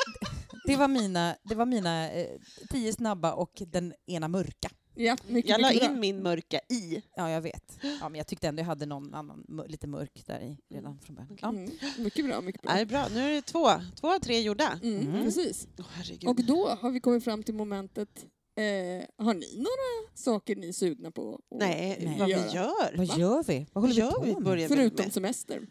det 0.66 0.76
var 0.76 0.88
mina, 0.88 1.36
det 1.42 1.54
var 1.54 1.66
mina 1.66 2.10
eh, 2.12 2.40
tio 2.70 2.92
snabba 2.92 3.32
och 3.34 3.62
den 3.66 3.94
ena 4.06 4.28
mörka. 4.28 4.70
Ja, 4.94 5.16
mycket, 5.28 5.50
Jag 5.50 5.60
la 5.60 5.68
mycket 5.68 5.82
in 5.84 5.90
bra. 5.92 6.00
min 6.00 6.22
mörka 6.22 6.60
i. 6.68 7.02
Ja, 7.16 7.30
jag 7.30 7.40
vet. 7.40 7.78
Ja, 8.00 8.08
men 8.08 8.14
jag 8.14 8.26
tyckte 8.26 8.48
ändå 8.48 8.60
jag 8.60 8.66
hade 8.66 8.86
någon 8.86 9.14
annan 9.14 9.64
lite 9.68 9.86
mörk 9.86 10.22
där 10.26 10.40
i 10.40 10.58
redan 10.74 10.98
från 10.98 11.16
början. 11.16 11.38
Ja. 11.42 11.48
Mm. 11.48 11.70
Mycket 11.98 12.26
bra, 12.26 12.40
mycket 12.40 12.60
Ja, 12.64 12.76
det 12.76 12.86
bra. 12.86 12.98
är 12.98 13.08
bra. 13.10 13.14
Nu 13.14 13.20
är 13.20 13.30
det 13.34 13.42
två, 13.42 13.70
två 14.00 14.14
av 14.14 14.18
tre 14.18 14.40
gjorda. 14.40 14.78
Mm, 14.82 15.00
Mm. 15.08 15.24
Precis. 15.24 15.68
Herregud. 15.92 16.28
Och 16.28 16.44
då 16.44 16.68
har 16.80 16.90
vi 16.90 17.00
kommit 17.00 17.24
fram 17.24 17.42
till 17.42 17.54
momentet 17.54 18.26
Eh, 18.56 19.04
har 19.24 19.34
ni 19.34 19.56
några 19.56 20.14
saker 20.14 20.56
ni 20.56 20.68
är 20.68 20.72
sugna 20.72 21.10
på 21.10 21.34
att 21.34 21.58
Nej, 21.58 21.98
Nej. 22.04 22.16
vad 22.18 22.28
göra? 22.28 22.42
vi 22.46 22.54
gör. 22.54 22.96
Vad 22.96 23.06
Va? 23.08 23.14
gör 23.18 23.42
vi? 23.42 23.66
Vad 23.72 23.82
håller 23.84 24.02
Vad 24.02 24.12
gör 24.12 24.20
vi 24.24 24.28
vi? 24.28 24.34
på 24.34 24.40
med? 24.40 24.68
Förutom 24.68 25.04
med? 25.04 25.12
semester. 25.14 25.60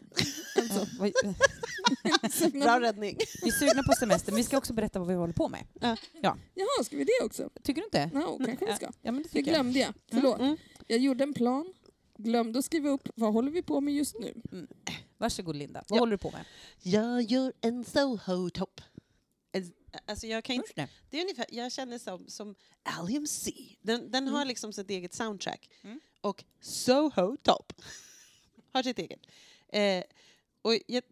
Ja, 0.56 1.34
Alltså, 2.22 2.50
Bra 2.50 2.80
räddning. 2.80 3.16
vi 3.42 3.48
är 3.48 3.52
sugna 3.52 3.82
på 3.82 3.92
semester, 3.98 4.32
men 4.32 4.36
vi 4.36 4.42
ska 4.44 4.58
också 4.58 4.72
berätta 4.72 4.98
vad 4.98 5.08
vi 5.08 5.14
håller 5.14 5.32
på 5.32 5.48
med. 5.48 5.64
Jaha, 5.80 6.84
ska 6.84 6.96
vi 6.96 7.04
det 7.04 7.24
också? 7.24 7.50
Tycker 7.62 7.80
du 7.80 7.84
inte? 7.84 8.10
Ja, 8.14 8.38
kanske 8.46 8.66
vi 8.66 8.72
ska. 8.74 8.86
Ja, 8.86 9.12
men 9.12 9.16
det 9.16 9.22
Det 9.22 9.28
tycker 9.28 9.38
jag. 9.52 9.54
glömde 9.54 9.78
jag. 9.78 9.94
Förlåt. 10.12 10.40
Mm. 10.40 10.56
Jag 10.86 10.98
gjorde 10.98 11.24
en 11.24 11.34
plan, 11.34 11.74
glömde 12.18 12.58
att 12.58 12.64
skriva 12.64 12.88
upp 12.90 13.08
vad 13.14 13.32
håller 13.32 13.50
vi 13.50 13.62
på 13.62 13.80
med 13.80 13.94
just 13.94 14.16
nu. 14.20 14.34
Varsågod 15.18 15.56
Linda, 15.56 15.84
vad 15.88 15.96
Ja. 15.96 16.00
håller 16.00 16.12
du 16.12 16.18
på 16.18 16.30
med? 16.30 16.44
Jag 16.82 17.22
gör 17.22 17.52
en 17.60 17.84
Soho-topp. 17.84 18.80
Alltså 20.06 20.26
jag 20.26 20.44
kan 20.44 20.56
inte, 20.56 20.88
det 21.10 21.16
är 21.18 21.22
ungefär, 21.22 21.46
jag 21.50 21.72
känner 21.72 21.98
som, 21.98 22.28
som 22.28 22.54
LMC. 23.08 23.52
Den, 23.80 24.10
den 24.10 24.28
har 24.28 24.44
liksom 24.44 24.72
sitt 24.72 24.90
eget 24.90 25.14
soundtrack. 25.14 25.70
Mm. 25.82 26.00
Och 26.20 26.44
Soho 26.60 27.36
Top 27.42 27.72
har 28.72 28.82
sitt 28.82 28.98
eget. 28.98 29.20
Eh, 29.68 30.04
och 30.62 30.74
jag 30.86 31.02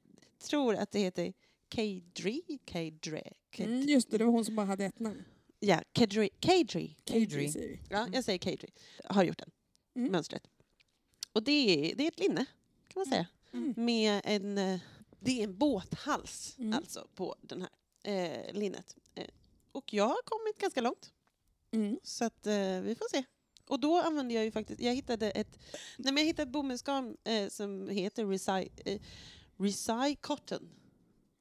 tror 0.43 0.75
att 0.77 0.91
det 0.91 0.99
heter 0.99 1.33
K-Dre. 1.75 2.41
K-Dre. 2.73 3.33
K- 3.57 3.65
Mm, 3.65 3.81
just 3.89 4.11
det, 4.11 4.19
det 4.19 4.25
var 4.25 4.33
hon 4.33 4.45
som 4.45 4.57
bara 4.57 4.67
hade 4.67 4.85
ett 4.85 4.99
namn. 4.99 5.25
Ja. 5.61 5.83
K-Dre. 5.99 6.29
säger 7.53 7.69
vi. 7.69 7.81
Ja, 7.91 8.09
jag 8.13 8.25
säger 8.25 8.39
K-Dre. 8.39 8.69
Har 9.05 9.25
gjort 9.25 9.39
den. 9.39 9.51
Mm. 9.97 10.13
Mönstret. 10.13 10.47
Och 11.33 11.43
det 11.43 11.53
är, 11.91 11.95
det 11.95 12.05
är 12.05 12.09
ett 12.09 12.19
linne, 12.21 12.45
kan 12.89 13.01
man 13.01 13.07
säga. 13.07 13.27
Mm. 13.53 13.75
Med 13.77 14.21
en, 14.25 14.59
eh, 14.59 14.81
det 15.21 15.41
är 15.41 15.45
en 15.45 15.59
båthals 15.59 16.55
Mm. 16.59 16.73
alltså 16.73 17.09
på 17.15 17.37
den 17.41 17.61
här 17.63 17.71
eh, 18.03 18.53
linnet. 18.55 18.97
Eh, 19.15 19.27
och 19.73 19.93
jag 19.95 20.09
har 20.09 20.23
kommit 20.25 20.59
ganska 20.59 20.81
långt. 20.81 21.13
Mm. 21.71 21.99
Så 22.03 22.25
att 22.25 22.47
eh, 22.47 22.81
vi 22.81 22.95
får 22.99 23.09
se. 23.11 23.25
Och 23.67 23.81
då 23.81 24.01
använde 24.01 24.35
jag 24.35 24.45
ju 24.45 24.51
faktiskt, 24.51 24.81
jag 24.81 24.95
hittade 24.95 25.31
ett, 25.31 25.59
nej 25.99 26.13
men 26.13 26.17
jag 26.17 26.25
hittade 26.25 26.43
ett 26.43 26.53
bomullsgarn 26.53 27.17
eh, 27.25 27.49
som 27.49 27.89
heter 27.89 28.27
Reci, 28.27 28.71
eh, 28.85 29.01
Reci 29.57 30.17
Cotton 30.21 30.69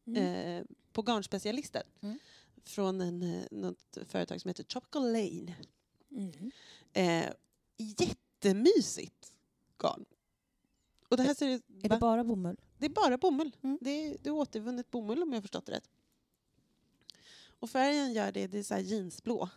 Mm. 0.07 0.23
eh, 0.57 0.63
på 0.93 1.01
Garnspecialisten. 1.01 1.83
Mm. 2.01 2.19
Från 2.63 3.01
en, 3.01 3.21
eh, 3.21 3.43
något 3.51 3.97
företag 4.07 4.41
som 4.41 4.47
heter 4.49 4.63
Tropical 4.63 5.11
Lane. 5.11 5.55
Mm. 6.11 6.51
Eh, 6.93 7.33
jättemysigt 7.77 9.33
garn. 9.77 10.05
Och 11.09 11.17
det 11.17 11.23
här 11.23 11.33
ser 11.33 11.47
ut, 11.49 11.63
Är 11.83 11.89
det 11.89 11.97
bara 11.97 12.23
bomull? 12.23 12.57
det 12.77 12.85
är 12.85 12.89
bara 12.89 13.17
bomull. 13.17 13.55
Mm. 13.61 13.77
Det, 13.81 13.89
är, 13.89 14.17
det 14.21 14.29
är 14.29 14.33
återvunnet 14.33 14.91
bomull 14.91 15.23
om 15.23 15.29
jag 15.29 15.37
har 15.37 15.41
förstått 15.41 15.65
det 15.65 15.71
rätt. 15.71 15.89
Och 17.61 17.69
färgen 17.69 18.13
gör 18.13 18.31
det, 18.31 18.47
det 18.47 18.59
är 18.59 18.63
så 18.63 18.73
här 18.73 18.81
jeansblå. 18.81 19.49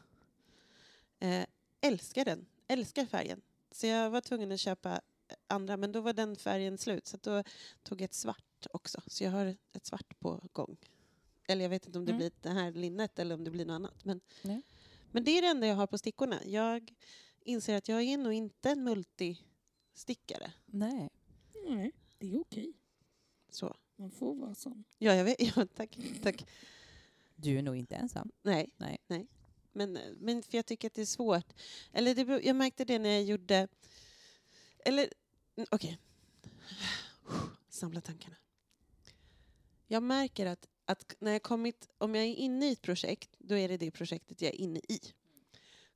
Eh, 1.18 1.46
älskar 1.80 2.24
den, 2.24 2.46
älskar 2.68 3.06
färgen. 3.06 3.40
Så 3.70 3.86
jag 3.86 4.10
var 4.10 4.20
tvungen 4.20 4.52
att 4.52 4.60
köpa 4.60 5.00
andra, 5.46 5.76
men 5.76 5.92
då 5.92 6.00
var 6.00 6.12
den 6.12 6.36
färgen 6.36 6.78
slut. 6.78 7.06
Så 7.06 7.16
då 7.16 7.42
tog 7.82 8.00
jag 8.00 8.04
ett 8.04 8.14
svart 8.14 8.66
också. 8.72 9.02
Så 9.06 9.24
jag 9.24 9.30
har 9.30 9.56
ett 9.72 9.86
svart 9.86 10.20
på 10.20 10.40
gång. 10.52 10.76
Eller 11.46 11.62
jag 11.62 11.70
vet 11.70 11.86
inte 11.86 11.98
om 11.98 12.04
det 12.04 12.12
Mm. 12.12 12.18
blir 12.18 12.32
det 12.40 12.48
här 12.50 12.72
linnet 12.72 13.18
eller 13.18 13.34
om 13.34 13.44
det 13.44 13.50
blir 13.50 13.64
något 13.66 13.74
annat. 13.74 14.04
Men, 14.04 14.20
Nej. 14.42 14.62
men 15.10 15.24
det 15.24 15.30
är 15.38 15.42
det 15.42 15.48
enda 15.48 15.66
jag 15.66 15.74
har 15.74 15.86
på 15.86 15.98
stickorna. 15.98 16.44
Jag 16.44 16.94
inser 17.40 17.74
att 17.76 17.88
jag 17.88 18.02
är 18.02 18.18
nog 18.18 18.32
inte 18.32 18.70
en 18.70 18.84
multistickare. 18.84 20.52
Nej. 20.66 21.10
Nej, 21.68 21.92
det 22.18 22.34
är 22.34 22.40
okej. 22.40 22.72
Så. 23.50 23.76
Man 23.96 24.10
får 24.10 24.34
vara 24.34 24.54
sån. 24.54 24.84
Ja, 24.98 25.14
jag 25.14 25.24
vet. 25.24 25.36
Ja, 25.56 25.66
tack. 25.76 25.98
tack. 26.22 26.46
Du 27.36 27.58
är 27.58 27.62
nog 27.62 27.76
inte 27.76 27.94
ensam. 27.94 28.30
Nej. 28.42 28.70
Nej. 28.76 28.98
Men, 29.72 29.92
men 30.20 30.42
för 30.42 30.58
jag 30.58 30.66
tycker 30.66 30.88
att 30.88 30.94
det 30.94 31.02
är 31.02 31.06
svårt. 31.06 31.52
Eller 31.92 32.14
det, 32.14 32.44
jag 32.46 32.56
märkte 32.56 32.84
det 32.84 32.98
när 32.98 33.10
jag 33.10 33.22
gjorde... 33.22 33.68
Eller, 34.84 35.08
okej. 35.70 35.98
Samla 37.68 38.00
tankarna. 38.00 38.36
Jag 39.86 40.02
märker 40.02 40.46
att, 40.46 40.68
att 40.84 41.14
när 41.18 41.32
jag 41.32 41.42
kommit, 41.42 41.88
om 41.98 42.14
jag 42.14 42.24
är 42.24 42.34
inne 42.34 42.68
i 42.68 42.72
ett 42.72 42.82
projekt, 42.82 43.30
då 43.38 43.56
är 43.56 43.68
det 43.68 43.76
det 43.76 43.90
projektet 43.90 44.42
jag 44.42 44.54
är 44.54 44.60
inne 44.60 44.78
i. 44.88 45.00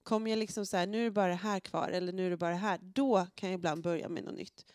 Kommer 0.02 0.30
jag 0.30 0.38
liksom 0.38 0.66
så 0.66 0.76
här, 0.76 0.86
nu 0.86 1.00
är 1.00 1.04
det 1.04 1.10
bara 1.10 1.28
det 1.28 1.34
här 1.34 1.60
kvar, 1.60 1.88
eller 1.88 2.12
nu 2.12 2.26
är 2.26 2.30
det 2.30 2.36
bara 2.36 2.50
det 2.50 2.56
här, 2.56 2.78
då 2.82 3.26
kan 3.34 3.48
jag 3.50 3.58
ibland 3.58 3.82
börja 3.82 4.08
med 4.08 4.24
något 4.24 4.34
nytt. 4.34 4.66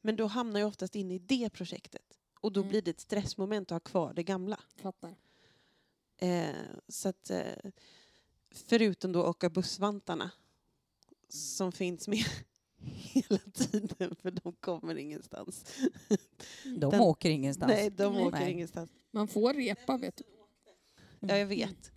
Men 0.00 0.16
då 0.16 0.26
hamnar 0.26 0.60
jag 0.60 0.68
oftast 0.68 0.94
inne 0.94 1.14
i 1.14 1.18
det 1.18 1.50
projektet. 1.50 2.18
Och 2.40 2.52
då 2.52 2.60
Mm. 2.60 2.70
blir 2.70 2.82
det 2.82 2.90
ett 2.90 3.00
stressmoment 3.00 3.72
att 3.72 3.74
ha 3.74 3.80
kvar 3.80 4.14
det 4.14 4.22
gamla. 4.22 4.60
Fattar. 4.76 5.16
Eh, 6.16 6.54
så 6.88 7.08
att, 7.08 7.30
eh, 7.30 7.70
förutom 8.50 9.12
då 9.12 9.24
åka 9.26 9.50
bussvantarna 9.50 10.30
som 11.28 11.72
finns 11.72 12.08
med 12.08 12.18
hela 12.84 13.38
tiden, 13.38 14.16
för 14.16 14.30
de 14.30 14.52
kommer 14.52 14.94
ingenstans. 14.94 15.64
De 16.64 16.78
Den- 16.90 17.00
åker 17.00 17.30
ingenstans. 17.30 17.72
Nej, 17.72 17.90
de 17.90 18.12
Nej. 18.12 18.22
åker 18.26 18.38
Nej. 18.40 18.52
ingenstans. 18.52 18.90
Man 19.10 19.28
får 19.28 19.54
repa 19.54 19.96
vet 19.96 20.16
du. 20.16 20.24
Ja, 21.20 21.36
jag 21.38 21.46
vet. 21.46 21.90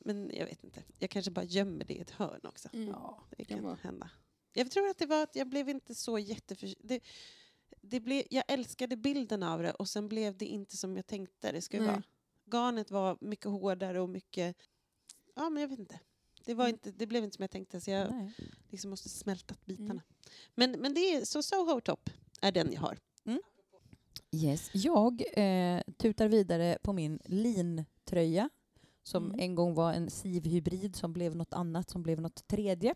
Men 0.00 0.30
jag 0.34 0.46
vet 0.46 0.64
inte. 0.64 0.82
Jag 0.98 1.10
kanske 1.10 1.30
bara 1.30 1.44
gömmer 1.44 1.84
det 1.84 1.94
i 1.94 2.00
ett 2.00 2.10
hörn 2.10 2.40
också. 2.44 2.68
Mm. 2.72 2.88
Ja. 2.88 3.26
Det 3.36 3.44
kan 3.44 3.62
vara. 3.64 3.74
hända. 3.82 4.10
Jag 4.52 4.70
tror 4.70 4.88
att 4.88 4.98
det 4.98 5.06
var 5.06 5.22
att 5.22 5.36
jag 5.36 5.48
blev 5.48 5.68
inte 5.68 5.94
så 5.94 6.18
jätteför... 6.18 6.74
Det, 6.80 7.00
det 7.80 8.00
blev, 8.00 8.24
jag 8.30 8.44
älskade 8.48 8.96
bilden 8.96 9.42
av 9.42 9.62
det 9.62 9.72
och 9.72 9.88
sen 9.88 10.08
blev 10.08 10.36
det 10.36 10.44
inte 10.46 10.76
som 10.76 10.96
jag 10.96 11.06
tänkte 11.06 11.52
det 11.52 11.62
skulle 11.62 11.82
Nej. 11.82 11.90
vara. 11.92 12.02
Garnet 12.52 12.90
var 12.90 13.18
mycket 13.20 13.46
hårdare 13.46 14.00
och 14.00 14.08
mycket... 14.08 14.56
Ja, 15.34 15.50
men 15.50 15.60
jag 15.60 15.68
vet 15.68 15.78
inte. 15.78 16.00
Det, 16.44 16.54
var 16.54 16.64
Mm. 16.64 16.74
inte, 16.74 16.90
det 16.90 17.06
blev 17.06 17.24
inte 17.24 17.36
som 17.36 17.42
jag 17.42 17.50
tänkte 17.50 17.80
så 17.80 17.90
jag 17.90 18.10
Nej. 18.10 18.32
liksom 18.68 18.90
måste 18.90 19.08
smälta 19.08 19.54
bitarna. 19.64 19.90
Mm. 19.90 20.02
Men, 20.54 20.70
men 20.80 20.94
det 20.94 21.00
är 21.00 21.24
så 21.24 21.42
Soho 21.42 21.80
Top 21.80 22.10
är 22.40 22.52
den 22.52 22.72
jag 22.72 22.80
har. 22.80 22.98
Yes. 24.32 24.70
Jag 24.74 25.22
eh, 25.36 25.80
tutar 25.96 26.28
vidare 26.28 26.78
på 26.82 26.92
min 26.92 27.18
lintröja 27.24 28.50
som 29.02 29.24
Mm. 29.26 29.40
en 29.40 29.54
gång 29.54 29.74
var 29.74 29.92
en 29.92 30.10
SIV-hybrid 30.10 30.96
som 30.96 31.12
blev 31.12 31.36
något 31.36 31.52
annat, 31.52 31.90
som 31.90 32.02
blev 32.02 32.20
något 32.20 32.46
tredje. 32.46 32.94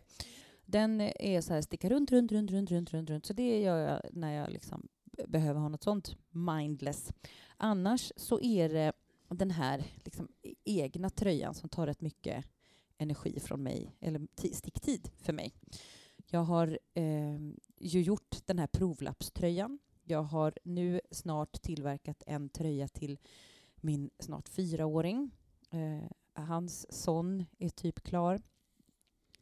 Den 0.65 1.01
är 1.01 1.41
så 1.41 1.53
här, 1.53 1.61
sticka 1.61 1.89
runt, 1.89 2.11
runt, 2.11 2.31
runt, 2.31 2.51
runt, 2.51 2.71
runt, 2.71 2.91
runt, 2.93 3.09
runt. 3.09 3.25
Så 3.25 3.33
det 3.33 3.61
gör 3.61 3.77
jag 3.77 4.01
när 4.11 4.33
jag 4.33 4.49
liksom 4.51 4.87
behöver 5.27 5.59
ha 5.59 5.69
något 5.69 5.83
sånt 5.83 6.15
mindless. 6.31 7.09
Annars 7.57 8.11
så 8.15 8.39
är 8.41 8.69
det 8.69 8.93
den 9.37 9.51
här 9.51 9.83
liksom 10.05 10.27
e-, 10.41 10.55
egna 10.65 11.09
tröjan 11.09 11.53
som 11.53 11.69
tar 11.69 11.87
rätt 11.87 12.01
mycket 12.01 12.45
energi 12.97 13.39
från 13.39 13.63
mig, 13.63 13.95
eller 13.99 14.27
sticktid 14.53 15.11
för 15.17 15.33
mig. 15.33 15.53
Jag 16.27 16.43
har 16.43 16.79
eh, 16.93 17.37
ju 17.77 18.01
gjort 18.01 18.35
den 18.45 18.59
här 18.59 18.67
provlappströjan. 18.67 19.79
Jag 20.03 20.23
har 20.23 20.53
nu 20.63 21.01
snart 21.11 21.61
tillverkat 21.61 22.23
en 22.27 22.49
tröja 22.49 22.87
till 22.87 23.17
min 23.75 24.09
snart 24.19 24.49
fyraåring. 24.49 25.31
Eh, 25.69 26.11
hans 26.33 26.93
son 27.03 27.45
är 27.57 27.69
typ 27.69 28.03
klar. 28.03 28.41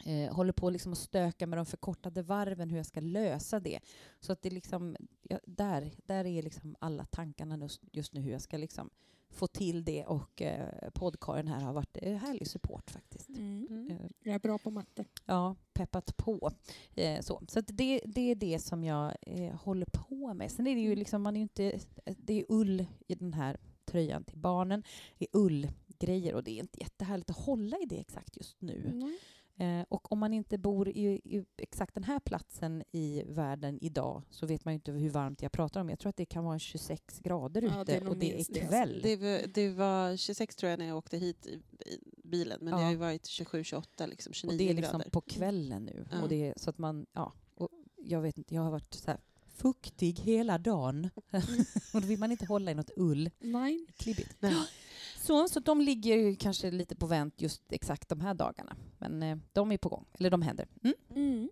Eh, 0.05 0.35
håller 0.35 0.53
på 0.53 0.69
liksom 0.69 0.91
att 0.91 0.97
stöka 0.97 1.47
med 1.47 1.57
de 1.59 1.65
förkortade 1.65 2.21
varven, 2.21 2.69
hur 2.69 2.77
jag 2.77 2.85
ska 2.85 2.99
lösa 2.99 3.59
det. 3.59 3.79
Så 4.19 4.31
att 4.31 4.41
det 4.41 4.49
liksom, 4.49 4.95
ja, 5.21 5.39
där, 5.45 5.91
där 6.05 6.25
är 6.25 6.41
liksom 6.43 6.75
alla 6.79 7.05
tankarna 7.05 7.69
just, 7.91 8.13
nu, 8.13 8.21
hur 8.21 8.31
jag 8.31 8.41
ska 8.41 8.57
liksom 8.57 8.89
få 9.29 9.47
till 9.47 9.85
det. 9.85 10.05
Och 10.05 10.41
eh, 10.41 10.89
poddkaren 10.93 11.47
här 11.47 11.61
har 11.61 11.73
varit 11.73 11.97
eh, 12.01 12.15
härlig 12.17 12.47
support 12.47 12.91
faktiskt. 12.91 13.29
Mm. 13.29 13.87
Eh, 13.91 13.97
Jag 14.23 14.35
är 14.35 14.39
bra 14.39 14.57
på 14.57 14.71
matte. 14.71 15.05
Ja, 15.25 15.55
peppat 15.73 16.17
på. 16.17 16.51
Eh, 16.95 17.21
så 17.21 17.41
så 17.47 17.59
att 17.59 17.67
det, 17.67 18.01
det 18.05 18.31
är 18.31 18.35
det 18.35 18.59
som 18.59 18.83
jag 18.83 19.13
eh, 19.21 19.55
håller 19.55 19.87
på 19.91 20.33
med. 20.33 20.51
Sen 20.51 20.67
är 20.67 20.75
det 20.75 20.81
ju 20.81 20.95
liksom, 20.95 21.21
man 21.21 21.35
är 21.35 21.39
ju 21.39 21.43
inte, 21.43 21.79
det 22.05 22.33
är 22.33 22.45
ull 22.49 22.85
i 23.07 23.15
den 23.15 23.33
här 23.33 23.57
tröjan 23.85 24.23
till 24.23 24.37
barnen. 24.37 24.83
Det 25.17 25.25
är 25.25 25.39
ullgrejer 25.39 26.33
och 26.35 26.43
det 26.43 26.51
är 26.51 26.59
inte 26.59 26.79
jättehärligt 26.79 27.29
att 27.29 27.37
hålla 27.37 27.77
i 27.77 27.85
det 27.85 27.99
exakt 27.99 28.37
just 28.37 28.61
nu. 28.61 28.87
Mm. 28.93 29.17
Eh, 29.59 29.85
och 29.89 30.11
om 30.11 30.19
man 30.19 30.33
inte 30.33 30.57
bor 30.57 30.89
i, 30.89 31.21
i 31.23 31.45
exakt 31.57 31.93
den 31.93 32.03
här 32.03 32.19
platsen 32.19 32.83
i 32.91 33.23
världen 33.27 33.79
idag 33.81 34.23
så 34.29 34.45
vet 34.45 34.65
man 34.65 34.73
ju 34.73 34.75
inte 34.75 34.91
hur 34.91 35.09
varmt 35.09 35.41
jag 35.41 35.51
pratar 35.51 35.81
om. 35.81 35.89
Jag 35.89 35.99
tror 35.99 36.09
att 36.09 36.17
det 36.17 36.25
kan 36.25 36.43
vara 36.43 36.59
26 36.59 37.19
grader 37.19 37.61
Ja, 37.61 37.83
det 37.83 37.95
ute 37.95 38.03
nog 38.03 38.13
och 38.13 38.17
det 38.19 38.25
är 38.25 38.31
det, 38.31 38.37
alltså. 38.37 38.53
kväll. 38.53 38.99
Det 39.03 39.15
var, 39.15 39.47
det 39.53 39.69
var 39.69 40.17
26 40.17 40.55
tror 40.55 40.69
jag 40.69 40.79
när 40.79 40.85
jag 40.85 40.97
åkte 40.97 41.17
hit 41.17 41.45
i, 41.45 41.49
i 41.89 41.99
bilen. 42.23 42.59
Men 42.61 42.71
Ja. 42.73 42.77
det 42.77 42.83
har 42.83 42.91
ju 42.91 42.97
varit 42.97 43.23
27-28, 43.23 44.07
liksom 44.07 44.33
29 44.33 44.51
och 44.53 44.57
det 44.57 44.69
är 44.69 44.73
liksom 44.73 44.97
grader. 44.99 45.09
på 45.11 45.21
kvällen 45.21 45.85
nu. 45.85 46.05
Ja. 46.11 46.21
Och 46.21 46.29
det 46.29 46.47
är, 46.47 46.53
så 46.57 46.69
att 46.69 46.77
man, 46.77 47.05
ja, 47.13 47.33
och 47.55 47.69
jag 47.97 48.21
vet 48.21 48.37
inte, 48.37 48.55
jag 48.55 48.61
har 48.61 48.71
varit 48.71 48.93
så 48.93 49.11
här 49.11 49.19
fuktig 49.47 50.19
hela 50.19 50.57
dagen. 50.57 51.09
och 51.93 52.01
då 52.01 52.07
vill 52.07 52.19
man 52.19 52.31
inte 52.31 52.45
hålla 52.45 52.71
i 52.71 52.75
något 52.75 52.91
ull. 52.95 53.29
Nej. 53.39 53.85
Klibbigt. 53.97 54.35
Nej. 54.39 54.53
Så, 55.29 55.47
så 55.47 55.59
de 55.59 55.81
ligger 55.81 56.35
kanske 56.35 56.71
lite 56.71 56.95
på 56.95 57.07
vänt 57.07 57.41
just 57.41 57.71
exakt 57.71 58.09
de 58.09 58.21
här 58.21 58.33
dagarna. 58.33 58.75
Men 58.97 59.23
eh, 59.23 59.37
de 59.53 59.71
är 59.71 59.77
på 59.77 59.89
gång, 59.89 60.05
eller 60.13 60.29
de 60.29 60.41
händer. 60.41 60.67
Mm? 60.83 60.95
Mm. 61.15 61.49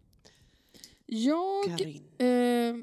Jag 1.06 1.82
eh, 2.18 2.76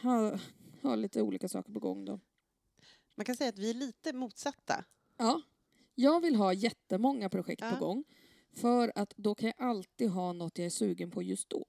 har, 0.00 0.40
har 0.82 0.96
lite 0.96 1.22
olika 1.22 1.48
saker 1.48 1.72
på 1.72 1.80
gång 1.80 2.04
då. 2.04 2.20
Man 3.14 3.24
kan 3.24 3.36
säga 3.36 3.48
att 3.48 3.58
vi 3.58 3.70
är 3.70 3.74
lite 3.74 4.12
motsatta. 4.12 4.84
Ja, 5.16 5.42
jag 5.94 6.20
vill 6.20 6.36
ha 6.36 6.52
jättemånga 6.52 7.28
projekt 7.28 7.62
Ja. 7.62 7.70
på 7.70 7.86
gång. 7.86 8.04
För 8.52 8.92
att 8.94 9.14
då 9.16 9.34
kan 9.34 9.52
jag 9.56 9.68
alltid 9.68 10.10
ha 10.10 10.32
något 10.32 10.58
jag 10.58 10.66
är 10.66 10.70
sugen 10.70 11.10
på 11.10 11.22
just 11.22 11.50
då. 11.50 11.64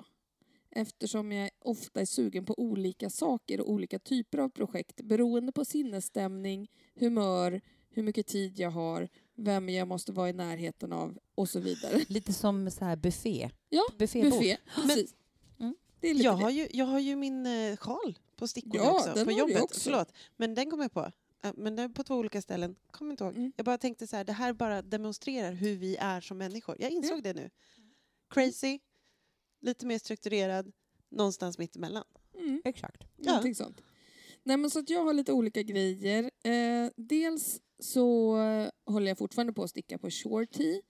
Eftersom 0.69 1.31
jag 1.31 1.49
ofta 1.59 2.01
är 2.01 2.05
sugen 2.05 2.45
på 2.45 2.59
olika 2.59 3.09
saker 3.09 3.61
och 3.61 3.71
olika 3.71 3.99
typer 3.99 4.37
av 4.37 4.49
projekt 4.49 5.01
beroende 5.01 5.51
på 5.51 5.65
sinnesstämning, 5.65 6.71
humör, 6.95 7.61
hur 7.93 8.03
mycket 8.03 8.27
tid 8.27 8.59
jag 8.59 8.71
har, 8.71 9.09
vem 9.35 9.69
jag 9.69 9.87
måste 9.87 10.11
vara 10.11 10.29
i 10.29 10.33
närheten 10.33 10.93
av 10.93 11.17
och 11.35 11.49
så 11.49 11.59
vidare. 11.59 12.01
Lite 12.07 12.33
som 12.33 12.71
så 12.71 12.85
här 12.85 12.95
buffé. 12.95 13.49
Ja, 13.69 13.83
Buffébok. 13.97 14.31
Buffé, 14.33 14.57
precis. 14.75 15.15
Mm. 15.59 15.75
Det 15.99 16.07
är 16.09 16.13
lite 16.13 16.25
Jag 16.25 16.37
det. 16.37 16.43
har, 16.43 16.49
ju, 16.51 16.67
jag 16.71 16.85
har 16.85 16.99
ju 16.99 17.15
min 17.15 17.45
eh, 17.45 17.77
sjal 17.77 18.19
på 18.35 18.47
stickor 18.47 18.75
Ja, 18.75 18.91
också, 18.91 19.13
den 19.15 19.25
på 19.25 19.31
har 19.31 19.39
jobbet. 19.39 19.61
också. 19.61 19.79
Förlåt, 19.79 20.11
men 20.37 20.55
den 20.55 20.69
kom 20.71 20.81
jag 20.81 20.91
på. 20.93 21.11
Men 21.55 21.75
den 21.75 21.85
är 21.91 21.93
på 21.93 22.03
två 22.03 22.15
olika 22.15 22.41
ställen. 22.41 22.75
Kommer 22.91 23.11
inte 23.11 23.23
ihåg. 23.23 23.35
Mm. 23.35 23.51
Jag 23.55 23.65
bara 23.65 23.77
tänkte 23.77 24.07
så 24.07 24.15
här, 24.15 24.23
det 24.23 24.33
här 24.33 24.53
bara 24.53 24.81
demonstrerar 24.81 25.51
hur 25.51 25.75
vi 25.75 25.95
är 25.95 26.21
som 26.21 26.37
människor. 26.37 26.75
Jag 26.79 26.91
insåg 26.91 27.23
det 27.23 27.33
nu. 27.33 27.49
Crazy, 28.29 28.79
lite 29.61 29.85
mer 29.85 29.99
strukturerad, 29.99 30.71
någonstans 31.09 31.57
mitt 31.57 31.75
emellan. 31.75 32.03
Mm. 32.37 32.61
Exakt. 32.65 33.03
Ja. 33.17 33.25
Någonting 33.31 33.55
sånt. 33.55 33.81
Nej, 34.43 34.57
men 34.57 34.69
så 34.69 34.79
att 34.79 34.89
jag 34.89 35.03
har 35.03 35.13
lite 35.13 35.33
olika 35.33 35.63
grejer. 35.63 36.23
Eh, 36.43 36.91
dels 36.95 37.61
så 37.79 38.37
håller 38.85 39.07
jag 39.07 39.17
fortfarande 39.17 39.53
på 39.53 39.63
att 39.63 39.69
sticka 39.69 39.97
på 39.97 40.09
Shorty 40.09 40.81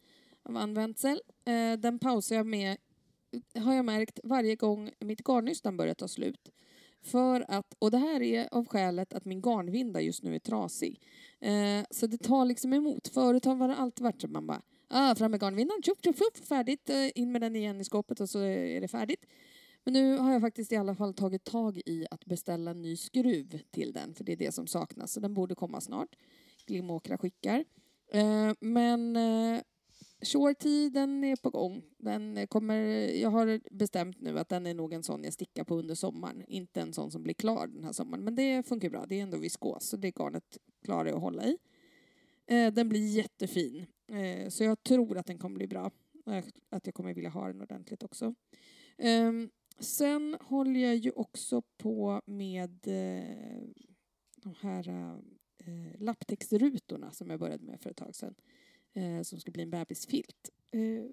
av 0.43 0.57
Ann 0.57 0.77
Eh, 1.45 1.79
den 1.79 1.99
pausar 1.99 2.35
jag 2.35 2.45
med, 2.45 2.77
har 3.55 3.73
jag 3.73 3.85
märkt, 3.85 4.19
varje 4.23 4.55
gång 4.55 4.91
mitt 4.99 5.21
garnnystan 5.27 5.77
börjar 5.77 5.93
ta 5.93 6.07
slut. 6.07 6.51
För 7.01 7.45
att, 7.47 7.73
och 7.79 7.91
det 7.91 7.97
här 7.97 8.21
är 8.21 8.47
av 8.51 8.67
skälet 8.67 9.13
att 9.13 9.25
min 9.25 9.41
garnvinda 9.41 10.01
just 10.01 10.23
nu 10.23 10.35
är 10.35 10.39
trasig. 10.39 11.01
Eh, 11.39 11.85
så 11.91 12.07
det 12.07 12.17
tar 12.17 12.45
liksom 12.45 12.73
emot. 12.73 13.07
Förut 13.07 13.45
har 13.45 13.67
det 13.67 13.75
alltid 13.75 14.03
varit 14.03 14.21
så 14.21 14.27
man 14.27 14.47
bara 14.47 14.61
ah, 14.87 15.15
fram 15.15 15.31
med 15.31 15.41
garnvindan, 15.41 15.81
tjoff, 15.83 15.97
tjoff, 16.03 16.17
tjoff, 16.17 16.47
färdigt, 16.47 16.89
eh, 16.89 17.09
in 17.15 17.31
med 17.31 17.41
den 17.41 17.55
igen 17.55 17.81
i 17.81 17.83
skåpet 17.83 18.19
och 18.19 18.29
så 18.29 18.39
är 18.39 18.81
det 18.81 18.87
färdigt. 18.87 19.25
Men 19.83 19.93
nu 19.93 20.17
har 20.17 20.31
jag 20.31 20.41
faktiskt 20.41 20.71
i 20.71 20.75
alla 20.75 20.95
fall 20.95 21.13
tagit 21.13 21.43
tag 21.43 21.81
i 21.85 22.05
att 22.11 22.25
beställa 22.25 22.71
en 22.71 22.81
ny 22.81 22.95
skruv 22.95 23.61
till 23.71 23.93
den, 23.93 24.13
för 24.13 24.23
det 24.23 24.31
är 24.31 24.37
det 24.37 24.51
som 24.51 24.67
saknas. 24.67 25.11
Så 25.11 25.19
den 25.19 25.33
borde 25.33 25.55
komma 25.55 25.81
snart. 25.81 26.15
Glimåkra 26.65 27.17
skickar. 27.17 27.65
Eh, 28.11 28.51
men 28.59 29.15
eh, 29.15 29.61
Shorty, 30.21 30.89
den 30.89 31.23
är 31.23 31.35
på 31.35 31.49
gång. 31.49 31.83
Den 31.97 32.47
kommer, 32.47 32.75
jag 33.21 33.29
har 33.29 33.59
bestämt 33.77 34.21
nu 34.21 34.39
att 34.39 34.49
den 34.49 34.67
är 34.67 34.73
nog 34.73 34.93
en 34.93 35.03
sån 35.03 35.23
jag 35.23 35.33
stickar 35.33 35.63
på 35.63 35.75
under 35.75 35.95
sommaren. 35.95 36.43
Inte 36.47 36.81
en 36.81 36.93
sån 36.93 37.11
som 37.11 37.23
blir 37.23 37.33
klar 37.33 37.67
den 37.67 37.83
här 37.83 37.91
sommaren. 37.91 38.23
Men 38.23 38.35
det 38.35 38.67
funkar 38.67 38.89
bra. 38.89 39.05
Det 39.05 39.19
är 39.19 39.23
ändå 39.23 39.37
viskos, 39.37 39.85
så 39.85 39.97
det 39.97 40.11
garnet 40.11 40.57
klarar 40.85 41.05
jag 41.05 41.15
att 41.15 41.21
hålla 41.21 41.45
i. 41.45 41.57
Eh, 42.47 42.73
den 42.73 42.89
blir 42.89 43.07
jättefin. 43.07 43.85
Eh, 44.07 44.49
så 44.49 44.63
jag 44.63 44.83
tror 44.83 45.17
att 45.17 45.25
den 45.25 45.37
kommer 45.37 45.55
bli 45.55 45.67
bra. 45.67 45.91
Eh, 46.27 46.43
att 46.69 46.85
jag 46.85 46.95
kommer 46.95 47.13
vilja 47.13 47.29
ha 47.29 47.47
den 47.47 47.61
ordentligt 47.61 48.03
också. 48.03 48.35
Ehm, 48.97 49.49
sen 49.79 50.37
håller 50.41 50.79
jag 50.79 50.95
ju 50.95 51.11
också 51.11 51.61
på 51.77 52.21
med 52.25 52.87
eh, 52.87 53.63
de 54.35 54.53
här 54.59 54.89
eh, 55.57 57.11
som 57.11 57.29
jag 57.29 57.39
började 57.39 57.65
med 57.65 57.81
för 57.81 57.89
ett 57.89 57.97
tag 57.97 58.15
sedan. 58.15 58.35
Eh, 58.93 59.21
som 59.21 59.39
ska 59.39 59.51
bli 59.51 59.63
en 59.63 59.69
bebisfilt. 59.69 60.49
Eh, 60.71 61.05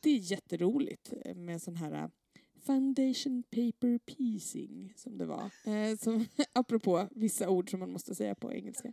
det 0.00 0.10
är 0.10 0.18
jätteroligt 0.18 1.12
med 1.36 1.62
sån 1.62 1.76
här 1.76 2.10
foundation 2.60 3.42
paper 3.42 3.98
piecing 3.98 4.92
som 4.96 5.18
det 5.18 5.26
var. 5.26 5.50
Eh, 5.64 5.96
som, 5.96 6.26
apropå 6.52 7.08
vissa 7.10 7.48
ord 7.48 7.70
som 7.70 7.80
man 7.80 7.92
måste 7.92 8.14
säga 8.14 8.34
på 8.34 8.52
engelska. 8.52 8.92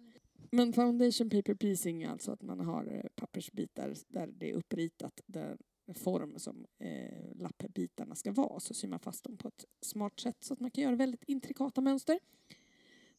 Men 0.52 0.74
foundation 0.74 1.30
paper 1.30 1.54
piecing 1.54 2.04
är 2.04 2.10
alltså 2.10 2.32
att 2.32 2.42
man 2.42 2.60
har 2.60 3.10
pappersbitar 3.16 3.94
där 4.08 4.28
det 4.28 4.50
är 4.50 4.54
uppritat 4.54 5.22
där 5.26 5.58
form 5.94 6.40
som 6.40 6.66
eh, 6.80 7.36
lappbitarna 7.36 8.16
ska 8.16 8.32
vara. 8.32 8.60
Så 8.60 8.74
syr 8.74 8.88
man 8.88 9.00
fast 9.00 9.24
dem 9.24 9.38
på 9.38 9.48
ett 9.48 9.66
smart 9.82 10.20
sätt 10.20 10.38
så 10.44 10.54
att 10.54 10.60
man 10.60 10.72
kan 10.72 10.84
göra 10.84 10.96
väldigt 10.96 11.24
intrikata 11.24 11.82
mönster. 11.82 12.20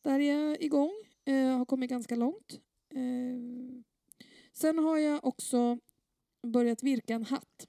Där 0.03 0.21
är 0.21 0.33
jag 0.49 0.63
igång, 0.63 0.93
eh, 1.25 1.59
har 1.59 1.65
kommit 1.65 1.91
ganska 1.91 2.17
långt. 2.17 2.61
Eh, 2.91 3.83
sen 4.53 4.79
har 4.79 4.99
jag 4.99 5.25
också 5.25 5.79
börjat 6.43 6.83
virka 6.83 7.15
en 7.15 7.25
hatt. 7.25 7.67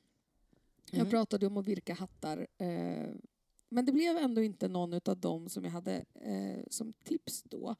Jag 0.91 0.99
Mm. 0.99 1.09
pratade 1.09 1.47
om 1.47 1.57
att 1.57 1.67
virka 1.67 1.93
hattar. 1.93 2.47
Eh, 2.57 3.09
men 3.69 3.85
det 3.85 3.91
blev 3.91 4.17
ändå 4.17 4.41
inte 4.41 4.67
någon 4.67 4.93
av 5.05 5.17
dem 5.17 5.49
som 5.49 5.63
jag 5.63 5.71
hade 5.71 6.05
eh, 6.15 6.63
som 6.69 6.93
tips 6.93 7.43
då. 7.43 7.75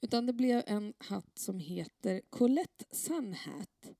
Utan 0.00 0.26
det 0.26 0.32
blev 0.32 0.62
en 0.66 0.94
hatt 0.98 1.38
som 1.38 1.58
heter 1.58 2.20
Colette 2.30 2.84
Sun 2.90 3.32
Hat. 3.34 3.90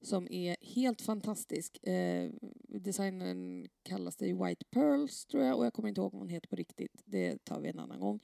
Som 0.00 0.28
är 0.30 0.56
helt 0.60 1.02
fantastisk. 1.02 1.84
Eh, 1.86 2.30
designern 2.68 3.68
kallas 3.82 4.16
det 4.16 4.32
White 4.32 4.64
Pearls 4.70 5.26
tror 5.26 5.44
jag 5.44 5.58
och 5.58 5.66
jag 5.66 5.72
kommer 5.72 5.88
inte 5.88 6.00
ihåg 6.00 6.12
vad 6.12 6.20
hon 6.20 6.28
heter 6.28 6.48
på 6.48 6.56
riktigt. 6.56 7.02
Det 7.04 7.44
tar 7.44 7.60
vi 7.60 7.68
en 7.68 7.78
annan 7.78 8.00
gång. 8.00 8.20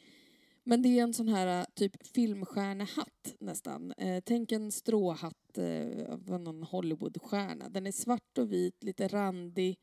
Men 0.65 0.83
det 0.83 0.99
är 0.99 1.03
en 1.03 1.15
sån 1.15 1.29
här 1.29 1.61
eh, 1.61 1.67
typ 1.75 2.07
filmstjärnehatt 2.07 3.35
nästan. 3.41 3.93
Eh, 3.93 4.23
tänk 4.25 4.53
en 4.53 4.73
stråhatt 4.73 5.59
eh, 5.59 6.13
av 6.31 6.41
någon 6.41 6.63
Hollywoodstjärna. 6.63 7.69
Den 7.69 7.87
är 7.87 7.93
svart 7.93 8.39
och 8.39 8.53
vit, 8.53 8.85
lite 8.85 9.09
randig 9.09 9.79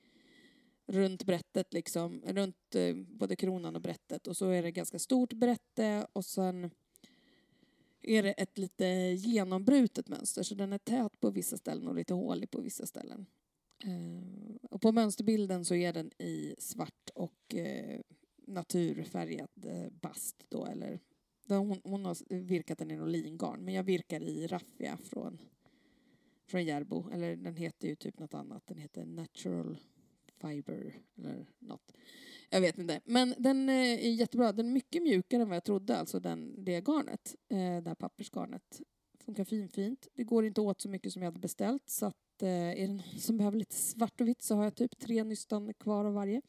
runt 0.87 1.23
brättet 1.23 1.73
liksom, 1.73 2.21
runt 2.25 2.75
eh, 2.75 2.95
både 2.95 3.35
kronan 3.35 3.75
och 3.75 3.81
brättet 3.81 4.27
och 4.27 4.37
så 4.37 4.49
är 4.49 4.63
det 4.63 4.71
ganska 4.71 4.99
stort 4.99 5.33
brätte 5.33 6.07
och 6.13 6.25
sen 6.25 6.71
är 8.03 8.23
det 8.23 8.31
ett 8.31 8.57
lite 8.57 8.85
genombrutet 9.15 10.09
mönster 10.09 10.43
så 10.43 10.55
den 10.55 10.73
är 10.73 10.77
tät 10.77 11.19
på 11.19 11.29
vissa 11.29 11.57
ställen 11.57 11.87
och 11.87 11.95
lite 11.95 12.13
hålig 12.13 12.51
på 12.51 12.61
vissa 12.61 12.85
ställen. 12.85 13.25
Eh, 13.83 14.55
och 14.61 14.81
på 14.81 14.91
mönsterbilden 14.91 15.65
så 15.65 15.75
är 15.75 15.93
den 15.93 16.11
i 16.17 16.55
svart 16.57 17.09
och 17.15 17.55
eh, 17.55 17.99
naturfärgad 18.47 19.49
eh, 19.65 19.89
bast 20.01 20.45
då 20.49 20.65
eller 20.65 20.99
hon, 21.47 21.81
hon 21.83 22.05
har 22.05 22.39
virkat 22.43 22.77
den 22.77 22.91
i 22.91 22.95
någon 22.95 23.11
lingarn 23.11 23.65
men 23.65 23.73
jag 23.73 23.83
virkar 23.83 24.23
i 24.23 24.47
raffia 24.47 24.97
från 24.97 25.37
från 26.51 26.65
Järbo, 26.65 27.09
eller 27.11 27.35
den 27.35 27.55
heter 27.55 27.87
ju 27.87 27.95
typ 27.95 28.19
något 28.19 28.33
annat. 28.33 28.67
Den 28.67 28.77
heter 28.77 29.05
Natural 29.05 29.77
Fiber 30.41 31.01
eller 31.17 31.45
något. 31.59 31.91
Jag 32.49 32.61
vet 32.61 32.77
inte. 32.77 33.01
Men 33.05 33.35
den 33.37 33.69
eh, 33.69 33.75
är 33.75 34.11
jättebra. 34.11 34.51
Den 34.51 34.65
är 34.65 34.71
mycket 34.71 35.03
mjukare 35.03 35.41
än 35.41 35.49
vad 35.49 35.55
jag 35.55 35.63
trodde, 35.63 35.97
alltså 35.97 36.19
den, 36.19 36.63
det 36.65 36.81
garnet. 36.81 37.35
Eh, 37.49 37.57
det 37.57 37.87
här 37.87 37.95
pappersgarnet. 37.95 38.81
Funkar 39.25 39.43
finfint. 39.43 40.07
Det 40.13 40.23
går 40.23 40.45
inte 40.45 40.61
åt 40.61 40.81
så 40.81 40.89
mycket 40.89 41.13
som 41.13 41.21
jag 41.21 41.27
hade 41.27 41.39
beställt 41.39 41.89
så 41.89 42.05
att 42.05 42.41
eh, 42.41 42.49
är 42.49 42.87
det 42.87 42.93
någon 42.93 43.19
som 43.19 43.37
behöver 43.37 43.57
lite 43.57 43.75
svart 43.75 44.21
och 44.21 44.27
vitt 44.27 44.41
så 44.41 44.55
har 44.55 44.63
jag 44.63 44.75
typ 44.75 44.99
tre 44.99 45.23
nystan 45.23 45.73
kvar 45.73 46.05
av 46.05 46.13
varje. 46.13 46.41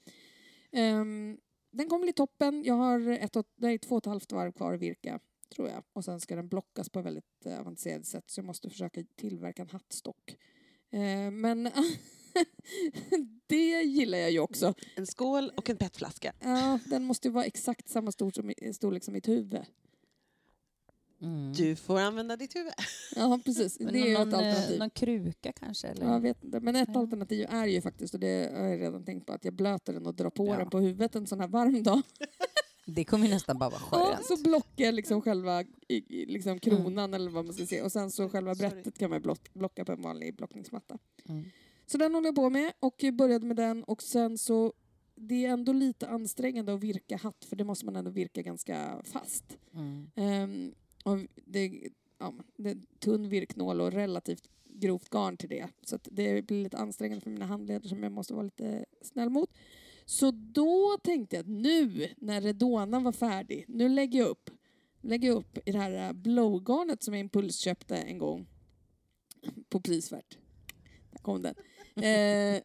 Ehm, 0.72 1.38
den 1.72 1.88
kommer 1.88 2.02
bli 2.02 2.12
toppen. 2.12 2.62
Jag 2.64 2.74
har 2.74 3.08
ett, 3.08 3.36
nej, 3.56 3.78
två 3.78 3.94
och 3.94 4.02
ett 4.02 4.06
halvt 4.06 4.32
varv 4.32 4.52
kvar 4.52 4.72
att 4.72 4.80
virka 4.80 5.20
tror 5.54 5.68
jag. 5.68 5.82
Och 5.92 6.04
sen 6.04 6.20
ska 6.20 6.36
den 6.36 6.48
blockas 6.48 6.88
på 6.88 7.02
väldigt 7.02 7.46
eh, 7.46 7.60
avancerat 7.60 8.06
sätt 8.06 8.30
så 8.30 8.38
jag 8.38 8.46
måste 8.46 8.70
försöka 8.70 9.04
tillverka 9.16 9.62
en 9.62 9.70
hattstock. 9.70 10.36
Eh, 10.90 11.30
men 11.30 11.70
det 13.46 13.82
gillar 13.82 14.18
jag 14.18 14.30
ju 14.30 14.38
också. 14.38 14.74
En 14.96 15.06
skål 15.06 15.52
och 15.56 15.70
en 15.70 15.76
petflaska. 15.76 16.32
Ja, 16.40 16.78
den 16.86 17.04
måste 17.04 17.28
ju 17.28 17.32
vara 17.34 17.44
exakt 17.44 17.88
samma 17.88 18.12
stor 18.12 18.30
som, 18.30 18.52
storlek 18.74 19.04
som 19.04 19.14
mitt 19.14 19.28
huvud. 19.28 19.60
Mm. 21.22 21.52
Du 21.52 21.76
får 21.76 22.00
använda 22.00 22.36
ditt 22.36 22.56
huvud. 22.56 22.72
Ja, 23.16 23.40
precis. 23.44 23.80
Men 23.80 23.92
Det 23.92 23.98
är 24.00 24.06
ju 24.06 24.12
ett 24.12 24.18
någon, 24.18 24.32
eh, 24.34 24.48
alternativ. 24.48 24.78
någon 24.78 24.90
kruka 24.90 25.52
kanske? 25.52 25.88
Eller? 25.88 26.06
Jag 26.06 26.20
vet 26.20 26.44
inte. 26.44 26.60
Men 26.60 26.76
ett 26.76 26.88
Ja. 26.94 27.00
alternativ 27.00 27.46
är 27.50 27.66
ju 27.66 27.80
faktiskt, 27.80 28.14
och 28.14 28.20
det 28.20 28.52
har 28.56 28.64
jag 28.66 28.80
redan 28.80 29.04
tänkt 29.04 29.26
på, 29.26 29.32
att 29.32 29.44
jag 29.44 29.54
blöter 29.54 29.92
den 29.92 30.06
och 30.06 30.14
drar 30.14 30.30
på 30.30 30.46
Ja. 30.46 30.56
den 30.56 30.70
på 30.70 30.78
huvudet 30.80 31.14
en 31.14 31.26
sån 31.26 31.40
här 31.40 31.48
varm 31.48 31.82
dag. 31.82 32.02
Det 32.86 33.04
kommer 33.04 33.26
ju 33.26 33.32
nästan 33.34 33.58
bara 33.58 33.70
vara 33.70 33.82
Ja, 33.90 34.14
skönt. 34.14 34.26
så 34.26 34.36
blockar 34.42 34.84
jag 34.84 34.94
liksom 34.94 35.22
själva 35.22 35.64
liksom 36.08 36.58
kronan 36.58 37.14
eller 37.14 37.30
vad 37.30 37.44
man 37.44 37.54
ska 37.54 37.66
säga. 37.66 37.84
Och 37.84 37.92
sen 37.92 38.10
så 38.10 38.28
själva 38.28 38.54
Sorry. 38.54 38.68
brättet 38.70 38.98
kan 38.98 39.10
man 39.10 39.36
blocka 39.54 39.84
på 39.84 39.92
en 39.92 40.02
vanlig 40.02 40.36
blockningsmatta. 40.36 40.98
Mm. 41.28 41.44
Så 41.86 41.98
den 41.98 42.14
håller 42.14 42.28
jag 42.28 42.34
på 42.34 42.50
med 42.50 42.72
och 42.80 43.04
började 43.12 43.46
med 43.46 43.56
den 43.56 43.84
och 43.84 44.02
sen 44.02 44.38
så 44.38 44.72
det 45.14 45.46
är 45.46 45.52
ändå 45.52 45.72
lite 45.72 46.08
ansträngande 46.08 46.74
att 46.74 46.80
virka 46.80 47.16
hatt 47.16 47.44
för 47.44 47.56
det 47.56 47.64
måste 47.64 47.84
man 47.84 47.96
ändå 47.96 48.10
virka 48.10 48.42
ganska 48.42 49.02
fast. 49.04 49.58
Mm. 49.74 50.10
Ehm, 50.14 50.74
och 51.04 51.18
det, 51.44 51.90
ja, 52.18 52.34
det 52.56 52.70
är 52.70 52.78
tunn 52.98 53.28
virknål 53.28 53.80
och 53.80 53.92
relativt 53.92 54.48
grovt 54.64 55.10
garn 55.10 55.36
till 55.36 55.48
det. 55.48 55.68
Så 55.82 55.98
det 56.04 56.46
blir 56.46 56.62
lite 56.62 56.76
ansträngande 56.76 57.20
för 57.20 57.30
mina 57.30 57.46
handleder 57.46 57.88
som 57.88 58.02
jag 58.02 58.12
måste 58.12 58.34
vara 58.34 58.44
lite 58.44 58.84
snäll 59.02 59.30
mot. 59.30 59.50
Så 60.04 60.30
då 60.30 60.98
tänkte 61.02 61.36
jag 61.36 61.40
att 61.40 61.48
nu 61.48 62.08
när 62.16 62.40
redonan 62.40 63.02
var 63.02 63.12
färdig, 63.12 63.64
nu 63.68 63.88
lägger 63.88 64.18
jag 64.18 64.28
upp. 64.28 64.50
Lägger 65.00 65.28
jag 65.28 65.36
upp 65.36 65.58
i 65.68 65.72
det 65.72 65.78
här 65.78 66.12
blowgarnet 66.12 67.02
som 67.02 67.14
jag 67.14 67.20
impulsköpte 67.20 67.96
en 67.96 68.18
gång 68.18 68.46
på 69.68 69.80
prisvärt. 69.80 70.38
Där 71.10 71.18
kom 71.18 71.42
den. 71.42 71.54
Eh, 71.96 72.62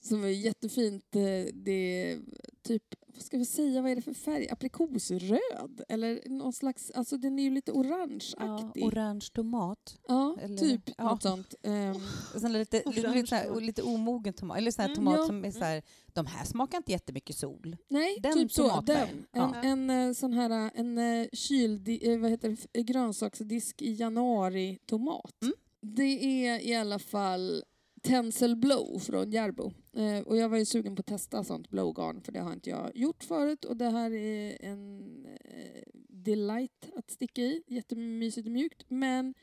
som 0.00 0.20
var 0.20 0.28
jättefint. 0.28 1.16
Eh, 1.16 1.54
Det 1.54 1.70
är 2.10 2.20
typ, 2.62 2.82
vad 3.06 3.22
ska 3.22 3.38
vi 3.38 3.44
säga, 3.44 3.82
vad 3.82 3.90
är 3.90 3.96
det 3.96 4.02
för 4.02 4.14
färg? 4.14 4.48
Aprikosröd? 4.50 5.80
Eller 5.88 6.28
någon 6.28 6.52
slags, 6.52 6.90
alltså 6.90 7.16
den 7.16 7.38
är 7.38 7.42
ju 7.42 7.50
lite 7.50 7.70
Ja, 7.70 7.78
orangeaktig. 7.78 8.84
orange 8.84 9.26
tomat. 9.34 9.98
Ja, 10.08 10.36
eller- 10.40 10.56
typ 10.58 10.82
ja. 10.98 11.04
något 11.04 11.22
sånt. 11.22 11.54
Och 12.34 12.40
sen 12.40 12.52
lite, 12.52 12.82
lite, 12.86 13.12
lite, 13.14 13.34
här, 13.36 13.60
lite 13.60 13.82
omogen 13.82 14.32
tomat. 14.34 14.58
Eller 14.58 14.70
sån 14.70 14.82
här 14.82 14.88
Mm, 14.88 14.96
tomat 14.96 15.18
ja. 15.18 15.26
som 15.26 15.44
är 15.44 15.50
så 15.50 15.64
här, 15.64 15.82
de 16.12 16.26
här 16.26 16.44
smakar 16.44 16.78
inte 16.78 16.92
jättemycket 16.92 17.36
sol. 17.36 17.76
nej, 17.88 18.16
Den 18.20 18.32
typ 18.34 18.52
så. 18.52 18.80
Den. 18.80 19.08
En, 19.08 19.26
Ja. 19.32 19.54
en 19.62 19.90
eh, 19.90 20.12
sån 20.12 20.32
här 20.32 20.70
en 20.74 20.98
eh, 20.98 21.26
kyld, 21.32 21.88
eh, 22.02 22.18
vad 22.18 22.30
heter 22.30 22.56
det, 22.72 22.82
grönsaksdisk 22.82 23.82
i 23.82 23.92
januari-tomat. 23.92 25.42
Mm. 25.42 25.54
Det 25.80 26.46
är 26.46 26.60
i 26.66 26.74
alla 26.74 26.98
fall 26.98 27.62
Tencel 28.08 28.56
Blow 28.56 28.98
från 28.98 29.30
Järbo. 29.30 29.72
Eh, 29.92 30.18
och 30.18 30.36
jag 30.36 30.48
var 30.48 30.58
ju 30.58 30.64
sugen 30.64 30.96
på 30.96 31.00
att 31.00 31.06
testa 31.06 31.44
sånt 31.44 31.70
blowgarn 31.70 32.20
för 32.20 32.32
det 32.32 32.40
har 32.40 32.52
inte 32.52 32.70
jag 32.70 32.96
gjort 32.96 33.24
förut 33.24 33.64
och 33.64 33.76
det 33.76 33.90
här 33.90 34.10
är 34.12 34.64
en 34.64 35.26
eh, 35.26 35.82
delight 36.08 36.88
att 36.96 37.10
sticka 37.10 37.42
i. 37.42 37.62
Jättemysigt 37.66 38.46
och 38.46 38.52
mjukt 38.52 38.84
men 38.88 39.34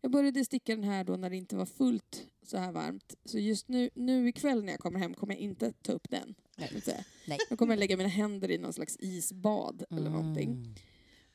jag 0.00 0.10
började 0.10 0.44
sticka 0.44 0.74
den 0.74 0.84
här 0.84 1.04
då 1.04 1.16
när 1.16 1.30
det 1.30 1.36
inte 1.36 1.56
var 1.56 1.66
fullt 1.66 2.26
så 2.42 2.58
här 2.58 2.72
varmt. 2.72 3.14
Så 3.24 3.38
just 3.38 3.68
nu, 3.68 3.90
nu 3.94 4.28
ikväll 4.28 4.64
när 4.64 4.72
jag 4.72 4.80
kommer 4.80 4.98
hem 4.98 5.14
kommer 5.14 5.34
jag 5.34 5.40
inte 5.40 5.72
ta 5.72 5.92
upp 5.92 6.10
den. 6.10 6.34
Nej. 6.56 6.70
jag. 6.86 6.96
Nej. 7.26 7.38
Då 7.50 7.56
kommer 7.56 7.72
jag 7.72 7.78
lägga 7.78 7.96
mina 7.96 8.08
händer 8.08 8.50
i 8.50 8.58
någon 8.58 8.72
slags 8.72 8.96
isbad 9.00 9.84
eller 9.90 10.10
någonting. 10.10 10.74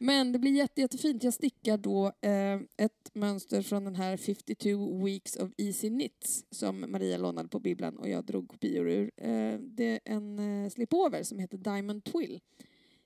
Men 0.03 0.31
det 0.31 0.39
blir 0.39 0.51
jätte, 0.51 0.81
jättefint. 0.81 1.23
Jag 1.23 1.33
stickar 1.33 1.77
då 1.77 2.05
eh, 2.21 2.61
ett 2.77 3.09
mönster 3.13 3.61
från 3.61 3.83
den 3.83 3.95
här 3.95 4.17
52 4.17 5.03
Weeks 5.05 5.35
of 5.35 5.51
Easy 5.57 5.89
Knits 5.89 6.45
som 6.51 6.91
Maria 6.91 7.17
lånade 7.17 7.49
på 7.49 7.59
bibblan 7.59 7.97
och 7.97 8.09
jag 8.09 8.25
drog 8.25 8.47
kopior 8.47 8.89
ur. 8.89 9.11
Eh, 9.17 9.59
det 9.59 9.85
är 9.85 9.99
en 10.05 10.39
eh, 10.39 10.69
slipover 10.69 11.23
som 11.23 11.39
heter 11.39 11.57
Diamond 11.57 12.03
Twill. 12.03 12.39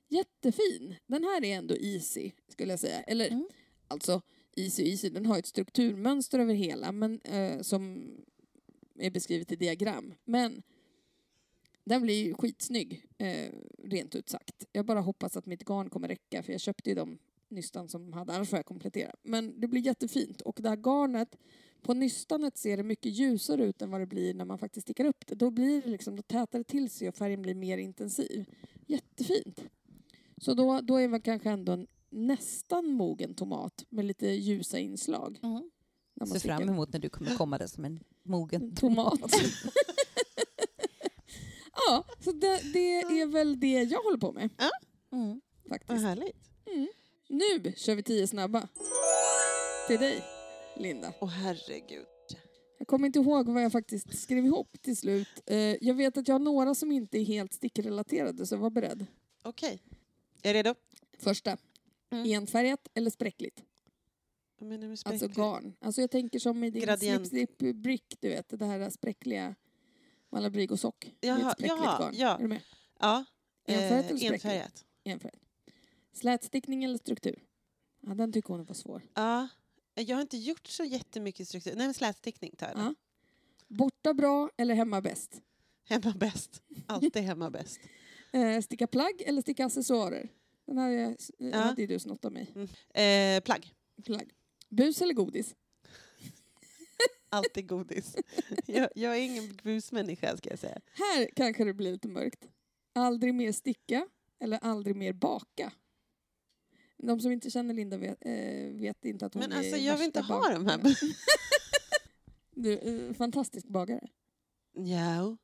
Jättefin. 0.10 0.96
Den 1.08 1.24
här 1.24 1.46
är 1.46 1.56
ändå 1.58 1.76
easy, 1.78 2.32
skulle 2.48 2.74
jag 2.74 2.80
säga. 2.80 3.02
Eller 3.02 3.28
Mm. 3.28 3.48
alltså, 3.88 4.22
easy 4.56 4.84
easy, 4.84 5.10
den 5.10 5.26
har 5.26 5.40
ett 5.40 5.46
strukturmönster 5.46 6.40
över 6.40 6.54
hela 6.54 6.92
men, 6.92 7.22
eh, 7.22 7.62
som 7.62 8.12
är 9.00 9.12
beskrivet 9.12 9.52
i 9.52 9.56
diagram. 9.56 10.14
Men 10.26 10.64
den 11.88 12.02
blir 12.02 12.26
ju 12.26 12.34
skitsnygg, 12.34 13.06
eh, 13.18 13.52
rent 13.84 14.16
ut 14.16 14.30
sagt. 14.30 14.66
Jag 14.72 14.86
bara 14.86 15.02
hoppas 15.02 15.38
att 15.38 15.46
mitt 15.46 15.64
garn 15.66 15.90
kommer 15.90 16.08
räcka, 16.08 16.44
för 16.44 16.52
jag 16.52 16.62
köpte 16.62 16.90
ju 16.90 16.96
de 16.96 17.18
nystan 17.50 17.90
som 17.90 18.04
de 18.04 18.14
hade, 18.14 18.34
annars 18.34 18.50
får 18.50 18.60
jag 18.60 18.66
komplettera. 18.66 19.12
Men 19.24 19.60
det 19.62 19.68
blir 19.68 19.82
jättefint. 19.82 20.42
Och 20.42 20.60
det 20.62 20.70
här 20.70 20.76
garnet, 20.78 21.38
på 21.82 21.94
nystanet 21.94 22.58
ser 22.58 22.78
det 22.78 22.84
mycket 22.84 23.12
ljusare 23.12 23.66
ut 23.66 23.82
än 23.82 23.92
vad 23.92 24.02
det 24.02 24.06
blir 24.06 24.34
när 24.34 24.46
man 24.46 24.58
faktiskt 24.58 24.86
stickar 24.86 25.06
upp 25.06 25.28
det. 25.28 25.36
Då 25.36 25.50
blir 25.50 25.82
det 25.82 25.90
liksom, 25.90 26.16
då 26.16 26.22
tätar 26.22 26.60
det 26.60 26.64
till 26.64 26.90
sig 26.90 27.08
och 27.08 27.16
färgen 27.16 27.42
blir 27.42 27.56
mer 27.56 27.78
intensiv. 27.78 28.46
Jättefint. 28.86 29.64
Så 30.38 30.54
då, 30.54 30.82
då 30.82 30.96
är 30.96 31.08
man 31.08 31.22
kanske 31.22 31.50
ändå 31.50 31.72
en 31.72 31.88
nästan 32.10 32.92
mogen 32.92 33.34
tomat 33.34 33.86
med 33.90 34.06
lite 34.06 34.28
ljusa 34.28 34.80
inslag. 34.80 35.40
Mm. 35.44 35.70
Ser 36.28 36.40
fram 36.40 36.70
emot 36.70 36.94
när 36.94 37.00
du 37.00 37.10
kommer 37.10 37.36
komma 37.36 37.58
där 37.58 37.68
som 37.68 37.86
en 37.86 38.00
mogen 38.24 38.76
tomat. 38.76 39.20
ja, 41.88 42.04
så 42.20 42.32
det, 42.32 42.74
det 42.74 42.96
är 43.00 43.26
väl 43.26 43.60
det 43.60 43.84
jag 43.84 44.00
håller 44.04 44.18
på 44.18 44.32
med 44.32 44.50
Mm. 45.12 45.42
Vad 45.64 45.80
faktiskt. 45.80 46.02
härligt. 46.06 46.50
Mm. 46.66 46.88
Nu 47.30 47.74
kör 47.76 47.96
vi 47.96 48.04
tio 48.04 48.28
snabba. 48.28 48.68
Till 49.88 50.00
dig, 50.00 50.24
Linda. 50.78 51.14
Åh 51.22 51.30
herregud. 51.30 52.06
Jag 52.78 52.88
kommer 52.88 53.06
inte 53.08 53.20
ihåg 53.20 53.50
vad 53.50 53.64
jag 53.64 53.72
faktiskt 53.72 54.20
skrev 54.22 54.46
ihop 54.46 54.82
till 54.82 54.98
slut. 54.98 55.28
Eh, 55.46 55.58
jag 55.58 55.94
vet 55.94 56.18
att 56.18 56.28
jag 56.28 56.36
har 56.36 56.40
några 56.40 56.76
som 56.76 56.92
inte 56.92 57.18
är 57.20 57.24
helt 57.24 57.54
stickrelaterade, 57.54 58.46
så 58.46 58.58
var 58.58 58.70
beredd. 58.70 59.06
Okej. 59.44 59.80
Är 60.44 60.54
du 60.54 60.58
redo? 60.60 60.76
Första. 61.20 61.58
Mm. 62.10 62.26
Enfärgat 62.32 62.88
eller 62.94 63.10
spräckligt? 63.12 63.64
Vad 64.60 64.70
menar 64.70 64.88
med 64.88 64.92
Alltså 64.92 65.18
spräcklig? 65.18 65.36
garn. 65.36 65.74
Alltså 65.80 66.02
jag 66.02 66.12
tänker 66.12 66.40
som 66.40 66.64
i 66.64 66.70
din 66.70 66.82
Gradient. 66.84 67.28
slip 67.28 67.50
slip 67.60 67.76
brick, 67.76 68.16
du 68.20 68.30
vet, 68.30 68.60
det 68.60 68.66
här 68.66 68.90
spräckliga 68.90 69.56
Malabrig 70.30 70.72
och 70.72 70.80
sock. 70.80 71.16
Jaha, 71.20 71.38
ett 71.38 71.58
spräckligt 71.58 71.80
jaha, 71.84 72.00
garn. 72.00 72.14
ja. 72.18 72.36
Är 72.36 72.42
du 72.42 72.48
med? 72.48 72.62
Ja. 73.00 73.26
Enfärgat 73.68 73.92
eh, 73.92 73.98
eller 74.10 74.18
spräckligt? 74.18 74.46
enfärgat. 74.46 74.86
Enfärgat. 75.04 75.42
Slätstickning 76.14 76.84
eller 76.84 76.98
struktur? 76.98 77.44
Ja, 78.02 78.14
den 78.16 78.34
tycker 78.34 78.50
hon 78.50 78.66
var 78.66 78.74
svår. 78.76 79.02
Ja. 79.14 79.48
Jag 79.96 80.16
har 80.18 80.22
inte 80.22 80.38
gjort 80.38 80.68
så 80.68 80.84
jättemycket 80.84 81.48
struktur. 81.48 81.76
Nej, 81.76 81.86
men 81.88 81.94
slätstickning 81.94 82.56
tar 82.58 82.68
jag. 82.68 82.78
Ja. 82.78 82.94
Borta 83.68 84.14
bra 84.14 84.50
eller 84.58 84.76
hemma 84.76 85.02
bäst? 85.02 85.42
Hemma 85.84 86.14
bäst. 86.18 86.62
Alltid 86.86 87.24
hemma 87.24 87.50
bäst. 87.52 87.80
Eh, 88.32 88.62
sticka 88.62 88.88
plagg 88.88 89.22
eller 89.26 89.42
sticka 89.42 89.66
accessoarer? 89.66 90.30
Den 90.66 90.78
här 90.78 90.92
är- 90.92 91.16
Ja. 91.38 91.58
hade 91.58 91.82
ju 91.82 91.88
du 91.88 92.00
snott 92.00 92.26
av 92.26 92.32
mig. 92.32 92.54
Eh, 93.04 93.42
plagg. 93.44 93.74
Plagg. 94.06 94.32
Bus 94.70 95.02
eller 95.02 95.14
godis? 95.14 95.56
Alltid 97.30 97.68
godis. 97.68 98.16
jag, 98.66 98.90
jag 98.96 99.18
är 99.18 99.22
ingen 99.22 99.56
busmänniska 99.64 100.38
ska 100.38 100.50
jag 100.50 100.60
säga. 100.60 100.80
Här 100.94 101.30
kanske 101.36 101.64
det 101.64 101.74
blir 101.74 101.92
lite 101.92 102.08
mörkt. 102.08 102.48
Aldrig 102.94 103.34
mer 103.34 103.52
sticka 103.52 104.08
eller 104.40 104.60
aldrig 104.62 104.96
mer 104.96 105.14
baka? 105.14 105.72
De 106.98 107.20
som 107.20 107.32
inte 107.32 107.50
känner 107.52 107.74
Linda 107.74 107.98
vet, 107.98 108.18
eh, 108.26 108.72
vet 108.80 109.06
inte 109.06 109.26
att 109.26 109.34
hon 109.34 109.42
Men 109.42 109.52
är 109.52 109.58
alltså 109.58 109.78
jag 109.78 109.98
vill 109.98 110.06
inte 110.06 110.22
ha 110.22 110.40
bak- 110.40 110.54
de 110.54 110.68
här. 110.68 110.80
Du, 112.52 112.74
eh, 112.78 113.14
fantastisk 113.14 113.68
bagare. 113.68 114.08
ja. 114.74 115.38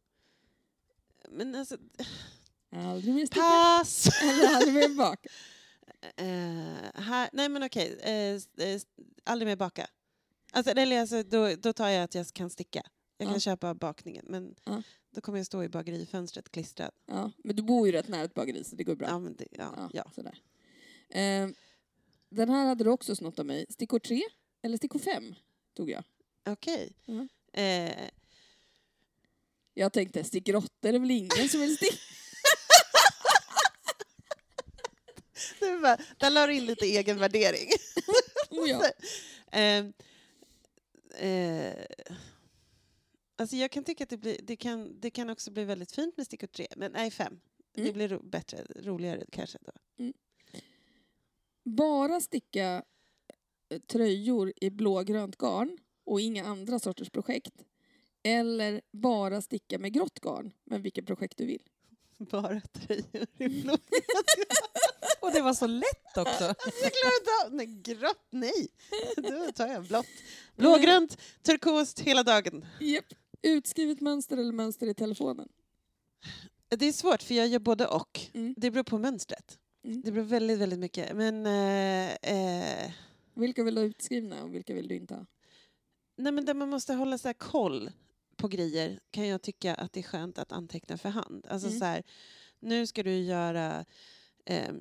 Men 1.29 1.55
alltså, 1.55 1.77
Aldrig 2.71 3.13
mer 3.15 3.25
sticka 3.25 3.41
pass! 3.41 4.07
eller 4.23 4.55
aldrig 4.55 4.73
mer 4.73 4.95
baka. 4.97 5.29
Eh, 6.15 7.01
här, 7.03 7.29
nej 7.33 7.49
men 7.49 7.63
okej, 7.63 7.99
eh, 8.01 8.35
s- 8.35 8.85
aldrig 9.23 9.47
mer 9.47 9.55
baka. 9.55 9.87
Alltså, 10.55 10.71
eller 10.71 10.99
alltså, 11.01 11.23
då, 11.23 11.55
då 11.55 11.73
tar 11.73 11.89
jag 11.89 12.03
att 12.03 12.15
jag 12.15 12.27
kan 12.33 12.49
sticka. 12.49 12.83
Jag 13.17 13.27
kan 13.27 13.33
Ja. 13.33 13.39
köpa 13.39 13.73
bakningen 13.73 14.25
men 14.29 14.55
Ja. 14.65 14.81
då 15.11 15.21
kommer 15.21 15.39
jag 15.39 15.45
stå 15.45 15.63
i 15.63 15.69
bagerifönstret 15.69 16.51
klistrad. 16.51 16.91
Ja, 17.05 17.31
men 17.43 17.55
du 17.55 17.63
bor 17.63 17.87
ju 17.87 17.91
rätt 17.93 18.07
nära 18.07 18.23
ett 18.23 18.33
bageri 18.33 18.63
så 18.63 18.75
det 18.75 18.83
går 18.83 18.95
bra. 18.95 19.07
Ja, 19.07 19.19
men 19.19 19.35
det, 19.35 19.47
ja, 19.51 19.89
Ja. 19.93 20.11
Sådär. 20.15 20.37
Eh, 21.09 21.49
den 22.29 22.49
här 22.49 22.65
hade 22.65 22.83
du 22.83 22.89
också 22.89 23.15
snott 23.15 23.39
av 23.39 23.45
mig. 23.45 23.65
Stickor 23.69 23.99
3 23.99 24.21
eller 24.61 24.77
stickor 24.77 24.99
5 24.99 25.35
tog 25.73 25.89
jag. 25.89 26.03
Okej. 26.45 26.93
Ja. 27.05 27.27
Eh, 27.61 28.09
Jag 29.73 29.93
tänkte 29.93 30.23
stickor 30.23 30.55
8 30.55 30.67
är 30.81 30.93
det 30.93 30.99
väl 30.99 31.11
ingen 31.11 31.49
som 31.49 31.59
vill 31.61 31.77
sticka? 31.77 31.97
det 35.59 35.75
var, 35.77 36.01
där 36.17 36.29
la 36.29 36.47
du 36.47 36.53
in 36.55 36.65
lite 36.65 36.85
egen 36.85 37.19
värdering. 37.19 37.69
Oh, 38.49 38.69
ja. 38.69 38.83
Eh, 39.59 39.85
eh, 41.17 41.85
alltså 43.35 43.55
jag 43.55 43.71
kan 43.71 43.83
tycka 43.83 44.03
att 44.03 44.09
det, 44.09 44.17
blir, 44.17 44.37
det, 44.43 44.55
kan, 44.55 44.99
det 44.99 45.09
kan 45.09 45.29
också 45.29 45.51
bli 45.51 45.63
väldigt 45.63 45.91
fint 45.91 46.17
med 46.17 46.25
stickor 46.25 46.47
tre, 46.47 46.67
men 46.75 46.91
nej 46.91 47.11
fem. 47.11 47.39
Det 47.75 47.81
Mm. 47.81 47.93
blir 47.93 48.07
ro, 48.09 48.21
bättre, 48.23 48.63
roligare 48.75 49.25
kanske. 49.31 49.57
Då. 49.61 49.71
Bara 51.63 52.21
sticka 52.21 52.83
eh, 53.69 53.79
tröjor 53.79 54.53
i 54.55 54.69
blågrönt 54.69 55.35
garn 55.37 55.77
och 56.03 56.21
inga 56.21 56.45
andra 56.45 56.79
sorters 56.79 57.09
projekt. 57.09 57.63
Eller 58.23 58.81
bara 58.91 59.41
sticka 59.41 59.79
med 59.79 59.93
grått 59.93 60.19
garn, 60.19 60.53
men 60.63 60.81
vilket 60.81 61.05
projekt 61.05 61.37
du 61.37 61.45
vill. 61.45 61.63
Bara 62.17 62.61
tröjor 62.61 63.27
i 63.37 63.47
blå. 63.61 63.77
Och 65.23 65.31
det 65.31 65.41
var 65.41 65.53
så 65.53 65.67
lätt 65.67 66.17
också. 66.17 66.43
Jag 66.43 66.91
klarar 66.93 67.19
inte 67.19 67.45
av... 67.45 67.53
Nej, 67.53 67.65
grått, 67.83 68.25
nej. 68.29 68.67
Då 69.17 69.51
tar 69.51 69.67
jag 69.67 69.83
blått. 69.83 70.05
Blågrönt, 70.55 71.17
turkost 71.41 71.99
hela 71.99 72.23
dagen. 72.23 72.65
Japp. 72.79 73.05
Utskrivet 73.41 74.01
mönster 74.01 74.37
eller 74.37 74.51
mönster 74.51 74.87
i 74.87 74.93
telefonen. 74.93 75.49
Det 76.69 76.85
är 76.85 76.91
svårt 76.91 77.23
för 77.23 77.35
jag 77.35 77.47
gör 77.47 77.59
både 77.59 77.87
och. 77.87 78.19
Mm. 78.33 78.53
Det 78.57 78.71
beror 78.71 78.83
på 78.83 78.97
mönstret. 78.97 79.59
Mm. 79.85 80.01
Det 80.01 80.11
beror 80.11 80.23
väldigt, 80.25 80.59
väldigt 80.59 80.79
mycket. 80.79 81.15
Men, 81.15 81.45
eh, 81.45 82.13
eh, 82.13 82.91
Vilka 83.33 83.63
vill 83.63 83.75
du 83.75 83.81
ha 83.81 83.85
utskrivna 83.87 84.43
och 84.43 84.53
vilka 84.55 84.73
vill 84.73 84.87
du 84.87 84.95
inte 84.95 85.13
ha? 85.13 85.25
nej, 86.17 86.31
men 86.31 86.45
där 86.45 86.53
man 86.53 86.69
måste 86.69 86.93
hålla 86.93 87.17
så 87.17 87.27
här 87.27 87.33
koll 87.33 87.91
på 88.37 88.47
grejer 88.47 88.99
kan 89.11 89.27
jag 89.27 89.41
tycka 89.41 89.75
att 89.75 89.93
det 89.93 89.99
är 89.99 90.03
skönt 90.03 90.37
att 90.37 90.51
anteckna 90.51 90.97
för 90.97 91.09
hand. 91.09 91.47
Alltså 91.49 91.67
Mm. 91.67 91.79
så 91.79 91.85
här, 91.85 92.03
nu 92.59 92.87
ska 92.87 93.03
du 93.03 93.15
göra... 93.17 93.85
Eh, 94.45 94.73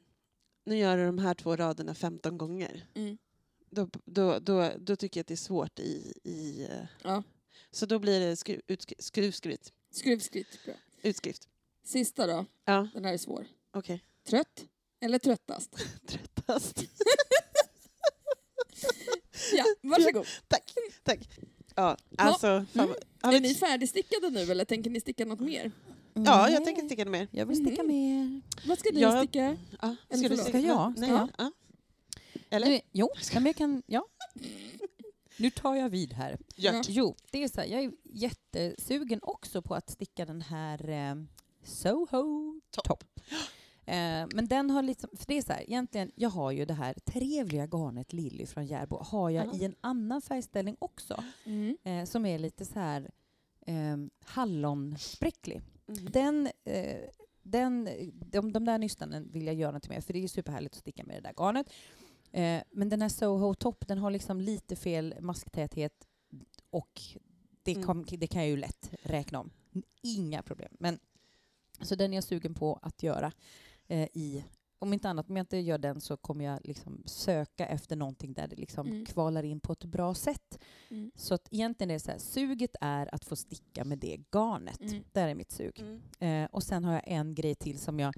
nu 0.64 0.76
gör 0.76 0.96
du 0.96 1.06
de 1.06 1.18
här 1.18 1.34
två 1.34 1.56
raderna 1.56 1.94
15 1.94 2.38
gånger. 2.38 2.86
Mm. 2.94 3.18
Då, 3.70 3.88
då, 4.04 4.38
då, 4.38 4.70
då 4.78 4.96
tycker 4.96 5.18
jag 5.18 5.22
att 5.22 5.28
det 5.28 5.34
är 5.34 5.36
svårt 5.36 5.78
i... 5.78 6.12
i 6.24 6.62
eh, 6.70 6.86
Ja. 7.02 7.22
Så 7.70 7.86
då 7.86 7.98
blir 7.98 8.20
det 8.20 8.36
skru, 8.36 8.60
utskri, 8.66 8.96
skruvskrift. 8.98 9.72
Skruvskritt. 9.90 10.58
Bra. 10.64 10.74
Utskrift. 11.02 11.48
Sista 11.84 12.26
då. 12.26 12.44
Ja, 12.64 12.88
Den 12.94 13.04
här 13.04 13.12
är 13.12 13.18
svår. 13.18 13.46
okej. 13.70 14.04
Trött 14.26 14.64
eller 15.00 15.18
tröttast? 15.18 15.76
Tröttast. 16.06 16.84
Ja, 19.56 19.64
varsågod. 19.82 20.26
tack, 20.48 20.72
tack. 21.02 21.28
Ja, 21.74 21.96
alltså... 22.18 22.46
Har 22.46 23.30
vi 23.30 23.36
Är 23.36 23.40
ni 23.40 23.54
färdigstickade 23.54 24.30
nu 24.30 24.40
eller 24.40 24.64
tänker 24.64 24.90
ni 24.90 25.00
sticka 25.00 25.24
något 25.24 25.40
mer? 25.40 25.72
Ja, 26.14 26.48
jag 26.50 26.64
tänker 26.64 26.82
sticka 26.82 27.04
mer. 27.04 27.28
Jag 27.30 27.46
vill 27.46 27.56
sticka 27.66 27.82
mer. 27.82 28.40
Vad 28.68 28.78
ska 28.78 28.90
du 28.90 29.00
Jag- 29.00 29.18
sticka? 29.18 29.56
Ja, 29.82 29.96
Eller 30.08 30.18
ska 30.18 30.28
du 30.28 30.36
förlåt. 30.36 30.40
sticka? 30.42 30.58
Ska 30.58 30.66
jag? 30.68 30.98
Nej, 30.98 31.10
ja. 31.10 31.28
ja. 31.38 31.52
Eller? 32.50 32.66
Nu, 32.68 32.80
jo, 32.92 33.08
men 33.34 33.46
jag 33.46 33.56
kan... 33.56 33.82
Ja. 33.86 34.06
Nu 35.36 35.50
tar 35.50 35.74
jag 35.74 35.88
vid 35.90 36.12
här. 36.12 36.38
Jo, 36.88 37.16
det 37.30 37.44
är 37.44 37.48
så 37.48 37.60
här, 37.60 37.68
jag 37.68 37.84
är 37.84 37.92
jättesugen 38.04 39.18
också 39.22 39.62
på 39.62 39.74
att 39.74 39.90
sticka 39.90 40.24
den 40.24 40.42
här 40.42 40.88
eh, 40.88 41.14
Soho 41.64 42.60
Topp. 42.70 42.84
Top. 42.84 43.04
Eh, 43.84 44.26
men 44.34 44.46
den 44.48 44.70
har 44.70 44.82
liksom, 44.82 45.10
för 45.16 45.26
det 45.26 45.38
är 45.38 45.42
så 45.42 45.52
här, 45.52 45.62
egentligen, 45.62 46.10
jag 46.14 46.28
har 46.30 46.50
ju 46.50 46.64
det 46.64 46.74
här 46.74 46.94
trevliga 47.04 47.66
garnet 47.66 48.12
Lilly 48.12 48.46
från 48.46 48.66
Järbo, 48.66 48.96
har 49.02 49.30
jag 49.30 49.46
Ja. 49.46 49.52
i 49.58 49.64
en 49.64 49.74
annan 49.80 50.22
färgställning 50.22 50.76
också, 50.78 51.24
Mm. 51.44 51.76
eh, 51.84 52.04
som 52.04 52.26
är 52.26 52.38
lite 52.38 52.64
så 52.64 52.78
här 52.78 53.10
eh, 53.66 53.96
hallonspräcklig. 54.24 55.60
Mm. 55.98 56.12
Den, 56.12 56.48
eh, 56.64 56.96
den, 57.42 57.88
de, 58.30 58.52
de 58.52 58.64
där 58.64 58.78
nystanen 58.78 59.28
vill 59.32 59.46
jag 59.46 59.54
göra 59.54 59.72
något 59.72 59.88
med, 59.88 60.04
för 60.04 60.12
det 60.12 60.24
är 60.24 60.28
superhärligt 60.28 60.74
att 60.74 60.80
sticka 60.80 61.04
med 61.04 61.16
det 61.16 61.20
där 61.28 61.34
garnet. 61.36 61.70
Eh, 62.32 62.62
men 62.70 62.88
den 62.88 63.02
här 63.02 63.08
Soho 63.08 63.54
Top, 63.54 63.86
den 63.88 63.98
har 63.98 64.10
liksom 64.10 64.40
lite 64.40 64.76
fel 64.76 65.14
masktäthet 65.20 66.06
och 66.70 67.00
det, 67.62 67.72
Mm. 67.72 67.86
kom, 67.86 68.04
det 68.08 68.26
kan 68.26 68.40
jag 68.42 68.48
ju 68.50 68.56
lätt 68.56 68.90
räkna 69.02 69.40
om. 69.40 69.50
Inga 70.02 70.42
problem. 70.42 70.76
Men, 70.80 70.98
så 71.82 71.94
den 71.94 72.12
är 72.12 72.16
jag 72.16 72.24
sugen 72.24 72.54
på 72.54 72.78
att 72.82 73.02
göra 73.02 73.32
eh, 73.88 74.08
i 74.12 74.44
om 74.82 74.92
inte 74.92 75.08
annat, 75.08 75.30
om 75.30 75.36
jag 75.36 75.42
inte 75.44 75.56
gör 75.58 75.78
den 75.78 76.00
så 76.00 76.16
kommer 76.16 76.44
jag 76.44 76.58
liksom 76.64 77.02
söka 77.06 77.66
efter 77.66 77.96
någonting 77.96 78.32
där 78.32 78.46
det 78.48 78.56
liksom 78.56 78.86
Mm. 78.86 79.06
kvalar 79.06 79.42
in 79.42 79.60
på 79.60 79.72
ett 79.72 79.84
bra 79.84 80.14
sätt. 80.14 80.58
Mm. 80.90 81.10
Så 81.14 81.34
att 81.34 81.48
egentligen 81.50 81.90
är 81.90 81.94
det 81.94 82.00
så 82.00 82.10
här, 82.10 82.18
suget 82.18 82.76
är 82.80 83.14
att 83.14 83.24
få 83.24 83.36
sticka 83.36 83.84
med 83.84 83.98
det 83.98 84.16
garnet. 84.34 84.80
Mm. 84.80 85.04
Där 85.12 85.28
är 85.28 85.34
mitt 85.34 85.52
sug. 85.52 85.80
Mm. 85.80 86.44
Eh, 86.44 86.48
och 86.52 86.62
sen 86.62 86.84
har 86.84 86.92
jag 86.92 87.02
en 87.06 87.34
grej 87.34 87.54
till 87.54 87.78
som 87.78 88.00
jag... 88.00 88.14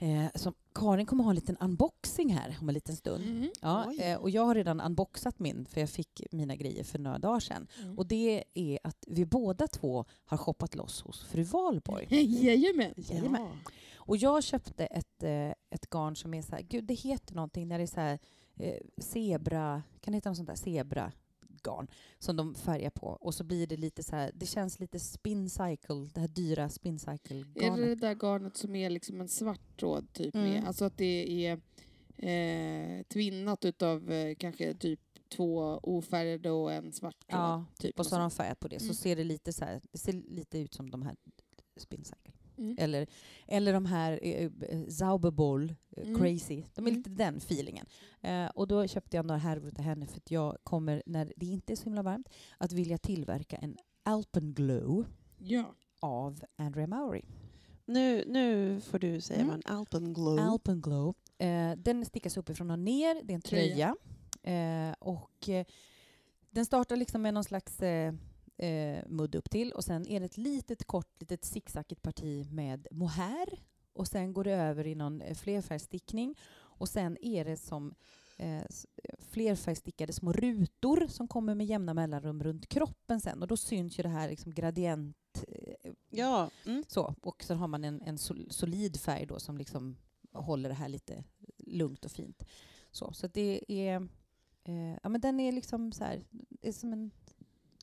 Eh, 0.00 0.26
som 0.34 0.54
Karin 0.74 1.06
kommer 1.06 1.24
ha 1.24 1.30
en 1.30 1.34
liten 1.34 1.56
unboxing 1.56 2.34
här 2.34 2.56
om 2.60 2.68
en 2.68 2.74
liten 2.74 2.96
stund. 2.96 3.24
Mm. 3.24 3.50
Ja, 3.60 3.92
eh, 3.94 4.16
och 4.18 4.30
jag 4.30 4.42
har 4.44 4.54
redan 4.54 4.80
unboxat 4.80 5.38
min, 5.38 5.64
för 5.66 5.80
jag 5.80 5.90
fick 5.90 6.22
mina 6.32 6.56
grejer 6.56 6.84
för 6.84 6.98
några 6.98 7.18
dagar 7.18 7.40
sedan. 7.40 7.66
Mm. 7.82 7.98
Och 7.98 8.06
det 8.06 8.44
är 8.54 8.78
att 8.84 9.04
vi 9.06 9.24
båda 9.24 9.66
två 9.68 10.04
har 10.24 10.36
shoppat 10.36 10.74
loss 10.74 11.00
hos 11.02 11.24
fru 11.24 11.42
Valborg. 11.42 12.06
Jajamän. 12.44 12.94
Jajamän. 12.96 13.42
Ja. 13.64 13.70
Och 14.06 14.16
jag 14.16 14.42
köpte 14.44 14.86
ett, 14.86 15.22
eh, 15.22 15.50
ett 15.70 15.90
garn 15.90 16.16
som 16.16 16.34
är 16.34 16.42
så 16.42 16.54
här, 16.56 16.62
gud 16.62 16.84
det 16.84 16.94
heter 16.94 17.34
någonting 17.34 17.68
när 17.68 17.78
det 17.78 17.84
är 17.84 17.86
så 17.86 18.00
här 18.00 18.18
eh, 18.56 18.80
zebra, 18.98 19.82
kan 20.00 20.12
det 20.12 20.16
heta 20.16 20.30
något 20.30 20.36
sånt 20.36 20.48
där 20.48 20.56
zebra 20.56 21.12
garn 21.62 21.86
som 22.18 22.36
de 22.36 22.54
färgar 22.54 22.90
på 22.90 23.06
och 23.06 23.34
så 23.34 23.44
blir 23.44 23.66
det 23.66 23.76
lite 23.76 24.02
så 24.02 24.16
här, 24.16 24.30
det 24.34 24.46
känns 24.46 24.80
lite 24.80 24.98
spin 25.00 25.50
cycle, 25.50 26.08
det 26.14 26.20
här 26.20 26.28
dyra 26.28 26.68
spin 26.68 26.98
cycle 26.98 27.36
Är 27.40 27.44
det 27.54 27.60
garnet. 27.66 27.84
det 27.84 27.94
där 27.94 28.14
garnet 28.14 28.56
som 28.56 28.76
är 28.76 28.90
liksom 28.90 29.20
en 29.20 29.28
svart 29.28 29.76
tråd 29.78 30.12
typ 30.12 30.34
Mm. 30.34 30.50
med? 30.50 30.64
Alltså 30.66 30.84
att 30.84 30.96
det 30.98 31.46
är 31.46 31.60
eh, 32.18 33.02
tvinnat 33.02 33.64
utav 33.64 34.12
eh, 34.12 34.34
kanske 34.34 34.74
typ 34.74 35.00
två 35.36 35.80
ofärgade 35.82 36.50
och 36.50 36.72
en 36.72 36.92
svart 36.92 37.26
tråd? 37.28 37.40
Ja, 37.40 37.64
typ. 37.78 37.98
och 37.98 38.06
så 38.06 38.14
har 38.14 38.20
de 38.20 38.30
färgat 38.30 38.60
på 38.60 38.68
det 38.68 38.76
Mm. 38.82 38.88
så 38.88 38.94
ser 38.94 39.16
det 39.16 39.24
lite 39.24 39.52
så 39.52 39.64
här, 39.64 39.80
det 39.92 39.98
ser 39.98 40.12
lite 40.12 40.58
ut 40.58 40.74
som 40.74 40.90
de 40.90 41.02
här 41.02 41.16
spin 41.76 42.04
cycle. 42.04 42.32
Mm. 42.58 42.74
Eller, 42.78 43.06
eller 43.46 43.72
de 43.72 43.86
här 43.86 44.20
eh, 44.22 44.50
eh, 44.68 44.86
Zauberboll, 44.88 45.74
eh, 45.96 46.08
Mm. 46.08 46.20
Crazy. 46.20 46.64
De 46.74 46.86
är 46.86 46.90
Mm. 46.90 46.94
lite 46.94 47.10
den 47.10 47.36
feelingen. 47.36 47.86
Eh, 48.20 48.46
och 48.46 48.68
då 48.68 48.86
köpte 48.86 49.16
jag 49.16 49.26
några 49.26 49.38
härvor 49.38 49.70
till 49.70 49.84
henne 49.84 50.06
för 50.06 50.16
att 50.16 50.30
jag 50.30 50.56
kommer, 50.62 51.02
när 51.06 51.32
det 51.36 51.46
inte 51.46 51.72
är 51.72 51.76
så 51.76 51.84
himla 51.84 52.02
varmt, 52.02 52.28
att 52.58 52.72
vilja 52.72 52.98
tillverka 52.98 53.56
en 53.56 53.76
Alpenglow 54.02 55.06
Ja. 55.38 55.74
av 56.00 56.40
Andrea 56.56 56.86
Mowry. 56.86 57.22
Nu, 57.84 58.24
nu 58.26 58.80
får 58.80 58.98
du 58.98 59.20
säga 59.20 59.40
Mm. 59.40 59.48
vad 59.48 59.56
en 59.56 59.76
alpenglow... 59.78 60.38
Alpenglow. 60.38 61.14
Eh, 61.38 61.72
den 61.76 62.04
stickas 62.04 62.36
uppifrån 62.36 62.70
och 62.70 62.78
ner, 62.78 63.14
det 63.24 63.32
är 63.32 63.34
en 63.34 63.40
Tröja. 63.42 63.94
tröja. 64.42 64.88
Eh, 64.88 64.94
och 64.98 65.48
eh, 65.48 65.66
den 66.50 66.66
startar 66.66 66.96
liksom 66.96 67.22
med 67.22 67.34
någon 67.34 67.44
slags 67.44 67.82
eh, 68.56 68.98
mudd 69.06 69.34
upp 69.34 69.50
till 69.50 69.72
och 69.72 69.84
sen 69.84 70.08
är 70.08 70.20
det 70.20 70.26
ett 70.26 70.36
litet 70.36 70.84
kort, 70.84 71.20
litet 71.20 71.44
zigzackigt 71.44 72.02
parti 72.02 72.46
med 72.50 72.86
mohair 72.90 73.62
och 73.92 74.08
sen 74.08 74.32
går 74.32 74.44
det 74.44 74.52
över 74.52 74.86
i 74.86 74.94
någon 74.94 75.20
eh, 75.20 75.34
flerfärgstickning 75.34 76.34
och 76.56 76.88
sen 76.88 77.16
är 77.20 77.44
det 77.44 77.56
som 77.56 77.94
eh, 78.36 78.62
flerfärgstickade 79.18 80.12
små 80.12 80.32
rutor 80.32 81.06
som 81.08 81.28
kommer 81.28 81.54
med 81.54 81.66
jämna 81.66 81.94
mellanrum 81.94 82.42
runt 82.42 82.68
kroppen 82.68 83.20
sen 83.20 83.42
och 83.42 83.48
då 83.48 83.56
syns 83.56 83.98
ju 83.98 84.02
det 84.02 84.08
här 84.08 84.28
liksom 84.28 84.54
gradient 84.54 85.44
eh, 85.48 85.92
Ja. 86.10 86.50
Mm. 86.66 86.84
så, 86.88 87.14
och 87.22 87.44
sen 87.44 87.58
har 87.58 87.68
man 87.68 87.84
en, 87.84 88.02
en 88.02 88.18
sol, 88.18 88.46
solid 88.50 89.00
färg 89.00 89.26
då 89.26 89.38
som 89.38 89.58
liksom 89.58 89.96
håller 90.32 90.68
det 90.68 90.74
här 90.74 90.88
lite 90.88 91.24
lugnt 91.58 92.04
och 92.04 92.10
fint. 92.10 92.44
Så, 92.90 93.12
så 93.12 93.26
det 93.26 93.64
är... 93.68 94.08
Eh, 94.64 94.98
ja, 95.02 95.08
men 95.08 95.20
den 95.20 95.40
är 95.40 95.52
liksom 95.52 95.92
så 95.92 96.04
här, 96.04 96.22
är 96.62 96.72
som 96.72 96.92
en 96.92 97.10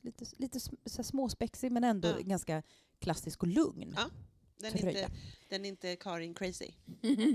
lite, 0.04 0.24
lite 0.36 0.60
så 0.60 0.70
här 0.96 1.02
småspexig 1.02 1.72
men 1.72 1.84
ändå 1.84 2.08
Ja. 2.08 2.18
ganska 2.20 2.62
klassisk 2.98 3.42
och 3.42 3.48
lugn. 3.48 3.94
Ja. 3.96 4.10
Den, 4.58 4.74
är 4.74 4.88
inte, 4.88 5.10
den 5.48 5.64
är 5.64 5.68
inte 5.68 5.96
Karin 5.96 6.34
crazy. 6.34 6.70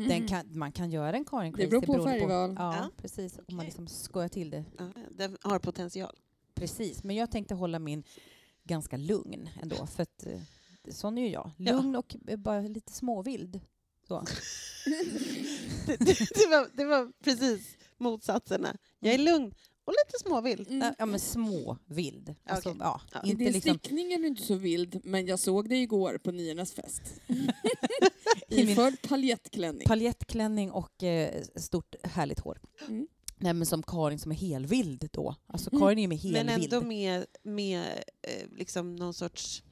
Den 0.08 0.28
kan, 0.28 0.46
man 0.60 0.72
kan 0.72 0.92
göra 0.92 1.18
en 1.18 1.26
Karin 1.26 1.52
Det 1.52 1.58
Crazy 1.58 1.70
beror 1.70 1.98
på 1.98 2.04
färgval. 2.04 2.56
Ja, 2.58 2.76
Ja. 2.76 2.90
precis. 2.98 3.40
Om 3.48 3.56
man 3.56 3.66
liksom 3.66 3.88
skojar 3.88 4.30
till 4.30 4.50
det. 4.50 4.64
Ja. 4.78 4.90
Den 5.12 5.38
har 5.42 5.60
potential. 5.60 6.16
Precis. 6.54 7.04
Men 7.04 7.16
jag 7.16 7.32
tänkte 7.32 7.56
hålla 7.56 7.80
min 7.80 8.04
ganska 8.64 8.98
lugn 8.98 9.50
ändå. 9.62 9.86
För 9.88 10.04
att, 10.04 10.26
eh, 10.26 10.42
sån 10.90 11.18
är 11.18 11.22
ju 11.22 11.30
jag. 11.30 11.52
Ja. 11.58 11.72
Lugn 11.74 11.96
och 11.96 12.16
eh, 12.28 12.38
bara 12.38 12.62
lite 12.62 12.92
småvild. 12.94 13.60
Så. 14.08 14.20
det, 15.86 15.98
det, 16.00 16.30
det, 16.36 16.48
var, 16.50 16.70
det 16.74 16.86
var 16.86 17.12
precis 17.24 17.78
motsatserna. 17.98 18.78
Jag 19.00 19.14
är 19.14 19.18
lugn 19.18 19.54
och 19.90 19.96
lite 20.06 20.20
småvild. 20.28 20.68
Mm. 20.68 20.80
Ja, 20.88 20.94
Ja, 20.98 21.06
men 21.06 21.20
småvild. 21.20 22.36
Alltså, 22.46 22.70
Okej. 22.70 22.80
ja, 22.84 23.02
Ja. 23.14 23.22
Inte 23.24 23.44
din 23.44 23.54
liksom... 23.54 23.78
stickning 23.80 24.14
är 24.14 24.18
du 24.20 24.28
inte 24.28 24.42
så 24.44 24.56
vild, 24.56 25.02
men 25.04 25.28
jag 25.28 25.40
såg 25.40 25.70
dig 25.70 25.82
igår 25.82 26.18
på 26.24 26.32
niornas 26.32 26.72
fest. 26.74 27.02
I 28.48 28.56
min 28.58 28.70
Iförd 28.70 29.02
paljettklänning. 29.02 29.88
paljettklänning 29.88 30.72
och 30.72 31.04
eh, 31.04 31.42
stort 31.56 31.96
härligt 32.04 32.40
hår. 32.40 32.62
Mm. 32.88 33.08
Nej, 33.38 33.54
men 33.54 33.66
som 33.66 33.84
Karin 33.84 34.20
som 34.20 34.32
är 34.32 34.36
helvild 34.36 35.10
då. 35.12 35.36
Alltså 35.48 35.70
Mm. 35.72 35.82
Karin 35.82 35.98
är 35.98 36.02
ju 36.02 36.08
med 36.08 36.20
Men 36.34 36.48
helvild. 36.48 36.74
ändå 36.74 36.86
med, 36.88 37.26
med 37.44 37.82
eh, 38.22 38.48
liksom 38.58 38.96
någon 38.96 39.14
sorts 39.14 39.64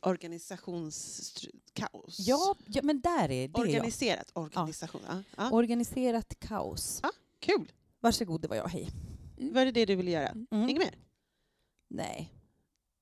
organisationskaos. 0.00 2.16
Ja, 2.18 2.56
ja, 2.66 2.82
men 2.82 3.00
där 3.00 3.24
är 3.24 3.28
det 3.28 3.34
är 3.34 3.42
jag. 3.48 3.58
Organiserat 3.60 4.30
organisation. 4.34 5.00
Ja. 5.08 5.22
Ja. 5.36 5.50
Organiserat 5.50 6.34
kaos. 6.40 7.02
Kul! 7.40 7.72
Varsågod, 8.00 8.40
det 8.40 8.48
var 8.48 8.56
jag. 8.56 8.68
Hej. 8.68 8.90
Var 9.36 9.64
det 9.64 9.70
det 9.72 9.84
du 9.86 9.96
ville 9.96 10.10
göra? 10.10 10.28
Mm. 10.28 10.68
Inget 10.68 10.82
mer? 10.82 10.94
Nej. 11.90 12.30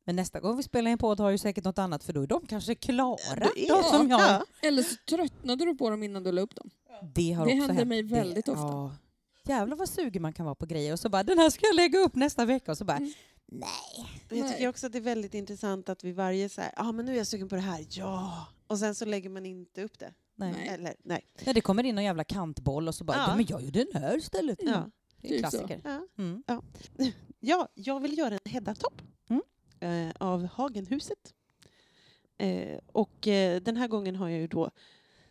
Men 0.06 0.16
nästa 0.16 0.40
gång 0.40 0.56
vi 0.56 0.62
spelar 0.62 0.90
in 0.90 0.98
podd 0.98 1.20
har 1.20 1.30
ju 1.30 1.38
säkert 1.38 1.64
något 1.64 1.78
annat 1.78 2.04
för 2.04 2.12
då 2.12 2.22
är 2.22 2.26
de 2.26 2.46
kanske 2.46 2.74
klara. 2.74 3.16
Du 3.34 3.62
är- 3.64 3.68
de 3.68 3.82
som 3.98 4.08
jag. 4.10 4.20
Ja. 4.20 4.44
Eller 4.62 4.82
så 4.82 4.96
tröttnade 5.08 5.64
du 5.64 5.74
på 5.76 5.90
dem 5.90 6.02
innan 6.02 6.22
du 6.22 6.32
la 6.32 6.40
upp 6.40 6.54
dem. 6.54 6.70
Det 7.14 7.32
har 7.32 7.46
Det 7.46 7.52
också 7.52 7.58
händer 7.60 7.74
hänt. 7.74 7.88
mig 7.88 8.02
väldigt 8.02 8.44
det, 8.46 8.52
ofta. 8.52 8.62
Ja. 8.66 8.96
Jävlar 9.44 9.76
vad 9.76 9.88
sugen 9.88 10.22
man 10.22 10.32
kan 10.32 10.44
vara 10.46 10.54
på 10.54 10.66
grejer 10.66 10.92
och 10.92 11.00
så 11.00 11.08
bara 11.08 11.22
den 11.22 11.38
här 11.38 11.50
ska 11.50 11.66
jag 11.66 11.74
lägga 11.76 11.98
upp 11.98 12.14
nästa 12.14 12.44
vecka 12.44 12.70
och 12.70 12.78
så 12.78 12.84
bara 12.84 12.96
Mm. 12.96 13.12
nej. 13.46 14.40
Jag 14.40 14.52
tycker 14.52 14.68
också 14.68 14.86
att 14.86 14.92
det 14.92 14.98
är 14.98 15.02
väldigt 15.02 15.34
intressant 15.34 15.88
att 15.88 16.04
vi 16.04 16.12
varje 16.12 16.48
så 16.48 16.60
här, 16.60 16.72
ja 16.76 16.82
ah, 16.88 16.92
men 16.92 17.06
nu 17.06 17.12
är 17.12 17.16
jag 17.16 17.26
sugen 17.26 17.48
på 17.48 17.54
det 17.54 17.60
här, 17.60 17.86
ja. 17.90 18.46
Och 18.66 18.78
sen 18.78 18.94
så 18.94 19.04
lägger 19.04 19.30
man 19.30 19.46
inte 19.46 19.82
upp 19.82 19.98
det. 19.98 20.12
Nej. 20.36 20.68
Eller 20.68 20.94
nej. 21.04 21.24
Nej, 21.44 21.54
det 21.54 21.60
kommer 21.60 21.84
in 21.84 21.94
någon 21.94 22.04
jävla 22.04 22.24
kantboll 22.24 22.88
och 22.88 22.94
så 22.94 23.04
bara 23.04 23.16
Ja. 23.16 23.24
ja. 23.28 23.36
men 23.36 23.46
jag 23.48 23.62
gjorde 23.62 23.84
den 23.84 24.02
här 24.02 24.16
istället. 24.18 24.58
Ja. 24.62 24.90
Det 25.22 25.28
är 25.28 25.30
Typ 25.30 25.38
klassiker. 25.40 25.80
Ja. 25.84 26.06
Mm. 26.18 26.42
ja, 27.40 27.68
jag 27.74 28.00
vill 28.00 28.18
göra 28.18 28.34
en 28.34 28.52
Hedda-topp 28.52 29.02
Mm. 29.28 29.42
eh, 30.08 30.14
av 30.18 30.44
Hagenhuset. 30.46 31.34
Eh, 32.38 32.78
och 32.86 33.28
eh, 33.28 33.62
den 33.62 33.76
här 33.76 33.88
gången 33.88 34.16
har 34.16 34.28
jag 34.28 34.40
ju 34.40 34.46
då 34.46 34.70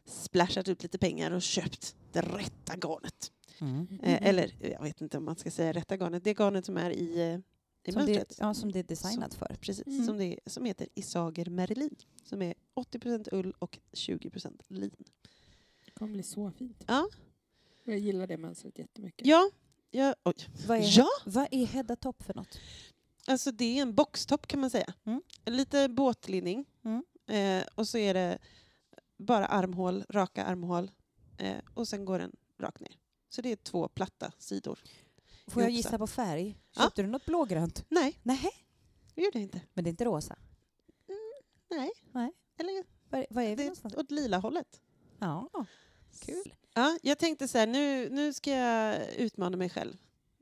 splashat 0.06 0.68
ut 0.68 0.84
lite 0.84 0.98
pengar 0.98 1.32
och 1.32 1.42
köpt 1.42 1.96
det 2.12 2.22
rätta 2.22 2.76
garnet. 2.76 3.32
Mm. 3.62 3.88
Eh, 4.04 4.28
eller 4.28 4.54
jag 4.60 4.82
vet 4.84 5.02
inte 5.02 5.18
om 5.18 5.26
man 5.26 5.36
ska 5.36 5.52
säga 5.52 5.74
rätta 5.74 5.96
garnet. 5.98 6.24
Det 6.24 6.34
garnet 6.40 6.66
som 6.66 6.78
är 6.78 6.92
i, 6.92 7.20
eh, 7.22 7.40
i 7.84 7.92
Som, 7.92 8.02
mönstret. 8.02 8.30
det, 8.30 8.36
ja, 8.40 8.54
som 8.54 8.72
det 8.72 8.80
är 8.80 8.84
designat 8.84 9.34
för. 9.34 9.56
Precis, 9.62 9.88
Mm. 9.88 10.06
som, 10.06 10.18
det, 10.18 10.40
som 10.46 10.66
heter 10.66 10.88
Isager 10.96 11.46
Merlin. 11.50 11.96
Som 12.24 12.42
är 12.42 12.54
80% 12.76 13.28
ull 13.32 13.54
och 13.60 13.80
20% 13.94 14.62
lin. 14.68 14.92
Det 15.86 15.92
kommer 15.92 16.14
bli 16.14 16.24
så 16.24 16.52
fint. 16.52 16.84
Ja. 16.88 17.08
Jag 17.84 17.98
gillar 18.00 18.28
det 18.28 18.38
mönstret 18.38 18.80
jättemycket. 18.80 19.28
Ja, 19.28 19.50
ja, 19.92 20.16
oj. 20.26 20.36
Vad 20.68 20.78
är, 20.78 20.98
ja, 20.98 21.08
vad 21.26 21.48
är 21.52 21.66
Hedda 21.66 21.96
Topp 21.96 22.24
för 22.24 22.34
något? 22.34 22.60
alltså 23.28 23.52
det 23.52 23.78
är 23.78 23.82
en 23.82 23.96
boxtopp 23.96 24.48
kan 24.48 24.60
man 24.60 24.70
säga. 24.70 24.94
Mm. 25.04 25.22
Lite 25.46 25.90
båtlinning. 25.90 26.66
Mm. 26.84 27.04
Eh, 27.28 27.68
och 27.76 27.88
så 27.88 27.98
är 27.98 28.14
det 28.14 28.38
bara 29.18 29.46
armhål, 29.46 30.04
raka 30.10 30.44
armhål. 30.46 30.92
Eh, 31.38 31.58
och 31.74 31.88
sen 31.88 32.06
går 32.06 32.20
den 32.20 32.36
rakt 32.60 32.80
ner. 32.80 32.98
Så 33.30 33.42
det 33.42 33.52
är 33.52 33.56
två 33.56 33.88
platta 33.88 34.32
sidor. 34.38 34.80
Får 35.48 35.62
jag 35.62 35.72
gissa 35.72 35.98
på 35.98 36.08
färg? 36.08 36.58
Ja. 36.76 36.82
Köpte 36.84 37.02
du 37.02 37.08
något 37.08 37.26
blågrönt? 37.26 37.86
Nej, 37.90 38.20
Nej, 38.24 38.52
det 39.16 39.22
gjorde 39.22 39.38
jag 39.38 39.44
inte. 39.44 39.62
men 39.74 39.84
det 39.84 39.88
är 39.88 39.92
inte 39.92 40.06
rosa. 40.06 40.36
Nej. 41.70 41.92
Nej. 42.12 42.32
Eller 42.58 42.84
Vad, 43.10 43.26
vad 43.30 43.44
är 43.44 43.56
det 43.56 43.74
det 43.84 43.98
åt 43.98 44.12
lila 44.12 44.38
hållet. 44.38 44.82
Ja, 45.20 45.50
kul. 46.20 46.54
Ja, 46.74 46.98
jag 47.02 47.18
tänkte 47.18 47.48
så 47.48 47.58
här, 47.58 47.68
nu, 47.68 48.10
nu 48.10 48.34
ska 48.34 48.52
jag 48.52 49.14
utmana 49.14 49.58
mig 49.58 49.70
själv. 49.70 49.98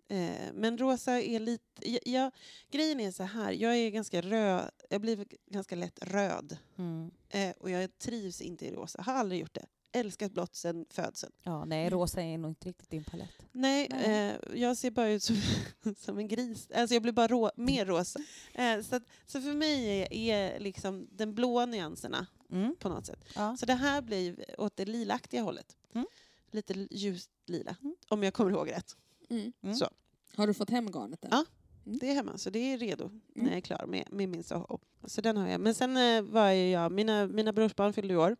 Eh, 0.07 0.53
men 0.53 0.77
rosa 0.77 1.21
är 1.21 1.39
lite... 1.39 1.89
Jag, 1.89 2.01
jag, 2.05 2.31
grejen 2.71 2.99
är 2.99 3.11
så 3.11 3.23
här, 3.23 3.51
jag 3.51 3.75
är 3.75 3.89
ganska 3.89 4.21
röd. 4.21 4.71
Jag 4.89 5.01
blir 5.01 5.25
ganska 5.51 5.75
lätt 5.75 5.99
röd. 6.01 6.57
Mm. 6.77 7.11
Eh, 7.29 7.51
och 7.59 7.69
jag 7.69 7.97
trivs 7.97 8.41
inte 8.41 8.65
i 8.65 8.71
rosa. 8.71 9.01
Har 9.01 9.13
aldrig 9.13 9.41
gjort 9.41 9.53
det. 9.53 9.65
Älskat 9.91 10.31
blått 10.31 10.55
sedan 10.55 10.85
födseln. 10.89 11.31
Ja, 11.43 11.65
nej, 11.65 11.89
rosa 11.89 12.21
är 12.21 12.37
nog 12.37 12.51
inte 12.51 12.69
riktigt 12.69 12.89
din 12.89 13.03
palett. 13.03 13.29
Nej, 13.51 13.87
Nej. 13.91 14.29
Eh, 14.53 14.61
jag 14.61 14.77
ser 14.77 14.91
bara 14.91 15.09
ut 15.09 15.23
som, 15.23 15.35
som 15.97 16.17
en 16.17 16.27
gris. 16.27 16.67
Alltså 16.75 16.95
jag 16.95 17.01
blir 17.01 17.13
bara 17.13 17.27
rå, 17.27 17.51
mer 17.55 17.85
rosa. 17.85 18.19
Eh, 18.53 18.81
så, 18.81 18.95
att, 18.95 19.03
så 19.25 19.41
för 19.41 19.53
mig 19.53 20.01
är, 20.01 20.13
är 20.13 20.59
liksom 20.59 21.07
den 21.11 21.35
blåa 21.35 21.65
nyanserna 21.65 22.27
Mm. 22.51 22.75
på 22.79 22.89
något 22.89 23.05
sätt. 23.05 23.25
Ja. 23.35 23.57
Så 23.57 23.65
det 23.65 23.73
här 23.73 24.01
blir 24.01 24.45
åt 24.61 24.75
det 24.75 24.85
lilaktiga 24.85 25.41
hållet. 25.41 25.77
Mm. 25.93 26.07
Lite 26.51 26.87
ljust 26.91 27.29
lila, 27.45 27.75
Mm. 27.81 27.95
om 28.09 28.23
jag 28.23 28.33
kommer 28.33 28.51
ihåg 28.51 28.71
rätt. 28.71 28.95
Mm. 29.29 29.53
Mm. 29.61 29.75
Så. 29.75 29.89
Har 30.35 30.47
du 30.47 30.53
fått 30.53 30.69
hem 30.69 30.91
garnet 30.91 31.23
än? 31.25 31.29
Ja. 31.31 31.45
Det 31.83 32.09
är 32.09 32.13
hemma, 32.13 32.37
så 32.37 32.49
det 32.49 32.59
är 32.59 32.77
redo 32.77 33.05
Mm. 33.05 33.21
när 33.33 33.47
jag 33.47 33.57
är 33.57 33.61
klar 33.61 33.85
med, 33.87 34.07
med 34.11 34.29
min 34.29 34.43
Soho. 34.43 34.79
Så 35.05 35.21
den 35.21 35.37
har 35.37 35.47
jag. 35.47 35.61
Men 35.61 35.75
sen 35.75 35.97
eh, 35.97 36.21
var 36.21 36.49
jag, 36.49 36.91
mina, 36.91 37.27
mina 37.27 37.53
brorsbarn 37.53 37.93
fyllde 37.93 38.13
ju 38.13 38.19
år. 38.19 38.37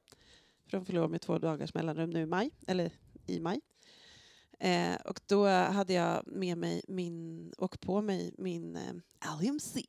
För 0.70 0.94
de 0.94 0.98
år 0.98 1.08
med 1.08 1.22
två 1.22 1.38
dagars 1.38 1.74
mellanrum 1.74 2.10
nu 2.10 2.22
i 2.22 2.26
maj, 2.26 2.52
eller 2.68 2.92
i 3.26 3.40
maj. 3.40 3.62
Eh, 4.60 4.96
och 5.06 5.20
då 5.26 5.48
hade 5.48 5.94
jag 5.94 6.24
med 6.28 6.58
mig 6.58 6.82
min, 6.88 7.50
och 7.58 7.80
på 7.80 8.02
mig 8.02 8.34
min 8.38 8.76
eh, 8.76 8.94
LMC. 9.42 9.82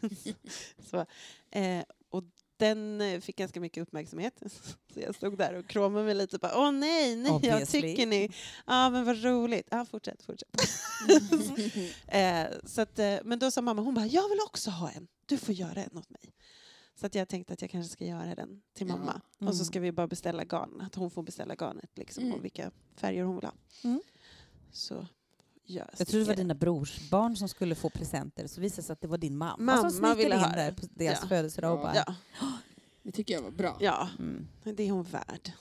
så, 0.90 1.06
eh, 1.50 1.84
och 2.10 2.24
den 2.56 3.02
fick 3.22 3.36
ganska 3.36 3.60
mycket 3.60 3.82
uppmärksamhet. 3.82 4.42
Så 4.94 5.00
jag 5.00 5.14
stod 5.14 5.38
där 5.38 5.54
och 5.54 5.66
kråmade 5.66 6.04
mig 6.04 6.14
lite. 6.14 6.38
Bara, 6.38 6.58
Åh 6.58 6.72
nej, 6.72 7.16
nej, 7.16 7.26
jag 7.26 7.34
Obviously. 7.34 7.80
tycker 7.80 8.06
ni? 8.06 8.30
Ja, 8.66 8.90
men 8.90 9.04
vad 9.04 9.22
roligt. 9.22 9.68
Ja, 9.70 9.84
fortsätt, 9.84 10.22
fortsätt. 10.22 10.48
Eh, 12.08 12.46
så 12.64 12.80
att, 12.80 12.98
eh, 12.98 13.16
men 13.24 13.38
då 13.38 13.50
sa 13.50 13.60
mamma, 13.60 13.82
hon 13.82 13.94
bara, 13.94 14.06
jag 14.06 14.28
vill 14.28 14.38
också 14.46 14.70
ha 14.70 14.90
en. 14.90 15.08
Du 15.26 15.36
får 15.36 15.54
göra 15.54 15.84
en 15.84 15.98
åt 15.98 16.10
mig. 16.10 16.34
Så 16.94 17.06
att 17.06 17.14
jag 17.14 17.28
tänkte 17.28 17.52
att 17.52 17.60
jag 17.62 17.70
kanske 17.70 17.92
ska 17.92 18.04
göra 18.04 18.34
den 18.34 18.62
till 18.74 18.88
Ja. 18.88 18.96
mamma. 18.96 19.20
Och 19.36 19.42
Mm. 19.42 19.54
så 19.54 19.64
ska 19.64 19.80
vi 19.80 19.92
bara 19.92 20.06
beställa 20.06 20.44
garn. 20.44 20.80
Att 20.80 20.94
hon 20.94 21.10
får 21.10 21.22
beställa 21.22 21.54
garnet 21.54 21.90
liksom, 21.94 22.24
Mm. 22.24 22.34
och 22.38 22.44
vilka 22.44 22.70
färger 22.96 23.24
hon 23.24 23.34
vill 23.36 23.44
ha. 23.44 23.52
Mm. 23.84 24.00
Så 24.72 25.06
jag 25.64 25.86
Jag 25.98 26.08
trodde 26.08 26.24
det 26.24 26.28
var 26.28 26.36
dina 26.36 26.54
brorsbarn 26.54 27.36
som 27.36 27.48
skulle 27.48 27.74
få 27.74 27.90
presenter, 27.90 28.46
så 28.46 28.60
visade 28.60 28.82
det 28.82 28.86
sig 28.86 28.92
att 28.92 29.00
det 29.00 29.08
var 29.08 29.18
din 29.18 29.36
mamma, 29.36 29.56
Mamma 29.58 29.80
som 29.80 29.90
snickade 29.90 30.14
ville 30.14 30.34
in 30.34 30.40
ha 30.40 30.48
där 30.48 30.70
det. 30.70 30.80
på 30.80 30.86
deras 30.94 31.18
Ja. 31.22 31.28
födelsedag 31.28 31.72
och 31.72 31.78
bara... 31.80 31.94
Ja, 31.94 32.14
Det 33.02 33.12
tycker 33.12 33.34
jag 33.34 33.42
var 33.42 33.50
bra. 33.50 33.76
ja, 33.80 34.08
Mm. 34.18 34.48
det 34.62 34.82
är 34.82 34.90
hon 34.90 35.02
värd. 35.02 35.52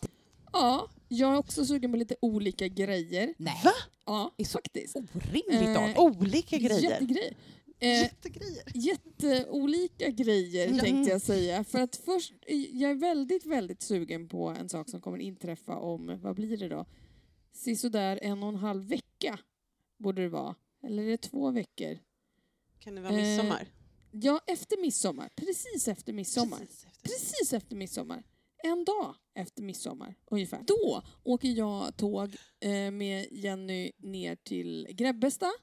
Ja, 0.53 0.88
jag 1.07 1.34
är 1.34 1.38
också 1.38 1.65
sugen 1.65 1.91
på 1.91 1.97
lite 1.97 2.15
olika 2.21 2.67
grejer. 2.67 3.34
Nej, 3.38 3.61
Va? 3.63 3.71
Ja, 4.05 4.32
Det 4.38 4.43
är 4.43 4.47
så 4.47 4.51
faktiskt. 4.57 4.95
orimligt 4.95 5.77
Eh. 5.77 5.99
Olika 5.99 6.57
grejer. 6.57 6.80
Jättegrejer. 6.91 7.34
Eh, 7.80 7.89
Jättegrejer. 8.01 8.63
jätteolika 8.73 10.09
grejer 10.09 10.67
Mm. 10.67 10.80
tänkte 10.80 11.11
jag 11.11 11.21
säga. 11.21 11.63
För 11.63 11.80
att 11.80 11.95
först, 11.95 12.34
jag 12.71 12.91
är 12.91 12.95
väldigt, 12.95 13.45
väldigt 13.45 13.82
sugen 13.82 14.27
på 14.30 14.47
en 14.49 14.69
sak 14.69 14.89
som 14.89 15.01
kommer 15.01 15.17
inträffa 15.17 15.75
om, 15.77 16.19
vad 16.21 16.36
blir 16.36 16.57
det 16.57 16.67
då? 16.69 16.86
Sisådär 17.51 18.19
en 18.21 18.43
och 18.43 18.49
en 18.49 18.55
halv 18.55 18.88
vecka 18.88 19.39
borde 19.97 20.21
det 20.21 20.30
vara. 20.30 20.55
Eller 20.84 21.03
är 21.03 21.07
det 21.07 21.17
två 21.17 21.51
veckor? 21.51 21.99
Kan 22.80 22.95
det 22.95 23.01
vara 23.01 23.13
Eh, 23.13 23.17
midsommar? 23.27 23.67
Ja, 24.11 24.39
efter 24.47 24.82
midsommar. 24.82 25.30
Precis 25.36 25.88
efter 25.88 26.13
midsommar. 26.13 26.57
Precis 26.59 26.86
efter. 26.86 27.01
Precis 27.09 27.53
efter 27.53 27.75
midsommar. 27.75 28.23
en 28.63 28.86
dag 28.86 29.15
efter 29.34 29.63
midsommar 29.63 30.15
ungefär. 30.32 30.63
Då 30.67 31.01
åker 31.23 31.49
jag 31.49 31.97
tåg 31.97 32.36
eh, 32.59 32.91
med 32.91 33.27
Jenny 33.32 33.91
ner 33.97 34.36
till 34.36 34.88
Grebbestad 34.91 35.47
eh, 35.47 35.53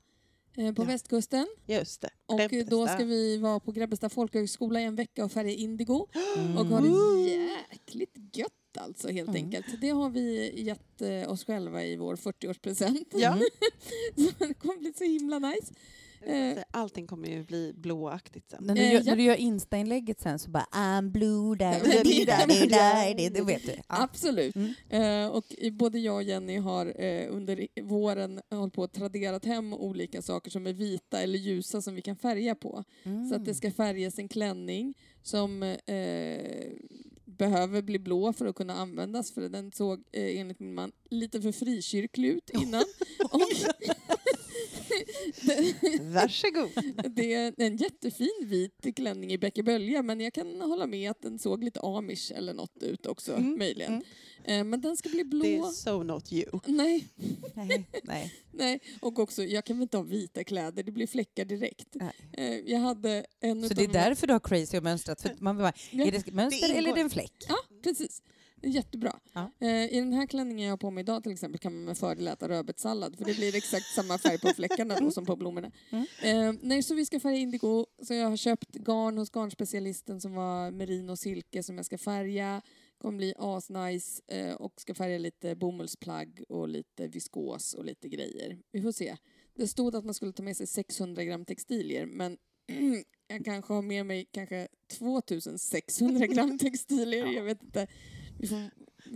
på 0.56 0.82
Ja. 0.82 0.86
västkusten. 0.86 1.46
Just 1.66 2.00
det. 2.00 2.10
Och 2.26 2.40
eh, 2.40 2.66
då 2.66 2.86
ska 2.86 3.04
vi 3.04 3.36
vara 3.38 3.60
på 3.60 3.72
Grebbestad 3.72 4.12
folkhögskola 4.12 4.80
i 4.80 4.84
en 4.84 4.96
vecka 4.96 5.24
och 5.24 5.32
färga 5.32 5.50
indigo. 5.50 6.06
Mm. 6.36 6.56
Och 6.58 6.66
ha 6.66 6.80
det 6.80 7.30
jäkligt 7.70 8.36
gött 8.36 8.52
alltså 8.78 9.08
helt 9.08 9.28
Mm. 9.28 9.44
enkelt. 9.44 9.66
Det 9.80 9.90
har 9.90 10.10
vi 10.10 10.52
gett 10.62 11.00
eh, 11.02 11.32
oss 11.32 11.44
själva 11.44 11.84
i 11.84 11.96
vår 11.96 12.16
40-årspresent. 12.16 13.04
Ja. 13.12 13.38
Så 14.16 14.30
det 14.46 14.54
kommer 14.54 14.76
bli 14.78 14.92
så 14.92 15.04
himla 15.04 15.38
nice. 15.38 15.74
Eh, 16.22 16.58
Allting 16.70 17.06
kommer 17.06 17.28
ju 17.28 17.44
bli 17.44 17.72
blåaktigt 17.76 18.50
sen. 18.50 18.64
När 18.64 18.74
du, 18.74 18.80
Eh, 18.80 18.92
gör, 18.92 19.02
när 19.04 19.16
du 19.16 19.22
gör 19.22 19.34
Insta-inlägget 19.36 20.20
sen 20.20 20.38
så 20.38 20.50
bara 20.50 20.66
I'm 20.72 21.10
blue, 21.10 21.56
da, 21.56 21.70
det- 21.70 23.40
vet 23.44 23.66
du. 23.66 23.72
Absolut. 23.86 24.54
Mm. 24.56 24.74
Eh, 24.88 25.28
och 25.30 25.44
både 25.72 25.98
jag 25.98 26.14
och 26.14 26.22
Jenny 26.22 26.56
har 26.58 27.02
eh, 27.04 27.26
under 27.34 27.66
våren 27.82 28.40
hållit 28.50 28.74
på 28.74 28.82
att 28.84 28.92
traderat 28.92 29.44
hem 29.44 29.72
olika 29.74 30.22
saker 30.22 30.50
som 30.50 30.66
är 30.66 30.72
vita 30.72 31.20
eller 31.22 31.38
ljusa 31.38 31.82
som 31.82 31.94
vi 31.94 32.02
kan 32.02 32.16
färga 32.16 32.54
på. 32.54 32.84
Mm. 33.02 33.28
Så 33.28 33.34
att 33.34 33.44
det 33.44 33.54
ska 33.54 33.70
färgas 33.70 34.18
en 34.18 34.28
klänning 34.28 34.94
som 35.22 35.62
eh, 35.62 36.72
behöver 37.24 37.82
bli 37.82 37.98
blå 37.98 38.32
för 38.32 38.46
att 38.46 38.54
kunna 38.54 38.74
användas 38.74 39.30
för 39.32 39.48
den 39.48 39.72
såg 39.72 39.98
eh, 40.12 40.40
enligt 40.40 40.60
min 40.60 40.74
man 40.74 40.92
lite 41.10 41.40
för 41.42 41.52
frikyrklig 41.52 42.28
ut 42.28 42.50
innan. 42.50 42.84
och 43.30 43.40
Varsågod. 46.00 46.70
det 47.16 47.34
är 47.34 47.54
en 47.58 47.76
jättefin 47.76 48.28
vit 48.44 48.96
klänning 48.96 49.32
i 49.32 49.38
bäckebölja 49.38 50.02
men 50.02 50.20
jag 50.20 50.32
kan 50.32 50.60
hålla 50.60 50.86
med 50.86 51.10
att 51.10 51.22
den 51.22 51.38
såg 51.38 51.64
lite 51.64 51.80
amish 51.80 52.32
eller 52.32 52.54
något 52.54 52.82
ut 52.82 53.06
också 53.06 53.32
Mm, 53.32 53.58
möjligen. 53.58 53.92
mm. 53.92 54.04
Eh, 54.44 54.64
men 54.64 54.80
den 54.80 54.96
ska 54.96 55.08
bli 55.08 55.24
blå. 55.24 55.42
Det 55.42 55.56
är 55.56 55.62
so 55.72 56.02
not 56.02 56.32
you. 56.32 56.60
Nej, 56.66 57.08
Nej, 57.54 57.84
nej. 58.02 58.34
nej. 58.52 58.80
Och 59.00 59.18
också, 59.18 59.44
jag 59.44 59.64
kan 59.64 59.76
väl 59.76 59.82
inte 59.82 59.96
ha 59.96 60.04
vita 60.04 60.44
kläder, 60.44 60.82
det 60.82 60.92
blir 60.92 61.06
fläckar 61.06 61.44
direkt. 61.44 61.88
Nej. 61.94 62.12
Eh, 62.32 62.58
jag 62.72 62.78
hade 62.78 63.26
en 63.40 63.68
Så 63.68 63.74
det 63.74 63.84
är 63.84 63.88
därför 63.88 64.26
du 64.26 64.32
har 64.32 64.40
crazy 64.40 64.76
och 64.78 64.82
mönstrat? 64.84 65.22
För 65.22 65.34
man 65.38 65.56
bara, 65.58 65.72
Ja. 65.90 66.04
är 66.06 66.12
det 66.12 66.32
mönster 66.32 66.68
Det 66.68 66.74
eller 66.78 66.90
är 66.90 66.94
det 66.94 67.00
en 67.00 67.10
fläck? 67.10 67.32
Ja, 67.48 67.56
precis. 67.82 68.22
Jättebra. 68.66 69.20
Ja. 69.32 69.50
Eh, 69.60 69.68
I 69.68 70.00
den 70.00 70.12
här 70.12 70.26
klänningen 70.26 70.64
jag 70.64 70.72
har 70.72 70.76
på 70.76 70.90
mig 70.90 71.00
idag 71.00 71.22
till 71.22 71.32
exempel 71.32 71.58
kan 71.58 71.74
man 71.74 71.84
med 71.84 71.98
fördel 71.98 72.28
äta 72.28 72.48
rödbetssallad 72.48 73.16
för 73.16 73.24
det 73.24 73.36
blir 73.36 73.56
exakt 73.56 73.86
samma 73.86 74.18
färg 74.18 74.38
på 74.38 74.48
fläckarna 74.48 74.96
då 75.00 75.10
som 75.10 75.26
på 75.26 75.36
blommorna. 75.36 75.70
Mm. 75.90 76.06
Eh, 76.22 76.60
nej, 76.62 76.82
så 76.82 76.94
vi 76.94 77.06
ska 77.06 77.20
färga 77.20 77.36
indigo. 77.36 77.86
Så 78.02 78.14
jag 78.14 78.28
har 78.28 78.36
köpt 78.36 78.74
garn 78.74 79.18
hos 79.18 79.30
garnspecialisten 79.30 80.20
som 80.20 80.34
var 80.34 80.70
merino 80.70 81.16
silke 81.16 81.62
som 81.62 81.76
jag 81.76 81.86
ska 81.86 81.98
färga. 81.98 82.62
Kommer 82.98 83.16
bli 83.16 83.34
asnice 83.38 84.22
eh, 84.26 84.54
och 84.54 84.80
ska 84.80 84.94
färga 84.94 85.18
lite 85.18 85.54
bomullsplagg 85.54 86.42
och 86.48 86.68
lite 86.68 87.08
viskos 87.08 87.74
och 87.74 87.84
lite 87.84 88.08
grejer. 88.08 88.58
Vi 88.72 88.82
får 88.82 88.92
se. 88.92 89.16
Det 89.54 89.68
stod 89.68 89.96
att 89.96 90.04
man 90.04 90.14
skulle 90.14 90.32
ta 90.32 90.42
med 90.42 90.56
sig 90.56 90.66
600 90.66 91.24
gram 91.24 91.44
textilier 91.44 92.06
men 92.06 92.38
jag 93.28 93.44
kanske 93.44 93.72
har 93.72 93.82
med 93.82 94.06
mig 94.06 94.28
kanske 94.32 94.68
2600 94.98 96.26
gram 96.26 96.58
textilier. 96.58 97.26
Jag 97.26 97.44
vet 97.44 97.62
inte. 97.62 97.86
Väl... 98.38 98.70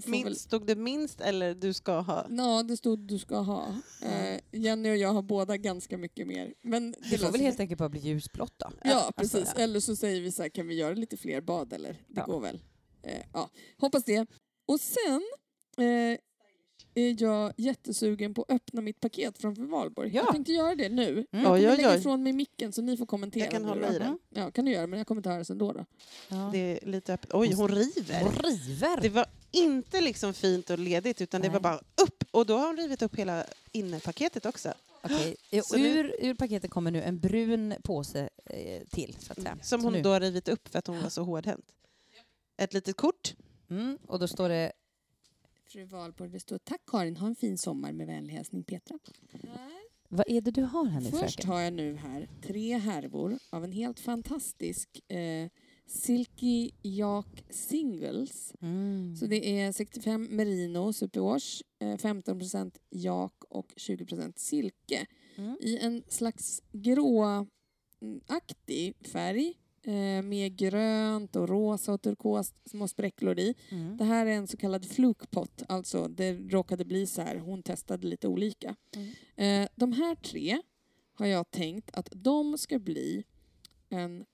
Minst, 0.06 0.40
stod 0.40 0.66
det 0.66 0.74
minst 0.76 1.20
eller 1.20 1.54
du 1.54 1.72
ska 1.72 2.00
ha? 2.00 2.26
Ja, 2.30 2.62
det 2.62 2.76
stod 2.76 2.98
du 3.08 3.18
ska 3.18 3.36
ha. 3.36 3.74
Eh, 4.02 4.40
Jenny 4.52 4.90
och 4.90 4.96
jag 4.96 5.12
har 5.12 5.22
båda 5.22 5.56
ganska 5.56 5.98
mycket 5.98 6.26
mer. 6.26 6.54
Men 6.62 6.90
det, 6.92 6.98
Det 7.10 7.18
får 7.18 7.32
väl 7.32 7.40
helt 7.40 7.60
enkelt 7.60 7.78
bara 7.78 7.88
bli 7.88 8.00
ljusblått 8.00 8.54
då? 8.58 8.70
Ja, 8.84 9.12
Alltså, 9.16 9.36
precis. 9.38 9.52
ja. 9.56 9.62
Eller 9.62 9.80
så 9.80 9.96
säger 9.96 10.20
vi 10.20 10.32
så 10.32 10.42
här, 10.42 10.48
kan 10.48 10.66
vi 10.68 10.74
göra 10.74 10.94
lite 10.94 11.16
fler 11.16 11.40
bad 11.40 11.72
eller? 11.72 11.92
Det 11.92 12.20
Ja. 12.20 12.24
går 12.26 12.40
väl. 12.40 12.60
Eh, 13.02 13.22
ja, 13.32 13.50
hoppas 13.78 14.04
det. 14.04 14.26
Och 14.66 14.80
sen 14.80 15.22
eh, 15.86 16.18
är 16.94 17.22
jag 17.22 17.52
jättesugen 17.56 18.34
på 18.34 18.42
att 18.42 18.50
öppna 18.50 18.80
mitt 18.80 19.00
paket 19.00 19.38
framför 19.38 19.62
Valborg. 19.62 20.10
Ja. 20.14 20.22
Jag 20.22 20.32
tänkte 20.32 20.52
göra 20.52 20.74
det 20.74 20.88
nu. 20.88 21.08
Mm. 21.10 21.26
Jag 21.30 21.42
kommer 21.44 21.56
Oj, 21.58 21.68
oj, 21.70 21.76
lägga 21.76 21.90
oj. 21.90 21.98
ifrån 21.98 22.22
mig 22.22 22.32
micken 22.32 22.72
så 22.72 22.82
ni 22.82 22.96
får 22.96 23.06
kommentera. 23.06 23.42
Jag 23.44 23.50
kan 23.50 23.64
hålla 23.64 23.88
då. 23.88 23.94
i 23.94 23.98
den. 23.98 24.18
Ja, 24.28 24.50
kan 24.50 24.64
du 24.64 24.70
göra, 24.72 24.86
men 24.86 24.98
jag 24.98 25.06
kommer 25.06 25.18
inte 25.18 25.28
höras 25.30 25.50
ändå. 25.50 25.72
Då. 25.72 25.84
Ja. 26.28 26.50
Det 26.52 26.58
är 26.58 26.86
lite 26.86 27.14
öppet. 27.14 27.30
Oj, 27.34 27.52
hon 27.52 27.68
river. 27.68 28.26
Och 28.26 28.44
river! 28.44 29.00
Det 29.02 29.08
var 29.08 29.26
inte 29.50 30.00
liksom 30.00 30.34
fint 30.34 30.70
och 30.70 30.78
ledigt 30.78 31.20
utan 31.20 31.40
det 31.40 31.48
Nej. 31.48 31.52
var 31.54 31.60
bara 31.60 31.78
upp. 31.78 32.24
Och 32.30 32.46
då 32.46 32.56
har 32.58 32.66
hon 32.66 32.76
rivit 32.76 33.02
upp 33.02 33.16
hela 33.16 33.44
innerpaketet 33.72 34.46
också. 34.46 34.72
Okej, 35.02 35.36
nu- 35.52 35.78
ur, 35.78 36.14
ur 36.20 36.34
paketet 36.34 36.70
kommer 36.70 36.90
nu 36.90 37.02
en 37.02 37.18
brun 37.20 37.74
påse 37.82 38.28
eh, 38.44 38.82
till, 38.90 39.16
så 39.20 39.32
att 39.32 39.42
säga. 39.42 39.58
Som 39.62 39.84
hon 39.84 39.92
nu. 39.92 40.02
då 40.02 40.10
har 40.10 40.20
rivit 40.20 40.48
upp 40.48 40.68
för 40.68 40.78
att 40.78 40.86
hon 40.86 41.02
var 41.02 41.08
så 41.08 41.22
hårdhänt. 41.22 41.64
Ett 42.56 42.74
litet 42.74 42.96
kort. 42.96 43.34
Mm, 43.70 43.98
och 44.06 44.18
då 44.18 44.28
står 44.28 44.48
det... 44.48 44.72
Fru 45.72 45.84
Valborg, 45.84 46.30
det 46.30 46.40
står 46.40 46.58
tack 46.58 46.80
Karin, 46.86 47.16
ha 47.16 47.26
en 47.26 47.34
fin 47.34 47.58
sommar 47.58 47.92
med 47.92 48.06
vänlig 48.06 48.34
hälsning 48.34 48.64
Petra. 48.64 48.98
Vad 50.08 50.24
är 50.28 50.40
det 50.40 50.50
du 50.50 50.62
har 50.62 50.84
här 50.86 51.00
nu, 51.00 51.10
Först 51.10 51.34
fröken? 51.34 51.50
har 51.50 51.60
jag 51.60 51.72
nu 51.72 51.94
här 51.96 52.28
tre 52.42 52.78
härvor 52.78 53.38
av 53.50 53.64
en 53.64 53.72
helt 53.72 54.00
fantastisk 54.00 55.10
eh, 55.10 55.48
Silky 55.86 56.70
Yak 56.82 57.44
Singles. 57.50 58.52
Mm. 58.60 59.16
Så 59.16 59.26
det 59.26 59.60
är 59.60 59.72
65 59.72 60.28
merino 60.30 60.92
superwash, 60.92 61.62
eh, 61.82 61.96
15% 61.96 62.78
jak 62.90 63.44
och 63.48 63.72
20% 63.76 64.38
silke 64.38 65.06
Mm. 65.36 65.56
i 65.60 65.78
en 65.78 66.02
slags 66.08 66.62
gråaktig 66.72 67.46
färg 69.12 69.54
eh, 69.82 70.22
med 70.22 70.56
grönt 70.56 71.36
och 71.36 71.48
rosa 71.48 71.92
och 71.92 72.02
turkos 72.02 72.54
små 72.64 72.88
spräcklor 72.88 73.38
i. 73.38 73.54
Mm. 73.68 73.96
Det 73.96 74.04
här 74.04 74.26
är 74.26 74.30
en 74.30 74.46
så 74.46 74.56
kallad 74.56 74.84
flukpott, 74.88 75.62
alltså 75.68 76.08
det 76.08 76.32
råkade 76.32 76.84
bli 76.84 77.06
så 77.06 77.22
här. 77.22 77.36
Hon 77.36 77.62
testade 77.62 78.06
lite 78.06 78.28
olika. 78.28 78.76
Mm. 78.96 79.62
Eh, 79.64 79.68
de 79.76 79.92
här 79.92 80.14
tre 80.14 80.62
har 81.14 81.26
jag 81.26 81.50
tänkt 81.50 81.90
att 81.92 82.08
de 82.12 82.58
ska 82.58 82.78
bli 82.78 83.24
en 83.88 84.24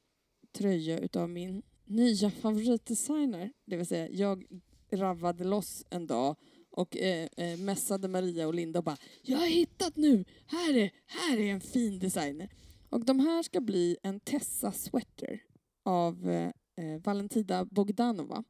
tröja 0.53 0.99
utav 0.99 1.31
min 1.31 1.63
nya 1.85 2.31
favoritdesigner. 2.31 3.53
Det 3.65 3.77
vill 3.77 3.87
säga, 3.87 4.09
jag 4.09 4.45
ravvade 4.91 5.45
loss 5.45 5.85
en 5.91 6.07
dag 6.07 6.37
och 6.71 6.97
eh, 6.97 7.29
eh, 7.37 7.59
mässade 7.59 8.09
Maria 8.09 8.47
och 8.47 8.55
Linda 8.55 8.79
och 8.79 8.85
bara 8.85 8.97
Jag 9.23 9.39
har 9.39 9.47
hittat 9.47 9.97
nu! 9.97 10.25
Här 10.47 10.77
är, 10.77 10.91
här 11.07 11.39
är 11.39 11.53
en 11.53 11.61
fin 11.61 11.99
designer. 11.99 12.49
Och 12.91 13.05
de 13.05 13.21
här 13.21 13.43
ska 13.43 13.61
bli 13.61 13.97
en 14.03 14.21
Tessa 14.21 14.73
sweater 14.73 15.43
av 15.83 16.31
eh, 16.31 16.51
eh, 16.77 17.01
Valentina 17.05 17.65
Bogdanova. 17.65 18.45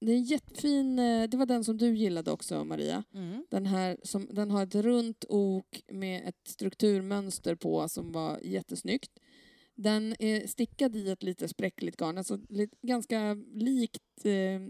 Det 0.00 0.12
är 0.12 0.16
en 0.16 0.22
jättefin, 0.22 0.98
eh, 0.98 1.28
det 1.28 1.36
var 1.36 1.46
den 1.46 1.64
som 1.64 1.78
du 1.78 1.96
gillade 1.96 2.30
också 2.30 2.64
Maria. 2.64 3.04
Mm. 3.14 3.46
Den 3.50 3.66
här 3.66 3.96
som, 4.02 4.28
den 4.30 4.50
har 4.50 4.62
ett 4.62 4.74
runt 4.74 5.24
ok 5.28 5.82
med 5.88 6.28
ett 6.28 6.48
strukturmönster 6.48 7.54
på 7.54 7.88
som 7.88 8.12
var 8.12 8.38
jättesnyggt. 8.42 9.10
Den 9.74 10.14
är 10.18 10.46
stickad 10.46 10.96
i 10.96 11.10
ett 11.10 11.22
lite 11.22 11.48
spräckligt 11.48 11.96
garn, 11.96 12.18
alltså 12.18 12.38
lite, 12.48 12.76
ganska 12.82 13.34
likt... 13.52 14.24
Eh, 14.24 14.60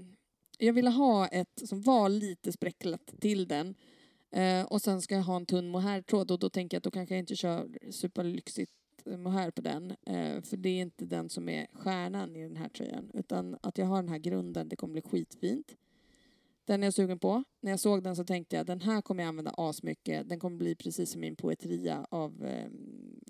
jag 0.58 0.72
ville 0.72 0.90
ha 0.90 1.28
ett 1.28 1.62
som 1.64 1.82
var 1.82 2.08
lite 2.08 2.52
spräcklat 2.52 3.14
till 3.20 3.48
den. 3.48 3.74
Eh, 4.32 4.64
och 4.64 4.82
sen 4.82 5.02
ska 5.02 5.14
jag 5.14 5.22
ha 5.22 5.36
en 5.36 5.46
tunn 5.46 5.68
mohairtråd 5.68 6.30
och 6.30 6.38
då 6.38 6.50
tänker 6.50 6.74
jag 6.74 6.78
att 6.78 6.84
då 6.84 6.90
kanske 6.90 7.14
jag 7.14 7.18
inte 7.18 7.36
kör 7.36 7.68
superlyxigt 7.90 8.72
eh, 9.04 9.16
mohair 9.16 9.50
på 9.50 9.60
den. 9.60 9.90
Eh, 9.90 10.42
för 10.42 10.56
det 10.56 10.68
är 10.68 10.80
inte 10.82 11.04
den 11.04 11.28
som 11.28 11.48
är 11.48 11.66
stjärnan 11.72 12.36
i 12.36 12.42
den 12.42 12.56
här 12.56 12.68
tröjan. 12.68 13.10
Utan 13.14 13.56
att 13.62 13.78
jag 13.78 13.86
har 13.86 13.96
den 13.96 14.08
här 14.08 14.18
grunden, 14.18 14.68
det 14.68 14.76
kommer 14.76 14.92
bli 14.92 15.02
skitfint. 15.02 15.76
Den 16.64 16.82
är 16.82 16.86
jag 16.86 16.94
sugen 16.94 17.18
på. 17.18 17.44
När 17.60 17.70
jag 17.70 17.80
såg 17.80 18.02
den 18.02 18.16
så 18.16 18.24
tänkte 18.24 18.56
jag 18.56 18.66
den 18.66 18.80
här 18.80 19.02
kommer 19.02 19.22
jag 19.22 19.28
använda 19.28 19.54
asmycket. 19.56 20.28
Den 20.28 20.40
kommer 20.40 20.56
bli 20.56 20.74
precis 20.74 21.10
som 21.10 21.20
min 21.20 21.36
poetria 21.36 22.06
av 22.10 22.44
eh, 22.44 22.70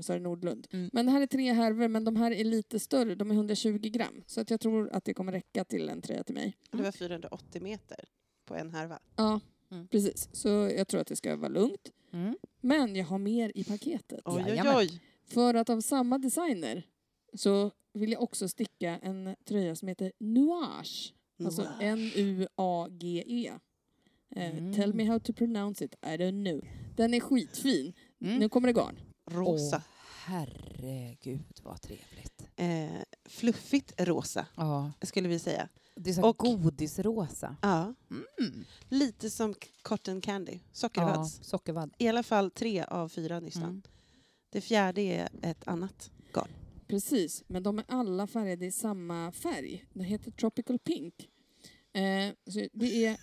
Sören 0.00 0.22
Nordlund. 0.22 0.66
Mm. 0.70 0.90
Men 0.92 1.06
det 1.06 1.12
här 1.12 1.20
är 1.20 1.26
tre 1.26 1.52
härvor, 1.52 1.88
men 1.88 2.04
de 2.04 2.16
här 2.16 2.30
är 2.30 2.44
lite 2.44 2.80
större. 2.80 3.14
De 3.14 3.30
är 3.30 3.34
120 3.34 3.78
gram. 3.78 4.22
Så 4.26 4.40
att 4.40 4.50
jag 4.50 4.60
tror 4.60 4.90
att 4.90 5.04
det 5.04 5.14
kommer 5.14 5.32
räcka 5.32 5.64
till 5.64 5.88
en 5.88 6.02
tröja 6.02 6.24
till 6.24 6.34
mig. 6.34 6.56
Det 6.70 6.82
var 6.82 6.92
480 6.92 7.62
meter 7.62 8.08
på 8.44 8.54
en 8.54 8.70
härva. 8.70 8.98
Ja, 9.16 9.40
Mm. 9.72 9.88
precis. 9.88 10.28
Så 10.32 10.48
jag 10.48 10.88
tror 10.88 11.00
att 11.00 11.06
det 11.06 11.16
ska 11.16 11.36
vara 11.36 11.48
lugnt. 11.48 11.90
Mm. 12.12 12.36
Men 12.60 12.96
jag 12.96 13.04
har 13.04 13.18
mer 13.18 13.52
i 13.54 13.64
paketet. 13.64 14.20
Oj, 14.24 14.44
oj, 14.46 14.62
oj. 14.76 15.00
För 15.24 15.54
att 15.54 15.70
av 15.70 15.80
samma 15.80 16.18
designer 16.18 16.86
så 17.34 17.70
vill 17.92 18.12
jag 18.12 18.22
också 18.22 18.48
sticka 18.48 18.98
en 19.02 19.36
tröja 19.44 19.76
som 19.76 19.88
heter 19.88 20.12
Nuage. 20.18 21.14
Alltså. 21.44 21.66
N-U-A-G-E. 21.80 23.52
Eh, 24.36 24.56
Mm. 24.58 24.74
Tell 24.74 24.94
me 24.94 25.04
how 25.04 25.18
to 25.18 25.32
pronounce 25.32 25.84
it, 25.84 25.94
I 26.02 26.16
don't 26.16 26.44
know. 26.44 26.64
Den 26.96 27.14
är 27.14 27.20
skitfin. 27.20 27.92
Mm. 28.20 28.38
Nu 28.38 28.48
kommer 28.48 28.68
det 28.68 28.72
garn. 28.74 28.98
Rosa. 29.30 29.76
Åh, 29.76 29.82
herregud 30.26 31.40
vad 31.62 31.80
trevligt. 31.82 32.42
Eh, 32.56 33.02
fluffigt 33.32 33.92
rosa, 34.00 34.46
Ja, 34.56 34.92
skulle 35.02 35.28
vi 35.28 35.38
säga. 35.38 35.68
det 35.94 36.10
är 36.10 36.14
så 36.14 36.28
Och- 36.28 36.36
godisrosa. 36.38 37.56
Ja. 37.62 37.94
Mm. 38.10 38.64
Lite 38.88 39.30
som 39.30 39.54
cotton 39.82 40.20
candy. 40.20 40.52
Ja, 40.52 40.58
Sockervadds. 40.72 41.40
sockervadd. 41.44 41.94
I 41.98 42.08
alla 42.08 42.22
fall 42.22 42.50
tre 42.50 42.84
av 42.84 43.08
fyra 43.08 43.40
nystan. 43.40 43.62
Mm. 43.62 43.82
Det 44.50 44.60
fjärde 44.60 45.02
är 45.02 45.28
ett 45.42 45.68
annat 45.68 46.10
garn. 46.32 46.48
Precis, 46.86 47.42
men 47.46 47.62
de 47.62 47.78
är 47.78 47.84
alla 47.88 48.26
färgade 48.26 48.66
i 48.66 48.72
samma 48.72 49.32
färg. 49.32 49.84
Den 49.92 50.04
heter 50.04 50.30
Tropical 50.30 50.78
Pink. 50.78 51.28
Eh, 51.94 52.34
så 52.52 52.68
det 52.72 53.04
är 53.06 53.16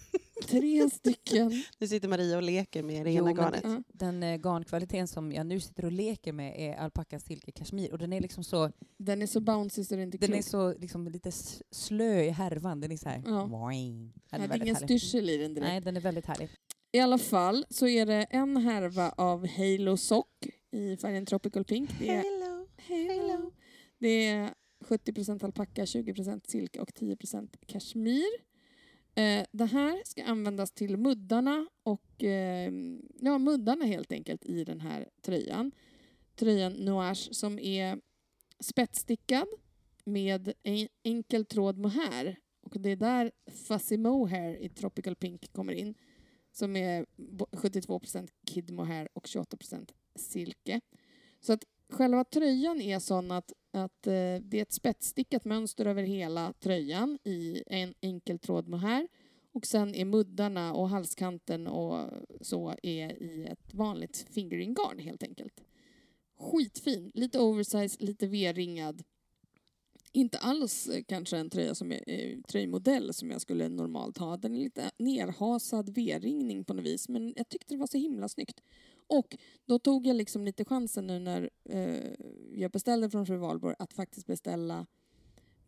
tre 0.47 0.89
stycken. 0.89 1.63
Nu 1.77 1.87
sitter 1.87 2.07
Maria 2.07 2.37
och 2.37 2.43
leker 2.43 2.83
med 2.83 3.05
det 3.05 3.11
ena 3.11 3.25
men- 3.25 3.35
garnet. 3.35 3.61
Ja, 3.63 3.83
Den 3.87 4.23
eh, 4.23 4.37
garnkvaliteten 4.37 5.07
som 5.07 5.31
jag 5.31 5.45
nu 5.45 5.59
sitter 5.59 5.85
och 5.85 5.91
leker 5.91 6.33
med 6.33 6.53
är 6.59 6.75
alpacka 6.77 7.19
silke 7.19 7.51
kashmir 7.51 7.91
och 7.91 7.97
den 7.97 8.13
är 8.13 8.21
liksom 8.21 8.43
så, 8.43 8.71
den 8.97 9.21
är 9.21 9.27
så 9.27 9.39
bouncy 9.41 9.83
så 9.83 9.95
det 9.95 10.01
är 10.01 10.03
inte 10.03 10.17
den 10.17 10.29
är 10.29 10.33
klokt. 10.33 10.47
så 10.49 10.73
liksom 10.77 11.07
lite 11.07 11.29
s- 11.29 11.63
slö 11.71 12.21
i 12.23 12.29
härvan. 12.29 12.81
Den 12.81 12.91
är 12.91 12.97
så 12.97 13.09
här... 13.09 13.23
Ja. 13.25 13.45
Boing. 13.45 14.13
Den 14.29 14.31
är 14.31 14.37
det 14.39 14.43
är 14.45 14.47
väldigt 14.49 14.65
ingen 14.65 14.75
härlig. 14.75 15.01
styrsel 15.01 15.29
i 15.29 15.37
den 15.37 15.53
direkt. 15.53 15.67
Nej, 15.69 15.81
den 15.81 15.97
är 15.97 16.01
väldigt 16.01 16.25
härlig. 16.25 16.49
I 16.91 16.99
alla 16.99 17.17
fall 17.17 17.65
så 17.69 17.87
är 17.87 18.05
det 18.05 18.23
en 18.23 18.57
härva 18.57 19.09
av 19.17 19.47
Halo 19.47 19.97
Sock 19.97 20.47
i 20.71 20.97
färgen 20.97 21.25
Tropical 21.25 21.63
Pink. 21.65 21.89
Det 21.99 22.09
är, 22.09 22.15
Hello. 22.23 22.67
Halo. 22.87 23.51
Det 23.99 24.27
är 24.27 24.49
70% 24.85 25.45
alpacka, 25.45 25.85
20% 25.85 26.41
silke 26.47 26.79
och 26.79 26.89
10% 26.89 27.49
kashmir. 27.67 28.48
Eh, 29.19 29.45
det 29.51 29.65
här 29.65 30.01
ska 30.05 30.23
användas 30.23 30.71
till 30.71 30.97
muddarna 30.97 31.67
och 31.83 32.23
eh, 32.23 32.71
ja, 33.19 33.37
muddarna 33.37 33.85
helt 33.85 34.11
enkelt 34.11 34.45
i 34.45 34.63
den 34.63 34.81
här 34.81 35.09
tröjan. 35.21 35.71
Tröjan 36.35 36.73
Noage 36.73 37.35
som 37.35 37.59
är 37.59 38.01
spetsstickad 38.59 39.47
med 40.03 40.53
en 40.63 40.87
enkel 41.03 41.45
tråd 41.45 41.77
mohair. 41.77 42.35
Och 42.61 42.79
det 42.79 42.89
är 42.89 42.95
där 42.95 43.31
Fuzzy 43.51 43.97
Mohair 43.97 44.55
i 44.55 44.69
Tropical 44.69 45.15
Pink 45.15 45.53
kommer 45.53 45.73
in 45.73 45.95
som 46.51 46.75
är 46.75 47.05
72 47.51 48.01
kid 48.45 48.71
mohair 48.71 49.09
och 49.13 49.25
28% 49.25 49.91
silke. 50.15 50.81
Så 51.39 51.53
att 51.53 51.63
själva 51.89 52.23
tröjan 52.23 52.81
är 52.81 52.99
sån 52.99 53.31
att, 53.31 53.53
att 53.71 54.07
eh, 54.07 54.35
det 54.41 54.53
är 54.57 54.61
ett 54.61 54.73
spetsstickat 54.73 55.45
mönster 55.45 55.85
över 55.85 56.03
hela 56.03 56.53
tröjan 56.53 57.19
i 57.23 57.63
en 57.67 57.93
enkel 58.01 58.39
tråd 58.39 58.67
mohair 58.67 59.07
och 59.51 59.65
sen 59.65 59.95
är 59.95 60.05
muddarna 60.05 60.73
och 60.73 60.89
halskanten 60.89 61.67
och 61.67 62.09
så 62.41 62.75
är 62.83 63.23
i 63.23 63.45
ett 63.45 63.73
vanligt 63.73 64.27
Fingeringgarn, 64.31 64.99
helt 64.99 65.23
enkelt. 65.23 65.63
Skitfin, 66.39 67.11
lite 67.13 67.39
oversize, 67.39 67.97
lite 68.03 68.27
V-ringad. 68.27 69.03
Inte 70.11 70.37
alls 70.37 70.87
eh, 70.87 71.03
kanske 71.07 71.37
en 71.37 71.49
tröja 71.49 71.75
som 71.75 71.91
är, 71.91 72.03
eh, 72.07 72.37
tröjmodell 72.41 73.13
som 73.13 73.31
jag 73.31 73.41
skulle 73.41 73.69
normalt 73.69 74.17
ha. 74.17 74.37
Den 74.37 74.55
är 74.55 74.59
lite 74.59 74.91
nerhasad 74.97 75.89
V-ringning 75.89 76.63
på 76.63 76.73
något 76.73 76.85
vis 76.85 77.09
men 77.09 77.33
jag 77.35 77.49
tyckte 77.49 77.73
det 77.73 77.79
var 77.79 77.87
så 77.87 77.97
himla 77.97 78.29
snyggt. 78.29 78.61
Och 79.09 79.37
då 79.65 79.79
tog 79.79 80.05
jag 80.07 80.15
liksom 80.15 80.45
lite 80.45 80.65
chansen 80.65 81.07
nu 81.07 81.19
när 81.19 81.49
eh, 81.69 82.11
jag 82.53 82.71
beställde 82.71 83.09
från 83.09 83.25
Fru 83.25 83.37
Valborg 83.37 83.75
att 83.79 83.93
faktiskt 83.93 84.27
beställa 84.27 84.85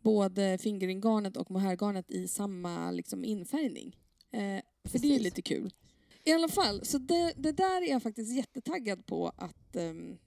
både 0.00 0.58
fingeringgarnet 0.58 1.36
och 1.36 1.50
mohairgarnet 1.50 2.10
i 2.10 2.28
samma 2.28 2.90
liksom, 2.90 3.24
infärgning. 3.24 3.96
Eh, 4.30 4.40
för 4.40 4.98
det 4.98 5.06
är 5.08 5.10
Precis. 5.10 5.22
lite 5.22 5.42
kul. 5.42 5.74
I 6.24 6.32
alla 6.32 6.48
fall, 6.48 6.84
så 6.84 6.98
det, 6.98 7.32
det 7.36 7.52
där 7.52 7.82
är 7.82 7.90
jag 7.90 8.02
faktiskt 8.02 8.36
jättetaggad 8.36 9.06
på 9.06 9.32
att 9.36 9.76
ehm, 9.76 10.18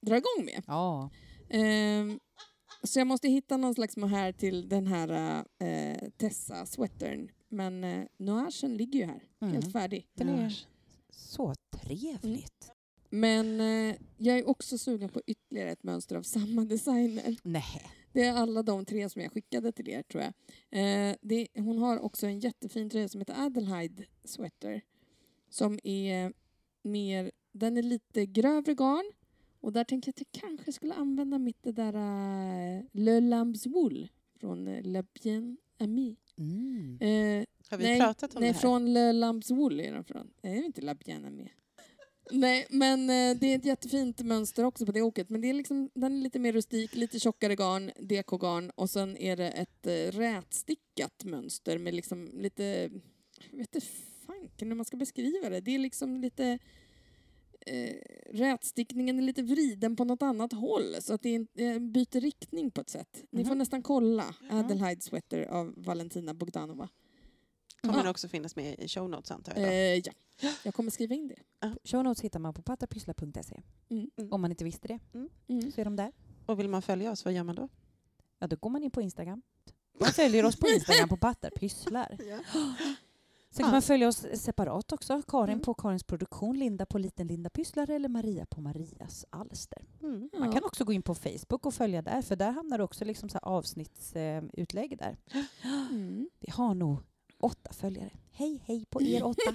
dra 0.00 0.16
igång 0.16 0.44
med. 0.44 0.62
Ja. 0.66 1.10
Ehm, 1.48 2.20
så 2.82 3.00
jag 3.00 3.06
måste 3.06 3.28
hitta 3.28 3.56
någon 3.56 3.74
slags 3.74 3.96
mohair 3.96 4.32
till 4.32 4.68
den 4.68 4.86
här 4.86 5.44
eh, 5.58 6.08
Tessa 6.16 6.66
sweatern. 6.66 7.28
Men 7.48 7.84
eh, 7.84 8.04
noiagen 8.18 8.76
ligger 8.76 8.98
ju 8.98 9.04
här, 9.06 9.22
Mm. 9.42 9.54
helt 9.54 9.72
färdig. 9.72 10.08
Den 10.14 10.28
är. 10.28 10.66
Så 11.12 11.54
trevligt. 11.70 12.70
Men 13.10 13.60
eh, 13.60 13.96
jag 14.16 14.38
är 14.38 14.48
också 14.48 14.78
sugen 14.78 15.08
på 15.08 15.22
ytterligare 15.26 15.70
ett 15.70 15.82
mönster 15.82 16.16
av 16.16 16.22
samma 16.22 16.64
designer. 16.64 17.36
Nej. 17.42 17.82
Det 18.12 18.24
är 18.24 18.32
alla 18.32 18.62
de 18.62 18.84
tre 18.84 19.08
som 19.08 19.22
jag 19.22 19.32
skickade 19.32 19.72
till 19.72 19.88
er 19.88 20.02
tror 20.02 20.22
jag. 20.22 20.32
Eh, 20.70 21.16
det, 21.20 21.48
hon 21.54 21.78
har 21.78 21.98
också 21.98 22.26
en 22.26 22.40
jättefin 22.40 22.90
tröja 22.90 23.08
som 23.08 23.20
heter 23.20 23.46
Adelheid 23.46 24.04
Sweater. 24.24 24.82
Som 25.48 25.78
är 25.84 26.32
mer, 26.82 27.30
den 27.52 27.76
är 27.76 27.82
lite 27.82 28.26
grövre 28.26 28.74
garn. 28.74 29.12
Och 29.60 29.72
där 29.72 29.84
tänker 29.84 30.08
jag 30.08 30.12
att 30.12 30.26
jag 30.32 30.42
kanske 30.42 30.72
skulle 30.72 30.94
använda 30.94 31.38
mitt 31.38 31.62
det 31.62 31.72
där 31.72 31.94
uh, 31.94 32.84
Le 32.92 33.20
Lambs 33.20 33.66
Wool 33.66 34.08
från 34.40 34.68
uh, 34.68 34.82
La 34.82 35.04
Bien 35.22 35.56
Ami. 35.78 36.16
Mm. 36.40 36.98
Eh, 37.00 37.46
Har 37.70 37.78
vi 37.78 37.84
nej, 37.84 38.00
pratat 38.00 38.34
om 38.34 38.40
nej, 38.40 38.48
det 38.48 38.54
här? 38.54 38.60
från 38.60 38.92
Le 38.92 39.12
Lambs 39.12 39.50
Wool 39.50 39.80
är 39.80 39.92
den 39.92 40.04
från. 40.04 40.30
Nej, 40.42 40.52
det 40.52 40.58
är 40.58 40.64
inte 40.64 40.80
La 40.80 40.94
Bien 40.94 41.24
Ami. 41.24 41.52
Nej, 42.32 42.66
men 42.70 43.00
eh, 43.10 43.36
det 43.40 43.46
är 43.46 43.56
ett 43.56 43.64
jättefint 43.64 44.20
mönster 44.20 44.64
också 44.64 44.86
på 44.86 44.92
det 44.92 45.02
åket. 45.02 45.30
Men 45.30 45.40
det 45.40 45.50
är 45.50 45.54
liksom, 45.54 45.90
den 45.94 46.16
är 46.16 46.22
lite 46.22 46.38
mer 46.38 46.52
rustik, 46.52 46.94
lite 46.94 47.20
tjockare 47.20 47.56
garn, 47.56 47.90
DK-garn 48.00 48.70
och 48.70 48.90
sen 48.90 49.16
är 49.16 49.36
det 49.36 49.50
ett 49.50 49.86
eh, 49.86 50.18
rätstickat 50.18 51.24
mönster 51.24 51.78
med 51.78 51.94
liksom 51.94 52.30
lite, 52.34 52.62
jag 53.50 53.58
vet 53.58 53.74
inte 53.74 53.86
fanken 54.26 54.68
hur 54.68 54.74
man 54.74 54.84
ska 54.84 54.96
beskriva 54.96 55.48
det. 55.48 55.60
Det 55.60 55.74
är 55.74 55.78
liksom 55.78 56.16
lite 56.16 56.58
eh, 57.66 57.94
rätstickningen 58.32 59.18
är 59.18 59.22
lite 59.22 59.42
vriden 59.42 59.96
på 59.96 60.04
något 60.04 60.22
annat 60.22 60.52
håll 60.52 60.94
så 61.00 61.14
att 61.14 61.22
det 61.22 61.30
inte- 61.30 61.64
eh, 61.64 61.78
byter 61.78 62.20
riktning 62.20 62.70
på 62.70 62.80
ett 62.80 62.90
sätt. 62.90 63.24
Ni 63.30 63.44
får 63.44 63.50
Mhm. 63.50 63.58
nästan 63.58 63.82
kolla. 63.82 64.34
Adelheid 64.50 65.02
Sweater 65.02 65.42
av 65.46 65.74
Valentina 65.76 66.34
Bogdanova. 66.34 66.88
Kommer 67.82 67.94
Ja. 67.94 68.02
den 68.02 68.10
också 68.10 68.28
finnas 68.28 68.56
med 68.56 68.78
i 68.80 68.88
show 68.88 69.10
notes 69.10 69.30
antar 69.30 69.52
jag? 69.60 69.68
Eh, 69.72 70.02
ja, 70.04 70.12
jag 70.64 70.74
kommer 70.74 70.90
skriva 70.90 71.14
in 71.14 71.28
det. 71.28 71.42
Show 71.84 72.04
notes 72.04 72.24
hittar 72.24 72.38
man 72.38 72.54
på 72.54 72.62
pattarpyssla.se. 72.62 73.60
Mm. 73.90 74.10
Mm. 74.16 74.32
Om 74.32 74.40
man 74.40 74.50
inte 74.50 74.64
visste 74.64 74.88
det 74.88 74.98
Mm. 75.48 75.72
så 75.72 75.80
är 75.80 75.84
de 75.84 75.96
där. 75.96 76.12
Och 76.46 76.58
vill 76.60 76.68
man 76.68 76.82
följa 76.82 77.10
oss, 77.10 77.24
vad 77.24 77.34
gör 77.34 77.44
man 77.44 77.54
då? 77.54 77.68
Ja, 78.38 78.46
då 78.46 78.56
går 78.56 78.70
man 78.70 78.82
in 78.84 78.90
på 78.90 79.00
Instagram. 79.02 79.42
Man 80.00 80.12
följer 80.12 80.44
oss 80.44 80.56
på 80.56 80.68
Instagram 80.68 81.08
på 81.08 81.16
pattarpysslar. 81.26 82.16
Sen 83.52 83.64
kan 83.64 83.72
man 83.72 83.82
följa 83.82 84.08
oss 84.08 84.26
separat 84.34 84.92
också. 84.92 85.22
Karin 85.28 85.48
Mm. 85.52 85.60
på 85.62 85.74
Karins 85.74 86.04
produktion, 86.04 86.58
Linda 86.58 86.86
på 86.86 86.98
Liten 86.98 87.26
Linda 87.26 87.50
Pysslar 87.50 87.90
eller 87.90 88.08
Maria 88.08 88.46
på 88.46 88.60
Marias 88.60 89.24
alster. 89.30 89.84
Mm. 90.02 90.30
Man 90.38 90.52
kan 90.52 90.64
också 90.64 90.84
gå 90.84 90.92
in 90.92 91.02
på 91.02 91.14
Facebook 91.14 91.66
och 91.66 91.74
följa 91.74 92.02
där, 92.02 92.22
för 92.22 92.36
där 92.36 92.50
hamnar 92.50 92.78
det 92.78 92.84
också 92.84 93.04
liksom 93.04 93.28
så 93.28 93.38
avsnittsutlägg 93.38 94.98
där. 94.98 95.16
Mm. 95.90 96.30
Vi 96.40 96.52
har 96.52 96.74
nog 96.74 96.98
åtta 97.40 97.72
följare. 97.72 98.10
Hej, 98.32 98.62
hej 98.66 98.84
på 98.90 99.02
er 99.02 99.22
åtta. 99.24 99.54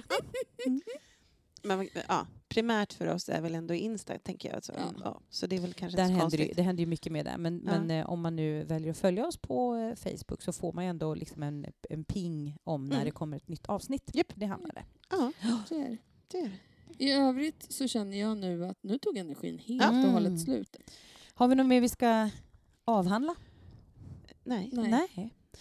Men, 1.62 1.88
ja, 2.08 2.26
primärt 2.48 2.92
för 2.92 3.06
oss 3.14 3.28
är 3.28 3.40
väl 3.40 3.54
ändå 3.54 3.74
Insta, 3.74 4.18
tänker 4.18 4.48
jag. 4.48 4.56
Alltså. 4.56 4.72
Ja. 4.76 4.92
Ja. 5.04 5.20
så 5.30 5.46
det 5.46 5.56
är 5.56 5.60
väl 5.60 5.72
kanske 5.74 5.96
Där 5.96 6.04
inte 6.04 6.14
så 6.14 6.20
händer 6.20 6.38
det, 6.38 6.44
konstigt. 6.44 6.56
det 6.56 6.62
händer 6.62 6.80
ju 6.80 6.86
mycket 6.86 7.12
med 7.12 7.24
det. 7.26 7.36
Men, 7.38 7.62
Ja. 7.66 7.70
men 7.70 7.90
eh, 7.90 8.10
om 8.10 8.20
man 8.20 8.36
nu 8.36 8.64
väljer 8.64 8.90
att 8.90 8.98
följa 8.98 9.26
oss 9.26 9.36
på 9.36 9.74
eh, 9.76 9.94
Facebook 9.94 10.42
så 10.42 10.52
får 10.52 10.72
man 10.72 10.84
ju 10.84 10.90
ändå 10.90 11.14
liksom 11.14 11.42
en, 11.42 11.66
en 11.90 12.04
ping 12.04 12.56
om 12.64 12.84
när 12.84 12.94
Mm. 12.96 13.04
det 13.04 13.10
kommer 13.10 13.36
ett 13.36 13.48
nytt 13.48 13.66
avsnitt. 13.66 14.10
Japp. 14.14 14.32
Det 14.34 14.46
hamnar 14.46 14.70
där. 14.74 14.84
Ja, 15.10 15.32
Så 15.68 15.74
är 15.74 15.98
det. 16.28 16.38
är 16.38 16.42
det. 16.42 16.50
I 17.04 17.12
övrigt 17.12 17.72
så 17.72 17.88
känner 17.88 18.16
jag 18.20 18.36
nu 18.38 18.64
att 18.66 18.78
nu 18.82 18.98
tog 18.98 19.16
energin 19.16 19.58
helt 19.58 19.82
Mm. 19.82 20.04
och 20.04 20.10
hållet 20.12 20.40
slut. 20.40 20.76
Har 21.34 21.48
vi 21.48 21.54
något 21.54 21.66
mer 21.66 21.80
vi 21.80 21.88
ska 21.88 22.30
avhandla? 22.84 23.34
Nej. 24.44 24.70
Nej. 24.72 24.88
Nej. 24.90 25.08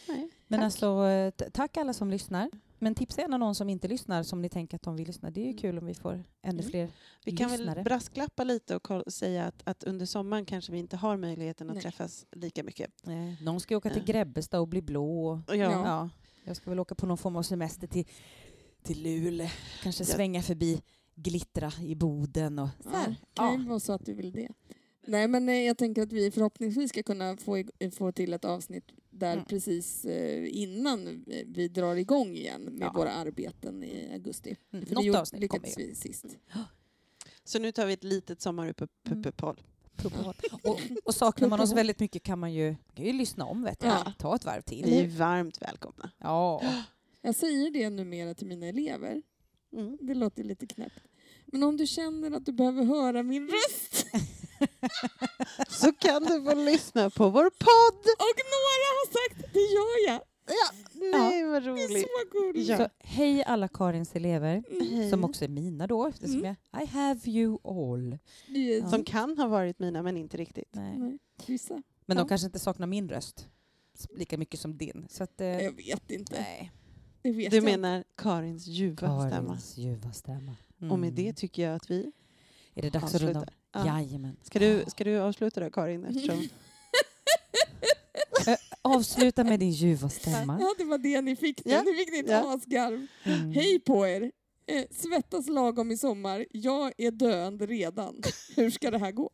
Nej. 0.07 0.29
Men 0.47 0.59
Tack. 0.59 0.63
alltså, 0.65 1.05
eh, 1.07 1.49
tack 1.51 1.77
alla 1.77 1.93
som 1.93 2.09
lyssnar. 2.09 2.49
Men 2.85 2.95
tipsa 2.95 3.21
gärna 3.21 3.37
någon 3.37 3.55
som 3.55 3.69
inte 3.69 3.87
lyssnar 3.87 4.23
som 4.23 4.41
ni 4.41 4.49
tänker 4.49 4.75
att 4.75 4.81
de 4.81 4.95
vill 4.95 5.07
lyssna. 5.07 5.31
Det 5.31 5.39
är 5.39 5.43
ju 5.43 5.49
Mm. 5.49 5.61
kul 5.61 5.77
om 5.77 5.85
vi 5.85 5.93
får 5.93 6.23
ännu 6.41 6.59
Mm. 6.59 6.69
fler 6.71 6.89
Vi 7.25 7.31
kan 7.37 7.51
lyssnare. 7.51 7.75
väl 7.75 7.83
brasklappa 7.83 8.43
lite 8.43 8.75
och 8.75 9.13
säga 9.13 9.45
att, 9.45 9.61
att 9.63 9.83
under 9.83 10.05
sommaren 10.05 10.45
kanske 10.45 10.71
vi 10.71 10.77
inte 10.77 10.97
har 10.97 11.17
möjligheten 11.17 11.69
att 11.69 11.73
Nej. 11.75 11.83
träffas 11.83 12.25
lika 12.31 12.63
mycket. 12.63 13.07
Eh, 13.07 13.43
någon 13.43 13.59
ska 13.59 13.77
åka 13.77 13.89
till 13.89 14.03
Ja. 14.07 14.13
Grebbestad 14.13 14.59
och 14.61 14.67
bli 14.67 14.81
blå. 14.81 15.29
Och, 15.47 15.55
Ja. 15.55 15.71
ja. 15.71 16.09
Jag 16.43 16.55
ska 16.55 16.69
väl 16.69 16.79
åka 16.79 16.95
på 16.95 17.05
någon 17.05 17.17
form 17.17 17.35
av 17.35 17.43
semester 17.43 17.87
till, 17.87 18.05
till 18.83 19.03
Luleå. 19.03 19.47
Kanske 19.83 20.03
Ja. 20.03 20.07
svänga 20.07 20.41
förbi 20.41 20.81
Glittra 21.15 21.71
i 21.81 21.95
Boden. 21.95 22.59
Och 22.59 22.69
så 22.83 22.89
Ja, 22.93 22.97
här. 22.99 23.15
kan 23.33 23.45
Ja. 23.53 23.57
ju 23.57 23.67
vara 23.67 23.79
så 23.79 23.93
att 23.93 24.05
du 24.05 24.13
vill 24.13 24.31
det. 24.31 24.49
Nej, 25.07 25.27
men 25.27 25.49
eh, 25.49 25.55
jag 25.55 25.77
tänker 25.77 26.01
att 26.01 26.13
vi 26.13 26.31
förhoppningsvis 26.31 26.89
ska 26.89 27.03
kunna 27.03 27.37
få, 27.37 27.63
få 27.97 28.11
till 28.11 28.33
ett 28.33 28.45
avsnitt 28.45 28.91
där 29.15 29.33
Mm. 29.33 29.45
precis 29.45 30.05
eh, 30.05 30.57
innan 30.57 31.25
vi 31.47 31.67
drar 31.67 31.95
igång 31.95 32.35
igen 32.35 32.61
med 32.61 32.81
Ja. 32.87 32.91
våra 32.95 33.11
arbeten 33.11 33.83
i 33.83 34.09
augusti. 34.13 34.55
Mm, 34.73 34.85
För 34.85 34.95
något 34.95 35.15
avsnitt 35.15 35.41
lyckades 35.41 35.75
kommer 35.75 35.87
vi 35.87 35.95
sist. 35.95 36.25
Så 37.43 37.59
nu 37.59 37.71
tar 37.71 37.85
vi 37.85 37.93
ett 37.93 38.03
litet 38.03 38.41
sommaruppehåll. 38.41 39.61
Mm. 40.05 40.25
Och, 40.63 40.79
och 41.03 41.15
saknar 41.15 41.47
man 41.49 41.59
oss 41.59 41.73
väldigt 41.73 41.99
mycket 41.99 42.23
kan 42.23 42.39
man 42.39 42.53
ju, 42.53 42.75
kan 42.95 43.05
ju 43.05 43.13
lyssna 43.13 43.45
om. 43.45 43.63
Vet. 43.63 43.83
Ja. 43.83 44.13
Ta 44.19 44.35
ett 44.35 44.45
varv 44.45 44.61
till. 44.61 44.85
Ni 44.85 44.97
är 44.97 45.07
varmt 45.07 45.61
välkomna. 45.61 46.11
Ja. 46.17 46.61
Jag 47.21 47.35
säger 47.35 47.71
det 47.71 47.89
numera 47.89 48.33
till 48.33 48.47
mina 48.47 48.65
elever. 48.65 49.21
Mm. 49.73 49.97
Det 50.01 50.13
låter 50.13 50.43
lite 50.43 50.67
knäppt. 50.67 50.99
Men 51.55 51.63
om 51.63 51.77
du 51.77 51.87
känner 51.87 52.31
att 52.31 52.45
du 52.45 52.51
behöver 52.51 52.83
höra 52.83 53.23
min 53.23 53.47
röst 53.49 54.05
Så 55.69 55.91
kan 55.93 56.23
du 56.23 56.43
få 56.43 56.53
lyssna 56.55 57.09
på 57.09 57.29
vår 57.29 57.43
podd! 57.49 58.05
och 58.25 58.37
några 58.55 58.87
har 58.95 59.07
sagt 59.11 59.53
det 59.53 59.59
gör 59.59 60.07
jag. 60.13 60.21
Ja, 60.47 60.97
nej 61.11 61.43
vad 61.45 61.63
Det 61.63 61.69
är 61.69 61.71
roligt. 61.71 62.01
så 62.01 62.39
gulligt. 62.39 62.69
Ja. 62.69 62.77
Så 62.77 62.87
hej 62.99 63.43
alla 63.43 63.67
Karins 63.67 64.15
elever, 64.15 64.63
Hej. 64.81 65.09
som 65.09 65.23
också 65.23 65.43
är 65.43 65.49
mina 65.49 65.87
då. 65.87 66.07
Eftersom 66.07 66.39
Mm. 66.39 66.55
jag, 66.71 66.83
I 66.83 66.85
have 66.85 67.19
you 67.25 67.57
all. 67.63 68.13
Är- 68.47 68.89
Som 68.89 69.03
kan 69.03 69.37
ha 69.37 69.47
varit 69.47 69.79
mina 69.79 70.03
men 70.03 70.17
inte 70.17 70.37
riktigt. 70.37 70.69
Nej. 70.75 70.97
Nej, 70.99 71.17
vissa. 71.47 71.73
Men 72.05 72.17
Ja. 72.17 72.23
de 72.23 72.27
kanske 72.29 72.45
inte 72.45 72.59
saknar 72.59 72.87
min 72.87 73.09
röst. 73.09 73.47
lika 74.17 74.37
mycket 74.37 74.59
som 74.59 74.77
din. 74.77 75.07
Så 75.09 75.23
att, 75.23 75.41
eh, 75.41 75.47
Jag 75.47 75.71
vet 75.75 76.11
inte. 76.11 76.33
nej. 76.41 76.71
Vet 77.33 77.51
Du 77.51 77.57
jag 77.57 77.63
menar 77.63 78.03
Karins 78.17 78.67
ljuva 78.67 79.29
stämma. 79.29 79.47
Karins 79.47 79.77
ljuva 79.77 80.11
stämma. 80.11 80.55
Och 80.79 80.99
med 80.99 81.09
Mm. 81.09 81.15
det 81.15 81.33
tycker 81.33 81.63
jag 81.63 81.75
att 81.75 81.91
vi 81.91 82.11
är 82.75 82.81
det 82.81 82.89
dags 82.89 83.15
att 83.15 83.21
runda 83.21 83.39
av. 83.39 83.45
avslutar. 83.45 83.53
Ja. 83.73 83.85
Jajamän. 84.01 84.37
Ska, 84.43 84.59
du, 84.59 84.83
ska 84.87 85.03
du 85.03 85.17
avsluta 85.19 85.59
då 85.59 85.69
Karin? 85.69 86.05
Eftersom... 86.05 86.47
Avsluta 88.81 89.43
med 89.43 89.59
din 89.59 89.71
ljuva 89.71 90.09
stämma. 90.09 90.57
Ja, 90.61 90.75
det 90.77 90.83
var 90.83 90.97
det 90.97 91.21
ni 91.21 91.35
fick 91.35 91.65
nu. 91.65 91.71
Ja. 91.71 91.81
Ni 91.81 91.93
fick 91.93 92.11
ditt 92.11 92.29
Ja. 92.29 92.53
asgarv. 92.55 93.07
Mm. 93.23 93.51
Hej 93.51 93.79
på 93.79 94.07
er! 94.07 94.31
Eh, 94.67 94.83
svettas 94.91 95.47
lagom 95.49 95.91
i 95.91 95.97
sommar. 95.97 96.45
Jag 96.51 96.91
är 96.97 97.11
döende 97.11 97.65
redan. 97.65 98.21
Hur 98.55 98.71
ska 98.71 98.91
det 98.91 98.97
här 98.99 99.11
gå? 99.11 99.29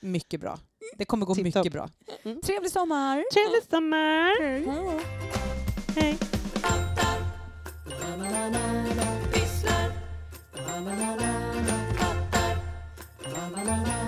Mycket 0.00 0.40
bra. 0.40 0.58
Det 0.98 1.04
kommer 1.04 1.26
gå 1.26 1.34
Tipptopp. 1.34 1.54
mycket 1.64 1.72
bra. 1.72 1.90
Mm. 2.22 2.40
Trevlig 2.40 2.70
sommar! 2.72 3.24
Trevlig 3.32 3.62
sommar! 3.70 4.42
Ja. 4.66 5.00
Hej! 5.96 6.18
la 10.84 10.94
la 10.96 11.16
la 13.64 13.76
la 13.86 14.01